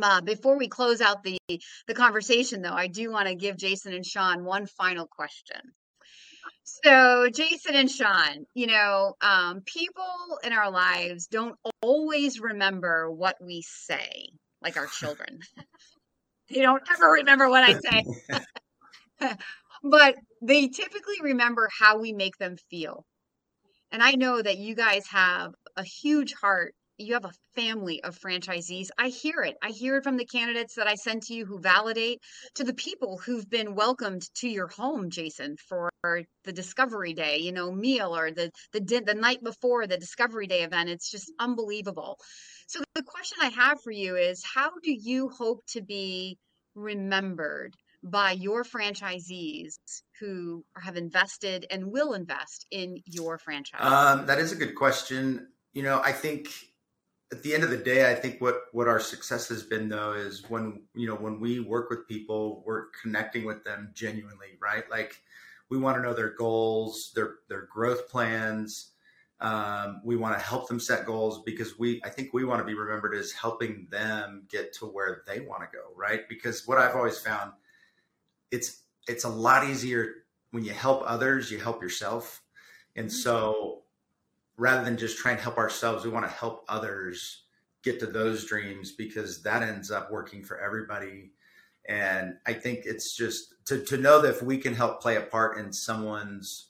Uh, 0.00 0.20
before 0.20 0.58
we 0.58 0.68
close 0.68 1.00
out 1.00 1.22
the 1.22 1.38
the 1.86 1.94
conversation, 1.94 2.62
though, 2.62 2.72
I 2.72 2.88
do 2.88 3.10
want 3.10 3.28
to 3.28 3.34
give 3.34 3.56
Jason 3.56 3.92
and 3.92 4.04
Sean 4.04 4.44
one 4.44 4.66
final 4.66 5.06
question. 5.06 5.60
So, 6.64 7.28
Jason 7.32 7.74
and 7.76 7.90
Sean, 7.90 8.46
you 8.54 8.66
know, 8.66 9.14
um, 9.20 9.60
people 9.66 10.38
in 10.42 10.52
our 10.52 10.70
lives 10.70 11.26
don't 11.26 11.56
always 11.82 12.40
remember 12.40 13.10
what 13.10 13.36
we 13.40 13.62
say, 13.62 14.28
like 14.62 14.76
our 14.76 14.86
children. 15.00 15.40
They 16.50 16.60
don't 16.60 16.82
ever 16.92 17.12
remember 17.12 17.48
what 17.48 17.64
I 17.64 17.78
say. 17.78 18.04
but 19.82 20.16
they 20.42 20.68
typically 20.68 21.20
remember 21.22 21.68
how 21.78 21.98
we 21.98 22.12
make 22.12 22.36
them 22.38 22.56
feel. 22.70 23.04
And 23.94 24.02
I 24.02 24.16
know 24.16 24.42
that 24.42 24.58
you 24.58 24.74
guys 24.74 25.06
have 25.06 25.54
a 25.76 25.84
huge 25.84 26.34
heart. 26.34 26.74
You 26.98 27.14
have 27.14 27.24
a 27.24 27.32
family 27.54 28.02
of 28.02 28.18
franchisees. 28.18 28.88
I 28.98 29.06
hear 29.06 29.42
it. 29.42 29.56
I 29.62 29.70
hear 29.70 29.98
it 29.98 30.02
from 30.02 30.16
the 30.16 30.24
candidates 30.24 30.74
that 30.74 30.88
I 30.88 30.96
send 30.96 31.22
to 31.24 31.34
you 31.34 31.46
who 31.46 31.60
validate 31.60 32.20
to 32.56 32.64
the 32.64 32.74
people 32.74 33.18
who've 33.18 33.48
been 33.48 33.76
welcomed 33.76 34.28
to 34.38 34.48
your 34.48 34.66
home, 34.66 35.10
Jason, 35.10 35.56
for 35.68 35.90
the 36.02 36.52
discovery 36.52 37.14
day, 37.14 37.38
you 37.38 37.52
know, 37.52 37.70
meal 37.70 38.16
or 38.16 38.32
the 38.32 38.50
the 38.72 38.80
the 38.80 39.14
night 39.14 39.44
before 39.44 39.86
the 39.86 39.96
discovery 39.96 40.48
day 40.48 40.64
event. 40.64 40.90
It's 40.90 41.08
just 41.08 41.30
unbelievable. 41.38 42.18
So 42.66 42.82
the 42.96 43.04
question 43.04 43.38
I 43.42 43.50
have 43.50 43.80
for 43.80 43.92
you 43.92 44.16
is 44.16 44.42
how 44.42 44.70
do 44.82 44.92
you 44.92 45.28
hope 45.28 45.60
to 45.68 45.82
be 45.82 46.36
remembered 46.74 47.76
by 48.02 48.32
your 48.32 48.64
franchisees 48.64 49.78
who 50.20 50.64
have 50.76 50.96
invested 50.96 51.66
and 51.70 51.90
will 51.90 52.14
invest 52.14 52.66
in 52.70 53.02
your 53.06 53.38
franchise? 53.38 53.80
Um, 53.82 54.26
that 54.26 54.38
is 54.38 54.52
a 54.52 54.56
good 54.56 54.74
question. 54.74 55.48
You 55.72 55.82
know, 55.82 56.00
I 56.02 56.12
think 56.12 56.48
at 57.32 57.42
the 57.42 57.54
end 57.54 57.64
of 57.64 57.70
the 57.70 57.76
day, 57.76 58.10
I 58.10 58.14
think 58.14 58.40
what 58.40 58.62
what 58.72 58.88
our 58.88 59.00
success 59.00 59.48
has 59.48 59.62
been 59.62 59.88
though 59.88 60.12
is 60.12 60.44
when 60.48 60.82
you 60.94 61.06
know 61.06 61.16
when 61.16 61.40
we 61.40 61.60
work 61.60 61.90
with 61.90 62.06
people, 62.06 62.62
we're 62.66 62.86
connecting 63.02 63.44
with 63.44 63.64
them 63.64 63.90
genuinely, 63.94 64.58
right? 64.60 64.88
Like 64.90 65.20
we 65.68 65.78
want 65.78 65.96
to 65.96 66.02
know 66.02 66.14
their 66.14 66.34
goals, 66.34 67.12
their 67.14 67.36
their 67.48 67.66
growth 67.72 68.08
plans, 68.08 68.92
um, 69.40 70.00
we 70.04 70.16
want 70.16 70.38
to 70.38 70.44
help 70.44 70.68
them 70.68 70.80
set 70.80 71.04
goals 71.04 71.42
because 71.42 71.78
we, 71.78 72.00
I 72.04 72.08
think 72.08 72.32
we 72.32 72.44
want 72.44 72.60
to 72.60 72.64
be 72.64 72.74
remembered 72.74 73.14
as 73.14 73.32
helping 73.32 73.86
them 73.90 74.44
get 74.48 74.72
to 74.74 74.86
where 74.86 75.22
they 75.26 75.40
want 75.40 75.62
to 75.62 75.68
go, 75.76 75.84
right? 75.96 76.26
Because 76.28 76.66
what 76.66 76.78
I've 76.78 76.94
always 76.96 77.18
found, 77.18 77.52
it's 78.50 78.83
it's 79.06 79.24
a 79.24 79.28
lot 79.28 79.68
easier 79.68 80.12
when 80.50 80.64
you 80.64 80.72
help 80.72 81.02
others, 81.04 81.50
you 81.50 81.58
help 81.58 81.82
yourself, 81.82 82.42
and 82.96 83.08
mm-hmm. 83.08 83.16
so 83.16 83.82
rather 84.56 84.84
than 84.84 84.96
just 84.96 85.18
trying 85.18 85.36
to 85.36 85.42
help 85.42 85.58
ourselves, 85.58 86.04
we 86.04 86.10
want 86.10 86.24
to 86.24 86.30
help 86.32 86.64
others 86.68 87.42
get 87.82 88.00
to 88.00 88.06
those 88.06 88.46
dreams 88.46 88.92
because 88.92 89.42
that 89.42 89.62
ends 89.62 89.90
up 89.90 90.10
working 90.10 90.42
for 90.42 90.58
everybody. 90.58 91.32
And 91.86 92.36
I 92.46 92.54
think 92.54 92.82
it's 92.84 93.14
just 93.14 93.54
to, 93.66 93.84
to 93.84 93.96
know 93.98 94.22
that 94.22 94.36
if 94.36 94.42
we 94.42 94.58
can 94.58 94.74
help 94.74 95.02
play 95.02 95.16
a 95.16 95.20
part 95.20 95.58
in 95.58 95.72
someone's 95.72 96.68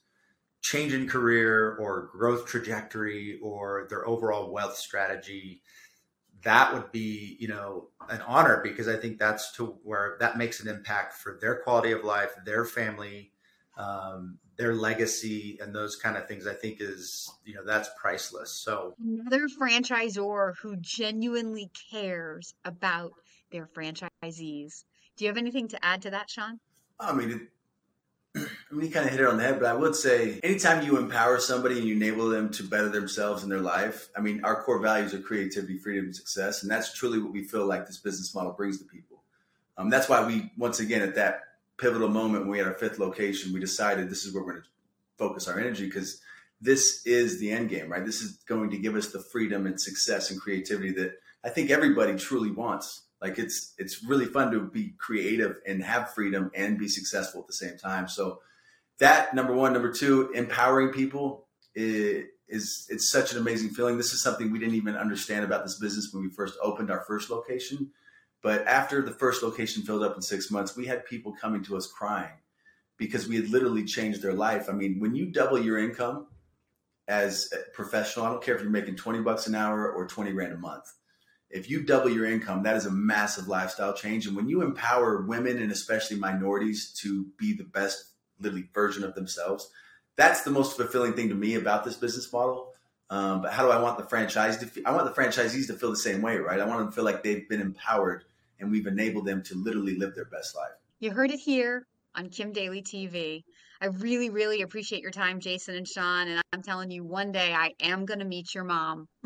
change 0.61 0.95
in 0.95 1.09
career 1.09 1.77
or 1.77 2.09
growth 2.11 2.47
trajectory 2.47 3.39
or 3.43 3.87
their 3.91 4.09
overall 4.09 4.51
wealth 4.51 4.77
strategy 4.77 5.63
that 6.45 6.73
would 6.73 6.91
be 6.93 7.37
you 7.41 7.49
know 7.49 7.89
an 8.11 8.21
honor 8.23 8.61
because 8.63 8.89
i 8.89 8.97
think 8.97 9.19
that's 9.19 9.53
to 9.53 9.77
where 9.83 10.17
that 10.21 10.37
makes 10.37 10.61
an 10.61 10.69
impact 10.69 11.15
for 11.15 11.39
their 11.41 11.57
quality 11.57 11.93
of 11.93 12.05
life 12.05 12.31
their 12.45 12.65
family 12.65 13.31
um, 13.77 14.39
their 14.57 14.75
legacy 14.75 15.59
and 15.61 15.75
those 15.75 15.97
kind 15.97 16.17
of 16.17 16.29
things 16.29 16.47
i 16.47 16.55
think 16.55 16.79
is 16.81 17.31
you 17.45 17.55
know 17.55 17.65
that's 17.65 17.89
priceless. 17.99 18.51
So 18.51 18.95
another 19.03 19.49
franchisor 19.49 20.55
who 20.61 20.77
genuinely 20.77 21.71
cares 21.91 22.55
about 22.65 23.13
their 23.51 23.67
franchisees. 23.67 24.85
Do 25.17 25.25
you 25.25 25.29
have 25.29 25.37
anything 25.37 25.69
to 25.69 25.85
add 25.85 26.03
to 26.03 26.11
that 26.11 26.31
sean? 26.31 26.61
I 27.01 27.13
mean 27.13 27.49
I 28.37 28.41
mean, 28.73 28.87
you 28.87 28.91
kind 28.91 29.07
of 29.07 29.13
hit 29.13 29.21
it 29.21 29.27
on 29.27 29.37
the 29.37 29.45
head, 29.45 29.61
but 29.61 29.69
I 29.69 29.75
would 29.75 29.95
say 29.95 30.41
anytime 30.43 30.85
you 30.85 30.99
empower 30.99 31.39
somebody 31.39 31.79
and 31.79 31.87
you 31.87 31.95
enable 31.95 32.29
them 32.29 32.51
to 32.53 32.65
better 32.65 32.89
themselves 32.89 33.45
in 33.45 33.49
their 33.49 33.61
life, 33.61 34.09
I 34.17 34.21
mean, 34.21 34.45
our 34.45 34.63
core 34.63 34.81
values 34.81 35.15
are 35.15 35.21
creativity, 35.21 35.79
freedom, 35.79 36.07
and 36.07 36.17
success. 36.17 36.63
And 36.63 36.71
that's 36.71 36.93
truly 36.93 37.21
what 37.21 37.33
we 37.33 37.45
feel 37.45 37.67
like 37.67 37.87
this 37.87 37.99
business 37.99 38.35
model 38.35 38.53
brings 38.53 38.79
to 38.79 38.85
people. 38.85 39.23
Um, 39.77 39.91
that's 39.91 40.09
why 40.09 40.27
we, 40.27 40.51
once 40.57 40.81
again, 40.81 41.03
at 41.03 41.15
that 41.15 41.43
pivotal 41.79 42.09
moment 42.09 42.45
when 42.45 42.51
we 42.51 42.59
had 42.59 42.67
our 42.67 42.75
fifth 42.75 42.99
location, 42.99 43.53
we 43.53 43.61
decided 43.61 44.11
this 44.11 44.25
is 44.25 44.35
where 44.35 44.43
we're 44.43 44.53
going 44.53 44.63
to 44.63 44.69
focus 45.17 45.47
our 45.47 45.59
energy 45.59 45.87
because 45.87 46.21
this 46.61 47.07
is 47.07 47.39
the 47.39 47.51
end 47.51 47.69
game, 47.69 47.91
right? 47.91 48.05
This 48.05 48.21
is 48.21 48.39
going 48.49 48.71
to 48.71 48.79
give 48.79 48.97
us 48.97 49.13
the 49.13 49.21
freedom 49.21 49.67
and 49.67 49.81
success 49.81 50.31
and 50.31 50.41
creativity 50.41 50.93
that 50.93 51.19
I 51.45 51.51
think 51.51 51.71
everybody 51.71 52.17
truly 52.17 52.51
wants. 52.51 53.03
Like 53.25 53.39
it's 53.39 53.73
it's 53.79 54.05
really 54.05 54.27
fun 54.27 54.53
to 54.53 54.61
be 54.61 54.93
creative 54.99 55.57
and 55.67 55.83
have 55.83 56.13
freedom 56.13 56.51
and 56.55 56.79
be 56.79 56.89
successful 56.89 57.41
at 57.41 57.47
the 57.47 57.55
same 57.55 57.79
time. 57.79 58.07
So 58.07 58.41
that 58.99 59.35
number 59.35 59.55
one, 59.55 59.73
number 59.73 59.91
two, 59.91 60.31
empowering 60.35 60.91
people 60.91 61.47
is, 61.75 62.27
is 62.49 62.87
it's 62.91 63.11
such 63.11 63.33
an 63.33 63.39
amazing 63.39 63.71
feeling. 63.71 63.97
This 63.97 64.13
is 64.13 64.23
something 64.23 64.53
we 64.53 64.59
didn't 64.59 64.75
even 64.75 64.95
understand 64.95 65.43
about 65.43 65.65
this 65.65 65.79
business 65.79 66.11
when 66.13 66.23
we 66.23 66.29
first 66.29 66.59
opened 66.63 66.91
our 66.91 67.01
first 67.09 67.31
location. 67.31 67.93
But 68.43 68.67
after 68.67 69.01
the 69.01 69.13
first 69.13 69.43
location 69.43 69.85
filled 69.85 70.03
up 70.03 70.17
in 70.17 70.21
six 70.21 70.51
months, 70.51 70.77
we 70.77 70.85
had 70.85 71.07
people 71.07 71.33
coming 71.33 71.65
to 71.65 71.79
us 71.79 71.87
crying 71.87 72.37
because 72.99 73.27
we 73.27 73.37
had 73.37 73.49
literally 73.49 73.85
changed 73.85 74.21
their 74.21 74.35
life. 74.35 74.69
I 74.69 74.73
mean, 74.73 75.01
when 75.01 75.15
you 75.15 75.33
double 75.33 75.59
your 75.59 75.79
income 75.79 76.27
as 77.09 77.51
a 77.55 77.71
professional, 77.75 78.27
I 78.27 78.29
don't 78.29 78.45
care 78.45 78.55
if 78.55 78.61
you're 78.61 78.71
making 78.71 78.97
20 78.97 79.23
bucks 79.23 79.47
an 79.47 79.55
hour 79.55 79.91
or 79.91 80.07
20 80.07 80.31
grand 80.33 80.53
a 80.53 80.59
month. 80.59 80.93
If 81.51 81.71
you 81.71 81.83
double 81.83 82.11
your 82.11 82.27
income, 82.27 82.63
that 82.65 82.77
is 82.77 82.87
a 82.87 82.91
massive 82.91 83.49
lifestyle 83.49 83.95
change. 83.95 84.27
And 84.27 84.37
when 84.37 84.49
you 84.49 84.63
empower 84.63 85.23
women 85.23 85.61
and 85.63 85.71
especially 85.71 86.17
minorities 86.17 86.93
to 87.03 87.27
be 87.39 87.55
the 87.55 87.65
best 87.65 88.13
literally 88.41 88.69
version 88.75 89.05
of 89.05 89.15
themselves, 89.15 89.71
that's 90.17 90.43
the 90.43 90.51
most 90.51 90.77
fulfilling 90.77 91.15
thing 91.15 91.29
to 91.29 91.35
me 91.35 91.55
about 91.55 91.85
this 91.85 91.97
business 91.97 92.33
model. 92.33 92.73
Um, 93.11 93.43
but 93.43 93.53
how 93.53 93.65
do 93.65 93.71
I 93.71 93.81
want 93.81 93.99
the 93.99 94.05
franchise 94.05 94.57
to? 94.59 94.83
I 94.85 94.93
want 94.93 95.05
the 95.05 95.23
franchisees 95.23 95.67
to 95.69 95.75
feel 95.75 95.91
the 95.91 95.97
same 95.97 96.23
way, 96.23 96.39
right? 96.39 96.59
I 96.59 96.67
want 96.67 96.81
them 96.81 96.89
to 96.89 96.95
feel 96.95 97.05
like 97.05 97.23
they've 97.23 97.49
been 97.49 97.61
empowered 97.61 98.25
and 98.59 98.71
we've 98.71 98.87
enabled 98.87 99.27
them 99.27 99.43
to 99.45 99.55
literally 99.55 99.97
live 99.97 100.15
their 100.15 100.25
best 100.25 100.57
life. 100.57 100.73
You 101.01 101.11
heard 101.11 101.31
it 101.31 101.39
here 101.39 101.87
on 102.15 102.31
Kim 102.31 102.53
Daly 102.53 102.83
TV. 102.83 103.45
I 103.81 103.87
really, 103.87 104.31
really 104.31 104.63
appreciate 104.63 105.03
your 105.03 105.11
time, 105.11 105.41
Jason 105.41 105.75
and 105.77 105.87
Sean. 105.87 106.29
And 106.29 106.41
I'm 106.53 106.63
telling 106.63 106.91
you, 106.91 107.05
one 107.05 107.33
day 107.33 107.53
I 107.53 107.73
am 107.83 108.07
going 108.07 108.21
to 108.21 108.25
meet 108.25 108.55
your 108.55 108.65
mom. 108.65 109.09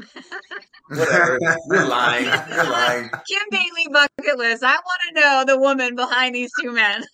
Whatever. 0.89 1.39
You're 1.70 1.84
lying. 1.86 2.24
You're 2.24 2.70
lying. 2.70 3.11
Kim 3.11 3.43
Daly 3.51 3.89
bucket 3.93 4.39
list. 4.39 4.62
I 4.62 4.74
want 4.74 5.01
to 5.09 5.20
know 5.20 5.45
the 5.47 5.59
woman 5.59 5.95
behind 5.95 6.34
these 6.34 6.51
two 6.61 6.72
men. 6.72 7.05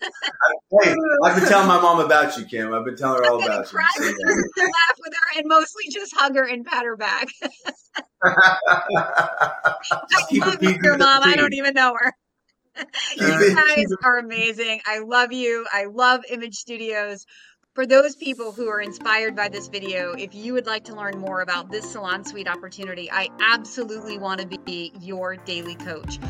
hey, 0.80 0.94
I've 1.24 1.36
been 1.36 1.48
telling 1.48 1.68
my 1.68 1.80
mom 1.80 2.00
about 2.00 2.36
you, 2.36 2.44
Kim. 2.44 2.72
I've 2.72 2.84
been 2.84 2.96
telling 2.96 3.18
her 3.18 3.28
all 3.28 3.42
I'm 3.42 3.48
about 3.48 3.66
cry 3.66 3.82
you. 3.98 4.06
with 4.06 4.16
her, 4.24 4.64
laugh 4.64 4.98
with 5.00 5.14
her, 5.14 5.40
and 5.40 5.48
mostly 5.48 5.84
just 5.90 6.14
hug 6.16 6.36
her 6.36 6.44
and 6.44 6.64
pat 6.64 6.84
her 6.84 6.96
back. 6.96 7.28
I 8.22 9.76
keep 10.28 10.46
love 10.46 10.62
you, 10.62 10.78
your 10.82 10.98
mom. 10.98 11.22
I 11.24 11.36
don't 11.36 11.54
even 11.54 11.74
know 11.74 11.96
her. 11.98 12.12
You 13.16 13.54
guys 13.54 13.86
are 14.02 14.18
amazing. 14.18 14.80
I 14.86 14.98
love 14.98 15.32
you. 15.32 15.64
I 15.72 15.84
love 15.84 16.22
Image 16.28 16.56
Studios. 16.56 17.24
For 17.74 17.86
those 17.86 18.14
people 18.14 18.52
who 18.52 18.68
are 18.68 18.80
inspired 18.80 19.34
by 19.34 19.48
this 19.48 19.66
video, 19.66 20.12
if 20.12 20.32
you 20.32 20.52
would 20.52 20.64
like 20.64 20.84
to 20.84 20.94
learn 20.94 21.18
more 21.18 21.40
about 21.40 21.72
this 21.72 21.90
Salon 21.90 22.24
Suite 22.24 22.46
opportunity, 22.46 23.10
I 23.10 23.28
absolutely 23.40 24.16
want 24.16 24.40
to 24.40 24.58
be 24.60 24.92
your 25.00 25.34
Daly 25.34 25.74
Coach. 25.74 26.20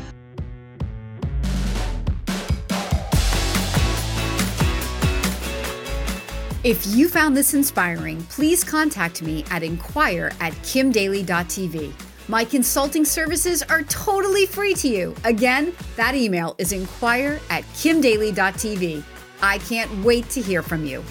If 6.63 6.83
you 6.87 7.07
found 7.07 7.37
this 7.37 7.53
inspiring, 7.53 8.23
please 8.23 8.63
contact 8.63 9.21
me 9.21 9.45
at 9.51 9.61
inquire 9.61 10.31
at 10.39 10.53
kimdaly.tv. 10.63 11.93
My 12.27 12.43
consulting 12.43 13.05
services 13.05 13.61
are 13.61 13.83
totally 13.83 14.47
free 14.47 14.73
to 14.73 14.87
you. 14.87 15.15
Again, 15.25 15.73
that 15.95 16.15
email 16.15 16.55
is 16.57 16.71
inquire 16.71 17.39
at 17.51 17.63
kimdaly.tv. 17.75 19.03
I 19.43 19.59
can't 19.59 20.03
wait 20.03 20.27
to 20.31 20.41
hear 20.41 20.63
from 20.63 20.87
you. 20.87 21.03